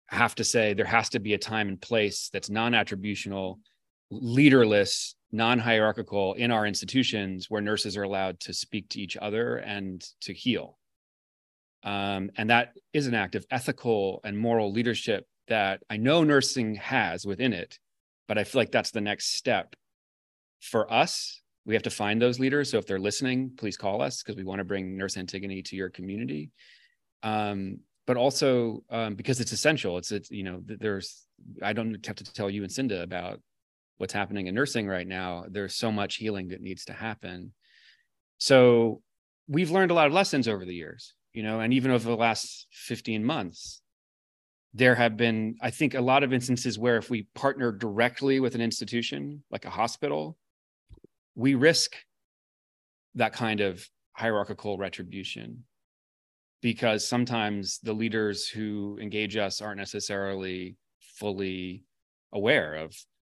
have 0.07 0.34
to 0.36 0.45
say 0.45 0.72
there 0.72 0.86
has 0.86 1.11
to 1.11 1.20
be 1.20 1.34
a 1.34 1.38
time 1.38 1.68
and 1.68 1.80
place 1.80 2.30
that's 2.32 2.49
non-attributional, 2.49 3.59
leaderless, 4.11 5.14
non-hierarchical 5.30 6.32
in 6.34 6.51
our 6.51 6.66
institutions 6.66 7.51
where 7.51 7.61
nurses 7.61 7.99
are 7.99 8.03
allowed 8.03 8.40
to 8.40 8.55
speak 8.55 8.88
to 8.90 9.01
each 9.01 9.18
other 9.18 9.59
and 9.59 10.03
to 10.22 10.32
heal. 10.32 10.78
Um, 11.84 12.30
and 12.36 12.49
that 12.49 12.72
is 12.95 13.07
an 13.07 13.14
act 13.14 13.34
of 13.34 13.45
ethical 13.51 14.20
and 14.24 14.38
moral 14.38 14.72
leadership 14.72 15.26
that 15.49 15.82
I 15.90 15.99
know 15.99 16.24
nursing 16.24 16.76
has 16.76 17.26
within 17.26 17.53
it, 17.53 17.78
but 18.26 18.38
I 18.38 18.45
feel 18.45 18.62
like 18.62 18.72
that's 18.72 18.93
the 18.93 19.03
next 19.03 19.34
step 19.34 19.76
for 20.61 20.90
us. 20.90 21.41
We 21.65 21.75
have 21.75 21.83
to 21.85 21.91
find 21.91 22.21
those 22.21 22.41
leaders. 22.41 22.71
So 22.71 22.79
if 22.79 22.87
they're 22.87 22.99
listening, 22.99 23.53
please 23.57 23.77
call 23.77 24.03
us 24.03 24.23
because 24.23 24.37
we 24.37 24.45
want 24.45 24.59
to 24.59 24.65
bring 24.65 24.97
Nurse 24.97 25.17
Antigone 25.17 25.63
to 25.63 25.77
your 25.77 25.91
community. 25.91 26.51
Um, 27.23 27.79
but 28.07 28.17
also 28.17 28.83
um, 28.91 29.15
because 29.15 29.41
it's 29.41 29.53
essential. 29.53 29.97
It's 29.97 30.11
it's 30.11 30.31
you 30.31 30.43
know 30.43 30.61
there's 30.65 31.25
I 31.63 31.73
don't 31.73 32.05
have 32.05 32.17
to 32.17 32.25
tell 32.25 32.51
you 32.51 32.63
and 32.63 32.73
Cynda 32.73 33.03
about 33.03 33.41
what's 33.99 34.13
happening 34.13 34.49
in 34.49 34.55
nursing 34.55 34.89
right 34.89 35.07
now. 35.07 35.45
There's 35.49 35.75
so 35.75 35.93
much 35.93 36.17
healing 36.17 36.49
that 36.49 36.61
needs 36.61 36.85
to 36.87 36.93
happen. 36.93 37.53
So 38.39 39.01
we've 39.47 39.71
learned 39.71 39.93
a 39.93 39.95
lot 39.95 40.09
of 40.09 40.13
lessons 40.13 40.49
over 40.49 40.65
the 40.65 40.75
years, 40.75 41.15
you 41.33 41.45
know, 41.45 41.61
and 41.61 41.73
even 41.73 41.93
over 41.93 42.09
the 42.09 42.17
last 42.17 42.67
15 42.73 43.25
months, 43.25 43.81
there 44.75 44.95
have 44.95 45.17
been, 45.17 45.57
I 45.63 45.71
think, 45.71 45.95
a 45.95 46.01
lot 46.01 46.25
of 46.25 46.33
instances 46.33 46.79
where 46.79 46.97
if 46.97 47.11
we 47.11 47.29
partner 47.35 47.71
directly 47.71 48.41
with 48.41 48.55
an 48.55 48.61
institution 48.61 49.45
like 49.51 49.65
a 49.65 49.71
hospital, 49.71 50.37
we 51.35 51.55
risk 51.55 51.97
that 53.14 53.33
kind 53.33 53.61
of 53.61 53.87
hierarchical 54.12 54.76
retribution 54.78 55.64
because 56.61 57.07
sometimes 57.07 57.78
the 57.83 57.93
leaders 57.93 58.47
who 58.47 58.99
engage 59.01 59.37
us 59.37 59.61
aren't 59.61 59.78
necessarily 59.78 60.76
fully 61.16 61.85
aware 62.33 62.74
of 62.74 62.95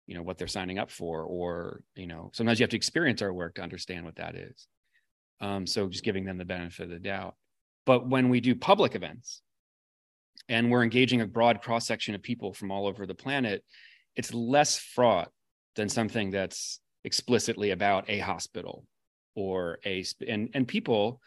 you 0.06 0.16
know 0.16 0.22
what 0.22 0.38
they're 0.38 0.48
signing 0.48 0.78
up 0.78 0.92
for 0.92 1.24
or 1.24 1.82
you 1.96 2.08
know 2.08 2.30
sometimes 2.34 2.60
you 2.60 2.64
have 2.64 2.70
to 2.70 2.78
experience 2.78 3.22
our 3.22 3.34
work 3.34 3.56
to 3.56 3.62
understand 3.62 4.06
what 4.06 4.16
that 4.16 4.36
is. 4.36 4.68
Um, 5.40 5.66
so 5.66 5.88
just 5.88 6.04
giving 6.04 6.26
them 6.26 6.38
the 6.38 6.46
benefit 6.46 6.84
of 6.84 6.90
the 6.90 7.00
doubt. 7.00 7.36
But 7.86 8.08
when 8.08 8.30
we 8.30 8.40
do 8.40 8.56
public 8.56 8.96
events 8.96 9.42
and 10.48 10.72
we're 10.72 10.84
engaging 10.84 11.22
a 11.22 11.28
broad 11.28 11.62
cross 11.62 11.86
section 11.86 12.16
of 12.16 12.24
people 12.24 12.54
from 12.54 12.72
all 12.72 12.88
over 12.88 13.06
the 13.06 13.16
planet 13.16 13.64
it's 14.16 14.34
less 14.34 14.78
fraught 14.78 15.30
than 15.76 15.90
something 15.90 16.30
that's 16.30 16.80
explicitly 17.04 17.72
about 17.72 18.10
a 18.10 18.20
hospital 18.20 18.86
or 19.36 19.80
a 19.86 20.04
and 20.28 20.50
and 20.54 20.68
people 20.68 21.20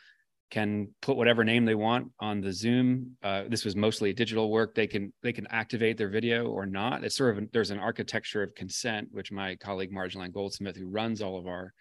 can 0.50 0.88
put 1.02 1.16
whatever 1.16 1.42
name 1.42 1.64
they 1.64 1.74
want 1.74 2.12
on 2.20 2.40
the 2.40 2.52
Zoom. 2.52 3.16
Uh, 3.22 3.42
this 3.48 3.64
was 3.64 3.74
mostly 3.74 4.12
digital 4.12 4.50
work. 4.50 4.74
They 4.74 4.86
can 4.86 5.12
they 5.22 5.32
can 5.32 5.46
activate 5.48 5.96
their 5.98 6.08
video 6.08 6.46
or 6.46 6.66
not. 6.66 7.02
It's 7.04 7.16
sort 7.16 7.36
of 7.36 7.50
there's 7.52 7.70
an 7.70 7.78
architecture 7.78 8.42
of 8.42 8.54
consent, 8.54 9.08
which 9.10 9.32
my 9.32 9.56
colleague 9.56 9.92
Marjolaine 9.92 10.32
Goldsmith, 10.32 10.76
who 10.76 10.86
runs 10.88 11.20
all 11.20 11.38
of 11.38 11.46
our 11.46 11.72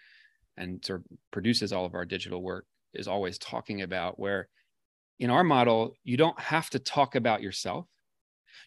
and 0.57 0.83
sort 0.83 1.01
of 1.01 1.17
produces 1.31 1.73
all 1.73 1.85
of 1.85 1.93
our 1.93 2.05
digital 2.05 2.41
work, 2.41 2.65
is 2.93 3.07
always 3.07 3.37
talking 3.37 3.81
about. 3.81 4.17
Where 4.17 4.47
in 5.19 5.29
our 5.29 5.43
model, 5.43 5.93
you 6.03 6.17
don't 6.17 6.39
have 6.39 6.69
to 6.71 6.79
talk 6.79 7.15
about 7.15 7.41
yourself. 7.41 7.85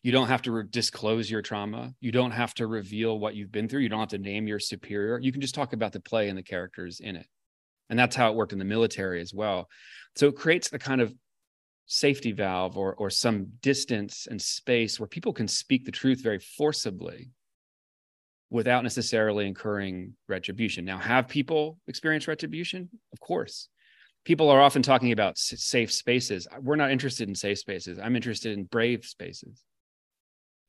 You 0.02 0.12
don't 0.12 0.28
have 0.28 0.42
to 0.42 0.52
re- 0.52 0.64
disclose 0.68 1.30
your 1.30 1.42
trauma. 1.42 1.92
You 2.00 2.12
don't 2.12 2.30
have 2.30 2.54
to 2.54 2.66
reveal 2.66 3.18
what 3.18 3.34
you've 3.34 3.52
been 3.52 3.68
through. 3.68 3.80
You 3.80 3.88
don't 3.88 4.00
have 4.00 4.08
to 4.10 4.18
name 4.18 4.46
your 4.46 4.58
superior. 4.58 5.18
You 5.18 5.32
can 5.32 5.40
just 5.40 5.54
talk 5.54 5.72
about 5.72 5.92
the 5.92 6.00
play 6.00 6.28
and 6.28 6.38
the 6.38 6.42
characters 6.42 7.00
in 7.00 7.16
it. 7.16 7.26
And 7.90 7.98
that's 7.98 8.16
how 8.16 8.30
it 8.30 8.36
worked 8.36 8.52
in 8.52 8.58
the 8.58 8.64
military 8.64 9.20
as 9.20 9.32
well. 9.32 9.68
So 10.16 10.28
it 10.28 10.36
creates 10.36 10.72
a 10.72 10.78
kind 10.78 11.00
of 11.00 11.14
safety 11.86 12.32
valve 12.32 12.76
or, 12.76 12.94
or 12.94 13.08
some 13.08 13.46
distance 13.62 14.26
and 14.30 14.40
space 14.40 15.00
where 15.00 15.06
people 15.06 15.32
can 15.32 15.48
speak 15.48 15.84
the 15.84 15.90
truth 15.90 16.22
very 16.22 16.38
forcibly 16.38 17.30
without 18.50 18.82
necessarily 18.82 19.46
incurring 19.46 20.14
retribution. 20.28 20.84
Now, 20.84 20.98
have 20.98 21.28
people 21.28 21.78
experience 21.86 22.28
retribution? 22.28 22.88
Of 23.12 23.20
course. 23.20 23.68
People 24.24 24.50
are 24.50 24.60
often 24.60 24.82
talking 24.82 25.12
about 25.12 25.38
safe 25.38 25.92
spaces. 25.92 26.46
We're 26.60 26.76
not 26.76 26.90
interested 26.90 27.28
in 27.28 27.34
safe 27.34 27.58
spaces. 27.58 27.98
I'm 27.98 28.16
interested 28.16 28.56
in 28.56 28.64
brave 28.64 29.04
spaces. 29.04 29.62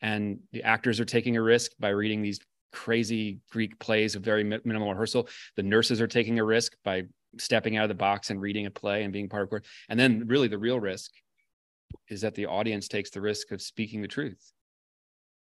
And 0.02 0.40
the 0.52 0.64
actors 0.64 1.00
are 1.00 1.06
taking 1.06 1.38
a 1.38 1.42
risk 1.42 1.72
by 1.80 1.90
reading 1.90 2.22
these 2.22 2.40
crazy 2.72 3.40
Greek 3.52 3.80
plays 3.80 4.16
with 4.16 4.24
very 4.24 4.44
minimal 4.44 4.90
rehearsal. 4.90 5.28
The 5.56 5.64
nurses 5.64 6.02
are 6.02 6.08
taking 6.08 6.40
a 6.40 6.44
risk 6.44 6.74
by 6.84 7.04
stepping 7.38 7.78
out 7.78 7.84
of 7.84 7.90
the 7.90 7.96
box 7.96 8.30
and 8.30 8.42
reading 8.42 8.66
a 8.66 8.72
play 8.72 9.04
and 9.04 9.14
being 9.14 9.30
part 9.30 9.44
of 9.44 9.50
court. 9.50 9.66
And 9.90 10.00
then 10.00 10.26
really 10.28 10.48
the 10.48 10.58
real 10.58 10.80
risk 10.80 11.12
is 12.10 12.22
that 12.22 12.36
the 12.36 12.46
audience 12.46 12.88
takes 12.88 13.10
the 13.10 13.22
risk 13.22 13.52
of 13.52 13.62
speaking 13.62 14.02
the 14.02 14.08
truth 14.08 14.54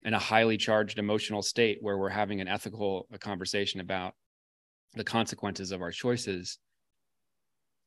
in 0.02 0.14
a 0.14 0.18
highly 0.18 0.56
charged 0.56 0.98
emotional 0.98 1.42
state 1.42 1.78
where 1.80 1.98
we're 1.98 2.08
having 2.08 2.40
an 2.40 2.48
ethical 2.48 3.06
conversation 3.20 3.80
about 3.80 4.14
the 4.94 5.04
consequences 5.04 5.72
of 5.72 5.82
our 5.82 5.90
choices 5.90 6.58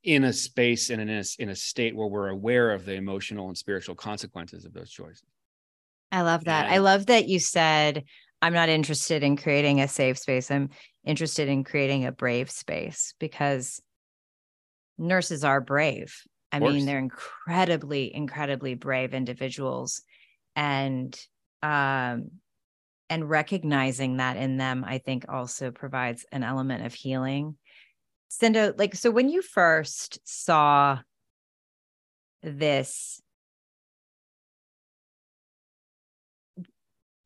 in 0.03 0.23
a 0.23 0.33
space 0.33 0.89
and 0.89 1.01
in 1.01 1.09
a, 1.09 1.23
in 1.39 1.49
a 1.49 1.55
state 1.55 1.95
where 1.95 2.07
we're 2.07 2.29
aware 2.29 2.71
of 2.71 2.85
the 2.85 2.93
emotional 2.93 3.47
and 3.47 3.57
spiritual 3.57 3.95
consequences 3.95 4.65
of 4.65 4.73
those 4.73 4.91
choices. 4.91 5.23
I 6.11 6.21
love 6.21 6.45
that. 6.45 6.65
And 6.65 6.73
I 6.73 6.79
love 6.79 7.07
that 7.07 7.27
you 7.27 7.39
said 7.39 8.03
I'm 8.41 8.53
not 8.53 8.69
interested 8.69 9.23
in 9.23 9.37
creating 9.37 9.81
a 9.81 9.87
safe 9.87 10.17
space. 10.17 10.49
I'm 10.49 10.69
interested 11.05 11.47
in 11.47 11.63
creating 11.63 12.05
a 12.05 12.11
brave 12.11 12.49
space 12.49 13.13
because 13.19 13.81
nurses 14.97 15.43
are 15.43 15.61
brave. 15.61 16.13
I 16.51 16.59
mean, 16.59 16.85
they're 16.85 16.99
incredibly, 16.99 18.13
incredibly 18.13 18.75
brave 18.75 19.13
individuals. 19.13 20.01
And 20.55 21.17
um 21.63 22.31
and 23.09 23.29
recognizing 23.29 24.17
that 24.17 24.37
in 24.37 24.57
them, 24.57 24.85
I 24.87 24.97
think 24.97 25.25
also 25.27 25.71
provides 25.71 26.25
an 26.31 26.43
element 26.43 26.85
of 26.85 26.93
healing. 26.93 27.57
Cynda, 28.31 28.77
like 28.77 28.95
so 28.95 29.11
when 29.11 29.29
you 29.29 29.41
first 29.41 30.19
saw 30.23 30.99
this 32.41 33.21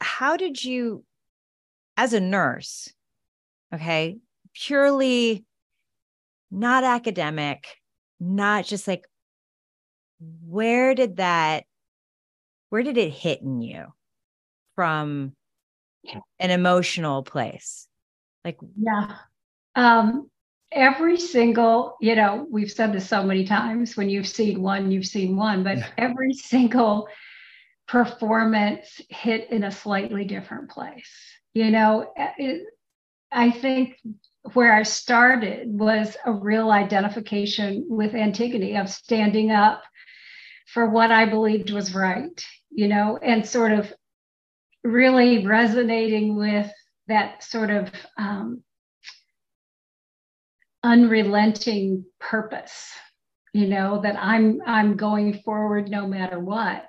how 0.06 0.38
did 0.38 0.64
you 0.64 1.04
as 1.98 2.14
a 2.14 2.20
nurse 2.20 2.94
okay 3.74 4.18
purely 4.54 5.44
not 6.52 6.84
academic 6.84 7.78
not 8.20 8.66
just 8.66 8.88
like 8.88 9.06
where 10.46 10.96
did 10.96 11.18
that 11.18 11.66
where 12.70 12.84
did 12.84 12.98
it 12.98 13.10
hit 13.12 13.42
in 13.42 13.62
you 13.62 13.86
from 14.76 15.34
an 16.40 16.52
emotional 16.52 17.24
place? 17.24 17.88
Like 18.44 18.58
yeah. 18.78 19.18
Um 19.76 20.30
every 20.72 21.18
single 21.18 21.96
you 22.02 22.16
know 22.16 22.46
we've 22.50 22.72
said 22.72 22.92
this 22.92 23.08
so 23.08 23.24
many 23.24 23.46
times 23.46 23.96
when 23.96 24.10
you've 24.10 24.28
seen 24.28 24.62
one 24.62 24.92
you've 24.92 25.06
seen 25.06 25.38
one 25.38 25.64
but 25.64 25.78
every 25.98 26.34
single 26.34 27.08
performance 27.88 29.02
hit 29.10 29.52
in 29.52 29.64
a 29.64 29.72
slightly 29.72 30.26
different 30.26 30.70
place. 30.70 31.12
You 31.54 31.72
know, 31.72 32.12
it, 32.16 32.64
I 33.32 33.52
think 33.52 33.98
where 34.54 34.74
I 34.74 34.84
started 34.84 35.68
was 35.68 36.16
a 36.26 36.32
real 36.32 36.72
identification 36.72 37.86
with 37.90 38.14
Antigone 38.14 38.78
of 38.78 38.90
standing 38.90 39.52
up 39.52 39.84
for 40.68 40.90
what 40.90 41.12
I 41.12 41.26
believed 41.26 41.72
was 41.72 41.94
right, 41.94 42.46
you 42.72 42.88
know, 42.88 43.18
and 43.22 43.46
sort 43.46 43.72
of 43.72 43.94
really 44.84 45.46
resonating 45.46 46.36
with 46.36 46.72
that 47.08 47.44
sort 47.44 47.70
of 47.70 47.92
um, 48.18 48.64
unrelenting 50.84 52.06
purpose, 52.20 52.90
you 53.54 53.68
know, 53.68 54.02
that 54.02 54.16
I'm 54.20 54.62
I'm 54.66 54.98
going 54.98 55.42
forward 55.44 55.90
no 55.90 56.08
matter 56.08 56.40
what 56.40 56.86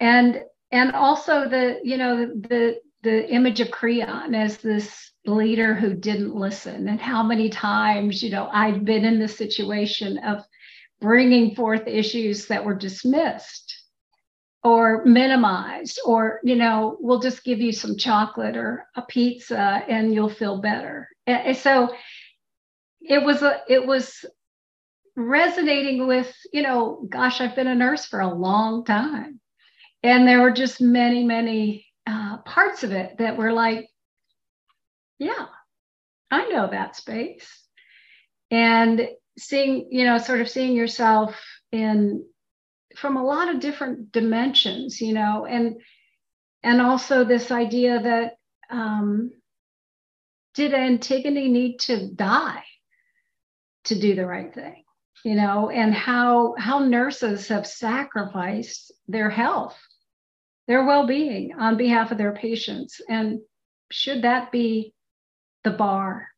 and 0.00 0.42
and 0.70 0.92
also 0.92 1.48
the 1.48 1.78
you 1.82 1.96
know 1.96 2.26
the 2.26 2.76
the 3.02 3.28
image 3.30 3.60
of 3.60 3.70
creon 3.70 4.34
as 4.34 4.58
this 4.58 5.12
leader 5.26 5.74
who 5.74 5.94
didn't 5.94 6.34
listen 6.34 6.88
and 6.88 7.00
how 7.00 7.22
many 7.22 7.48
times 7.48 8.22
you 8.22 8.30
know 8.30 8.48
i've 8.52 8.84
been 8.84 9.04
in 9.04 9.18
the 9.18 9.28
situation 9.28 10.18
of 10.18 10.42
bringing 11.00 11.54
forth 11.54 11.86
issues 11.86 12.46
that 12.46 12.64
were 12.64 12.74
dismissed 12.74 13.82
or 14.62 15.04
minimized 15.04 16.00
or 16.04 16.40
you 16.44 16.56
know 16.56 16.96
we'll 17.00 17.20
just 17.20 17.44
give 17.44 17.60
you 17.60 17.72
some 17.72 17.96
chocolate 17.96 18.56
or 18.56 18.86
a 18.96 19.02
pizza 19.02 19.82
and 19.88 20.14
you'll 20.14 20.28
feel 20.28 20.60
better 20.60 21.08
and 21.26 21.56
so 21.56 21.94
it 23.00 23.22
was 23.22 23.42
a 23.42 23.60
it 23.68 23.86
was 23.86 24.24
resonating 25.16 26.06
with, 26.06 26.34
you 26.52 26.62
know, 26.62 27.06
gosh, 27.08 27.40
I've 27.40 27.54
been 27.54 27.66
a 27.66 27.74
nurse 27.74 28.06
for 28.06 28.20
a 28.20 28.32
long 28.32 28.84
time. 28.84 29.40
And 30.04 30.28
there 30.28 30.42
were 30.42 30.50
just 30.50 30.82
many, 30.82 31.24
many 31.24 31.86
uh, 32.06 32.36
parts 32.44 32.84
of 32.84 32.92
it 32.92 33.16
that 33.18 33.38
were 33.38 33.52
like, 33.52 33.88
yeah, 35.18 35.46
I 36.30 36.46
know 36.48 36.68
that 36.70 36.94
space. 36.94 37.48
And 38.50 39.08
seeing, 39.38 39.88
you 39.90 40.04
know, 40.04 40.18
sort 40.18 40.42
of 40.42 40.50
seeing 40.50 40.76
yourself 40.76 41.34
in 41.72 42.26
from 42.96 43.16
a 43.16 43.24
lot 43.24 43.48
of 43.52 43.60
different 43.60 44.12
dimensions, 44.12 45.00
you 45.00 45.14
know, 45.14 45.46
and 45.46 45.80
and 46.62 46.82
also 46.82 47.24
this 47.24 47.50
idea 47.50 48.00
that 48.02 48.32
um, 48.70 49.30
did 50.54 50.74
Antigone 50.74 51.48
need 51.48 51.78
to 51.80 52.10
die 52.10 52.62
to 53.84 53.98
do 53.98 54.14
the 54.14 54.26
right 54.26 54.54
thing? 54.54 54.84
You 55.24 55.34
know, 55.34 55.70
and 55.70 55.94
how 55.94 56.54
how 56.58 56.80
nurses 56.80 57.48
have 57.48 57.66
sacrificed 57.66 58.92
their 59.08 59.30
health, 59.30 59.78
their 60.66 60.84
well-being 60.84 61.54
on 61.58 61.76
behalf 61.76 62.10
of 62.10 62.18
their 62.18 62.32
patients. 62.32 63.00
And 63.08 63.40
should 63.90 64.22
that 64.22 64.50
be 64.50 64.94
the 65.62 65.70
bar, 65.70 66.28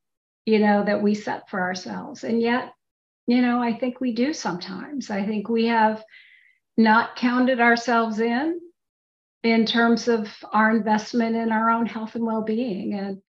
you 0.45 0.59
know, 0.59 0.85
that 0.85 1.03
we 1.03 1.15
set 1.15 1.49
for 1.49 1.61
ourselves? 1.61 2.25
And 2.25 2.41
yet, 2.41 2.73
you 3.27 3.43
know, 3.43 3.63
I 3.63 3.77
think 3.79 4.01
we 4.01 4.13
do 4.13 4.33
sometimes. 4.33 5.11
I 5.11 5.25
think 5.25 5.49
we 5.49 5.67
have 5.67 6.03
not 6.77 7.17
counted 7.17 7.61
ourselves 7.61 8.21
in 8.21 8.61
in 9.43 9.65
terms 9.65 10.09
of 10.09 10.29
our 10.53 10.71
investment 10.71 11.37
in 11.37 11.53
our 11.53 11.71
own 11.71 11.87
health 11.87 12.15
and 12.15 12.25
well-being 12.25 12.95
and 12.95 13.23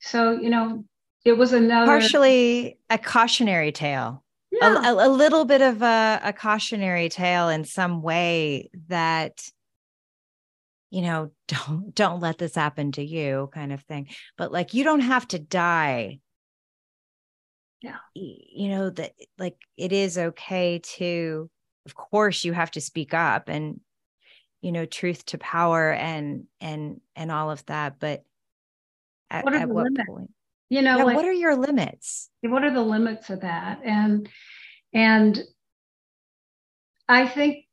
so 0.00 0.32
you 0.32 0.48
know 0.48 0.84
it 1.24 1.32
was 1.32 1.52
another 1.52 1.86
partially 1.86 2.78
a 2.88 2.98
cautionary 2.98 3.72
tale 3.72 4.22
yeah. 4.50 4.90
a, 4.90 5.08
a, 5.08 5.10
little 5.10 5.44
bit 5.44 5.60
of 5.60 5.82
a, 5.82 6.20
a 6.22 6.32
cautionary 6.32 7.08
tale 7.10 7.50
in 7.50 7.64
some 7.64 8.00
way 8.00 8.70
that 8.88 9.50
you 10.90 11.02
know 11.02 11.30
don't 11.48 11.94
don't 11.94 12.20
let 12.20 12.38
this 12.38 12.54
happen 12.54 12.92
to 12.92 13.04
you 13.04 13.48
kind 13.52 13.72
of 13.72 13.82
thing. 13.82 14.08
But 14.36 14.52
like 14.52 14.74
you 14.74 14.84
don't 14.84 15.00
have 15.00 15.26
to 15.28 15.38
die 15.38 16.20
yeah. 17.82 17.96
you 18.14 18.68
know 18.68 18.90
that 18.90 19.12
like 19.38 19.56
it 19.76 19.92
is 19.92 20.18
okay 20.18 20.80
to 20.80 21.48
of 21.86 21.94
course 21.94 22.44
you 22.44 22.52
have 22.52 22.70
to 22.72 22.80
speak 22.80 23.14
up 23.14 23.48
and 23.48 23.80
you 24.60 24.72
know 24.72 24.84
truth 24.84 25.24
to 25.26 25.38
power 25.38 25.92
and 25.92 26.44
and 26.60 27.00
and 27.14 27.30
all 27.30 27.50
of 27.50 27.64
that 27.66 28.00
but 28.00 28.24
at 29.30 29.44
what, 29.44 29.54
at 29.54 29.68
what 29.68 29.86
point? 30.06 30.32
You 30.70 30.82
know 30.82 30.98
yeah, 30.98 31.04
like, 31.04 31.16
what 31.16 31.24
are 31.24 31.32
your 31.32 31.54
limits? 31.54 32.30
What 32.42 32.64
are 32.64 32.72
the 32.72 32.82
limits 32.82 33.30
of 33.30 33.42
that? 33.42 33.80
And 33.84 34.28
and 34.92 35.38
i 37.08 37.26
think 37.26 37.64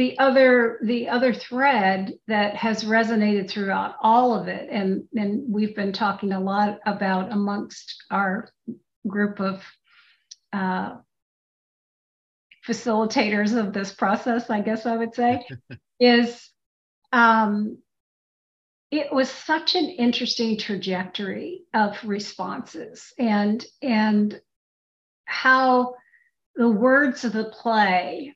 the 0.00 0.18
other 0.18 0.78
the 0.82 1.10
other 1.10 1.34
thread 1.34 2.14
that 2.26 2.56
has 2.56 2.84
resonated 2.84 3.50
throughout 3.50 3.96
all 4.00 4.34
of 4.34 4.48
it 4.48 4.66
and 4.70 5.04
and 5.14 5.44
we've 5.46 5.76
been 5.76 5.92
talking 5.92 6.32
a 6.32 6.40
lot 6.40 6.78
about 6.86 7.30
amongst 7.30 8.02
our 8.10 8.48
group 9.06 9.40
of 9.40 9.62
uh, 10.54 10.96
facilitators 12.66 13.54
of 13.54 13.74
this 13.74 13.92
process, 13.92 14.48
I 14.48 14.62
guess 14.62 14.86
I 14.86 14.96
would 14.96 15.14
say, 15.14 15.46
is 16.00 16.48
um, 17.12 17.76
it 18.90 19.12
was 19.12 19.30
such 19.30 19.74
an 19.74 19.84
interesting 19.84 20.56
trajectory 20.56 21.64
of 21.74 22.02
responses 22.04 23.12
and 23.18 23.62
and 23.82 24.40
how 25.26 25.94
the 26.56 26.70
words 26.70 27.26
of 27.26 27.34
the 27.34 27.52
play 27.60 28.34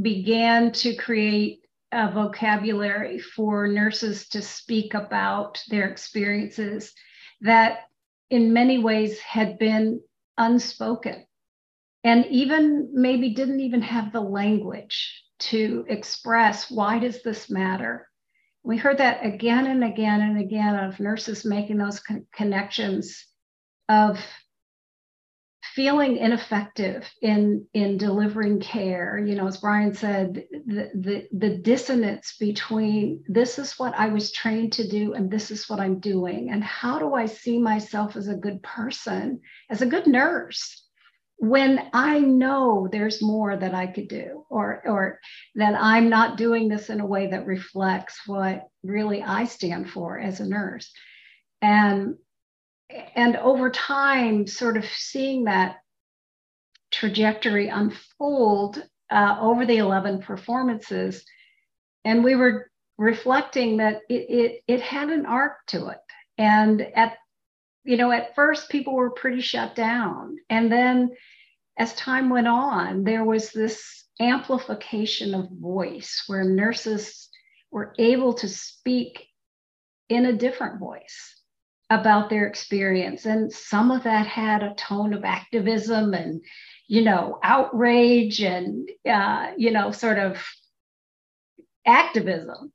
began 0.00 0.72
to 0.72 0.94
create 0.94 1.60
a 1.92 2.10
vocabulary 2.10 3.18
for 3.18 3.66
nurses 3.68 4.28
to 4.28 4.42
speak 4.42 4.94
about 4.94 5.62
their 5.68 5.88
experiences 5.88 6.92
that 7.40 7.80
in 8.30 8.52
many 8.52 8.78
ways 8.78 9.20
had 9.20 9.58
been 9.58 10.00
unspoken 10.38 11.24
and 12.02 12.26
even 12.26 12.90
maybe 12.92 13.30
didn't 13.30 13.60
even 13.60 13.82
have 13.82 14.12
the 14.12 14.20
language 14.20 15.22
to 15.38 15.84
express 15.88 16.70
why 16.70 16.98
does 16.98 17.22
this 17.22 17.50
matter. 17.50 18.08
We 18.62 18.76
heard 18.76 18.98
that 18.98 19.24
again 19.24 19.66
and 19.66 19.84
again 19.84 20.20
and 20.20 20.38
again 20.38 20.76
of 20.76 21.00
nurses 21.00 21.44
making 21.44 21.78
those 21.78 22.00
con- 22.00 22.26
connections 22.32 23.24
of 23.88 24.18
feeling 25.74 26.16
ineffective 26.16 27.04
in 27.20 27.66
in 27.74 27.98
delivering 27.98 28.60
care. 28.60 29.18
You 29.18 29.34
know 29.34 29.46
as 29.46 29.58
bryan 29.58 29.94
said 29.94 30.44
the, 30.66 30.90
the 30.94 31.28
the 31.32 31.56
dissonance 31.58 32.36
between 32.38 33.24
this 33.26 33.58
is 33.58 33.78
what 33.78 33.94
i 33.96 34.08
was 34.08 34.32
trained 34.32 34.72
to 34.74 34.88
do 34.88 35.14
and 35.14 35.30
this 35.30 35.50
is 35.50 35.68
what 35.68 35.80
i'm 35.80 35.98
doing. 36.00 36.50
And 36.50 36.62
how 36.62 36.98
do 36.98 37.14
i 37.14 37.26
see 37.26 37.58
myself 37.58 38.16
as 38.16 38.28
a 38.28 38.36
good 38.36 38.62
person 38.62 39.40
as 39.70 39.82
a 39.82 39.86
good 39.86 40.06
nurse 40.06 40.84
when 41.36 41.90
I 41.92 42.20
know 42.20 42.88
there's 42.90 43.20
more 43.20 43.56
that 43.56 43.74
I 43.74 43.86
could 43.86 44.08
do, 44.08 44.46
or 44.48 44.82
or 44.86 45.20
that 45.56 45.74
I'm 45.78 46.08
not 46.08 46.38
doing 46.38 46.68
this 46.68 46.90
in 46.90 47.00
a 47.00 47.06
way 47.06 47.26
that 47.28 47.46
reflects 47.46 48.20
what 48.26 48.68
really 48.82 49.22
I 49.22 49.44
stand 49.44 49.90
for 49.90 50.18
as 50.18 50.40
a 50.40 50.48
nurse, 50.48 50.92
and 51.60 52.16
and 53.14 53.36
over 53.36 53.70
time, 53.70 54.46
sort 54.46 54.76
of 54.76 54.84
seeing 54.84 55.44
that 55.44 55.76
trajectory 56.90 57.68
unfold 57.68 58.82
uh, 59.10 59.36
over 59.40 59.66
the 59.66 59.78
11 59.78 60.22
performances, 60.22 61.24
and 62.04 62.22
we 62.22 62.36
were 62.36 62.70
reflecting 62.96 63.78
that 63.78 64.02
it, 64.08 64.30
it 64.30 64.62
it 64.68 64.80
had 64.80 65.10
an 65.10 65.26
arc 65.26 65.66
to 65.66 65.88
it, 65.88 65.98
and 66.38 66.80
at 66.80 67.16
you 67.84 67.96
know, 67.96 68.10
at 68.10 68.34
first 68.34 68.70
people 68.70 68.94
were 68.94 69.10
pretty 69.10 69.40
shut 69.40 69.74
down. 69.74 70.36
And 70.48 70.72
then 70.72 71.10
as 71.78 71.94
time 71.94 72.30
went 72.30 72.48
on, 72.48 73.04
there 73.04 73.24
was 73.24 73.50
this 73.50 74.04
amplification 74.20 75.34
of 75.34 75.50
voice 75.50 76.24
where 76.26 76.44
nurses 76.44 77.28
were 77.70 77.94
able 77.98 78.34
to 78.34 78.48
speak 78.48 79.26
in 80.08 80.26
a 80.26 80.32
different 80.32 80.78
voice 80.78 81.33
about 81.90 82.30
their 82.30 82.46
experience. 82.46 83.26
And 83.26 83.52
some 83.52 83.90
of 83.90 84.04
that 84.04 84.26
had 84.26 84.62
a 84.62 84.74
tone 84.74 85.14
of 85.14 85.24
activism 85.24 86.14
and, 86.14 86.42
you 86.88 87.02
know, 87.02 87.38
outrage 87.42 88.40
and, 88.40 88.88
uh, 89.08 89.52
you 89.56 89.70
know, 89.70 89.90
sort 89.90 90.18
of 90.18 90.42
activism 91.86 92.72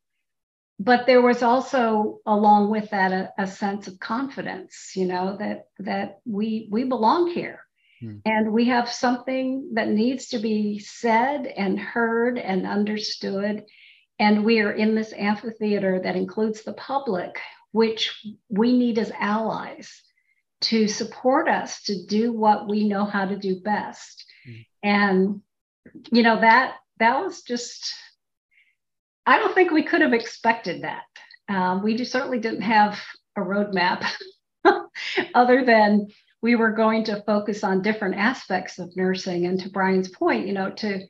but 0.80 1.06
there 1.06 1.22
was 1.22 1.44
also 1.44 2.20
along 2.26 2.72
with 2.72 2.90
that 2.92 3.12
a, 3.12 3.32
a, 3.38 3.46
sense 3.46 3.88
of 3.88 4.00
confidence 4.00 4.94
you 4.96 5.06
know 5.06 5.36
that 5.38 5.68
that 5.80 6.20
we 6.26 6.68
we 6.72 6.86
belong 6.86 7.30
here 7.30 7.60
hmm. 8.00 8.18
and 8.26 8.52
we 8.52 8.66
have 8.66 8.90
something 8.90 9.72
that 9.74 9.90
needs 9.90 10.30
to 10.30 10.40
be 10.40 10.80
said 10.80 11.46
and 11.46 11.80
heard 11.80 12.38
and 12.38 12.66
understood 12.66 13.66
and 14.20 14.44
we 14.44 14.60
are 14.60 14.72
in 14.72 14.96
this 14.96 15.14
amphitheater 15.14 16.00
that 16.00 16.16
includes 16.16 16.64
the 16.64 16.74
public 16.74 17.40
which 17.72 18.26
we 18.50 18.78
need 18.78 18.98
as 18.98 19.12
allies 19.20 20.02
to 20.62 20.88
support 20.88 21.48
us 21.48 21.84
to 21.84 22.06
do 22.06 22.34
what 22.34 22.68
we 22.68 22.88
know 22.88 23.06
how 23.06 23.26
to 23.26 23.38
do 23.38 23.62
best 23.62 24.26
hmm. 24.46 24.54
and 24.84 25.42
you 26.12 26.24
know 26.24 26.42
that 26.42 26.76
that 27.00 27.20
was 27.20 27.42
just 27.44 27.94
I 29.30 29.38
don't 29.38 29.54
think 29.54 29.72
we 29.72 29.84
could 29.84 30.02
have 30.02 30.14
expected 30.14 30.82
that. 30.82 31.04
Um, 31.48 31.84
we 31.84 32.04
certainly 32.04 32.40
didn't 32.40 32.64
have 32.64 33.00
a 33.36 33.42
roadmap 33.42 34.04
other 35.36 35.64
than 35.64 36.08
we 36.42 36.56
were 36.56 36.72
going 36.72 37.04
to 37.04 37.22
focus 37.28 37.64
on 37.64 37.84
different 37.84 38.16
aspects 38.16 38.80
of 38.80 38.96
nursing. 38.96 39.46
And 39.46 39.60
to 39.60 39.70
Bryan's 39.70 40.10
point, 40.10 40.48
you 40.48 40.54
know, 40.54 40.72
to 40.72 41.06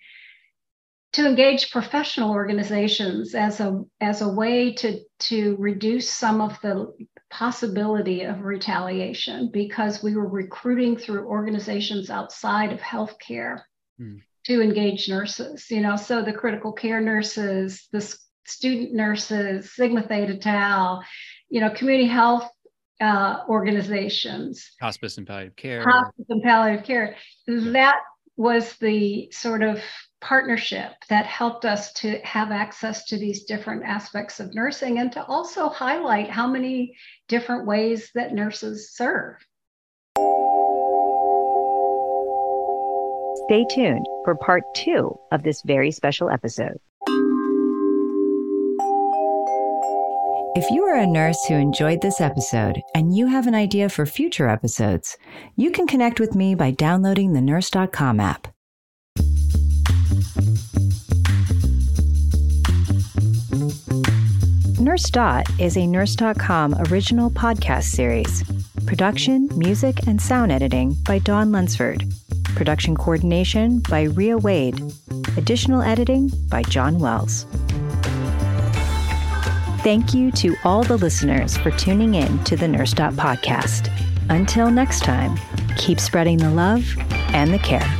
to 1.14 1.28
engage 1.28 1.72
professional 1.72 2.32
organizations 2.32 3.34
as 3.34 3.60
a 3.60 3.84
as 4.00 4.22
a 4.22 4.30
way 4.30 4.74
to 4.74 5.00
to 5.20 5.56
reduce 5.58 6.10
some 6.10 6.42
of 6.42 6.60
the 6.62 6.94
possibility 7.30 8.24
of 8.24 8.44
retaliation 8.44 9.50
because 9.52 10.04
we 10.04 10.16
were 10.16 10.28
recruiting 10.28 10.98
through 10.98 11.28
organizations 11.28 12.10
outside 12.10 12.72
of 12.72 12.80
healthcare. 12.80 13.62
Mm 14.00 14.22
to 14.46 14.62
engage 14.62 15.08
nurses, 15.10 15.70
you 15.70 15.80
know, 15.82 15.96
so 15.96 16.24
the 16.24 16.34
critical 16.34 16.72
care 16.72 17.00
nurses, 17.00 17.88
the 17.92 18.02
student 18.46 18.94
nurses, 18.94 19.72
Sigma 19.74 20.02
Theta 20.02 20.38
Tau, 20.38 21.02
you 21.50 21.62
know, 21.62 21.70
community 21.70 22.08
health 22.08 22.50
uh, 23.00 23.44
organizations, 23.48 24.72
hospice 24.82 25.18
and 25.18 25.28
palliative 25.28 25.56
care, 25.56 25.84
hospice 25.84 26.26
and 26.30 26.42
palliative 26.42 26.86
care. 26.86 27.16
That 27.48 28.00
was 28.38 28.76
the 28.78 29.30
sort 29.32 29.62
of 29.62 29.82
partnership 30.22 30.92
that 31.10 31.26
helped 31.26 31.66
us 31.66 31.94
to 31.94 32.20
have 32.20 32.52
access 32.52 33.06
to 33.06 33.18
these 33.18 33.44
different 33.44 33.84
aspects 33.84 34.40
of 34.40 34.54
nursing 34.54 35.00
and 35.00 35.12
to 35.14 35.24
also 35.26 35.70
highlight 35.70 36.30
how 36.30 36.48
many 36.48 36.96
different 37.28 37.66
ways 37.66 38.12
that 38.16 38.34
nurses 38.34 38.92
serve. 38.94 39.36
Stay 43.46 43.66
tuned 43.72 44.06
for 44.26 44.36
part 44.36 44.64
two 44.76 45.18
of 45.32 45.44
this 45.44 45.62
very 45.64 45.92
special 45.92 46.30
episode. 46.30 46.78
If 50.56 50.70
you 50.72 50.84
are 50.84 50.98
a 50.98 51.08
nurse 51.08 51.46
who 51.46 51.54
enjoyed 51.54 52.02
this 52.02 52.20
episode 52.20 52.82
and 52.94 53.16
you 53.16 53.28
have 53.28 53.48
an 53.48 53.56
idea 53.56 53.88
for 53.88 54.06
future 54.06 54.50
episodes, 54.50 55.16
you 55.56 55.72
can 55.72 55.88
connect 55.88 56.20
with 56.20 56.36
me 56.36 56.54
by 56.54 56.72
downloading 56.72 57.34
the 57.34 57.42
nurse.com 57.42 58.20
app. 58.20 58.48
Nurse 64.90 65.12
Dot 65.12 65.46
is 65.60 65.78
a 65.78 65.86
Nurse.com 65.86 66.74
original 66.90 67.30
podcast 67.30 67.84
series. 67.84 68.44
Production, 68.88 69.48
music, 69.56 70.08
and 70.08 70.20
sound 70.20 70.52
editing 70.52 70.96
by 71.06 71.20
Dawn 71.20 71.52
Lunsford. 71.52 72.12
Production 72.56 72.98
coordination 72.98 73.82
by 73.82 74.06
Ria 74.06 74.40
Wade. 74.40 74.82
Additional 75.38 75.84
editing 75.84 76.32
by 76.50 76.64
John 76.64 76.98
Wells. 76.98 77.46
Thank 79.84 80.16
you 80.16 80.32
to 80.32 80.56
all 80.64 80.82
the 80.82 80.98
listeners 80.98 81.56
for 81.56 81.70
tuning 81.70 82.16
in 82.16 82.44
to 82.46 82.56
the 82.56 82.68
Nurse 82.68 82.94
Dot 82.94 83.14
podcast. 83.14 83.92
Until 84.32 84.72
next 84.72 85.02
time, 85.04 85.38
keep 85.78 86.00
spreading 86.00 86.40
the 86.40 86.50
love 86.50 86.84
and 87.36 87.54
the 87.54 87.60
care. 87.60 87.99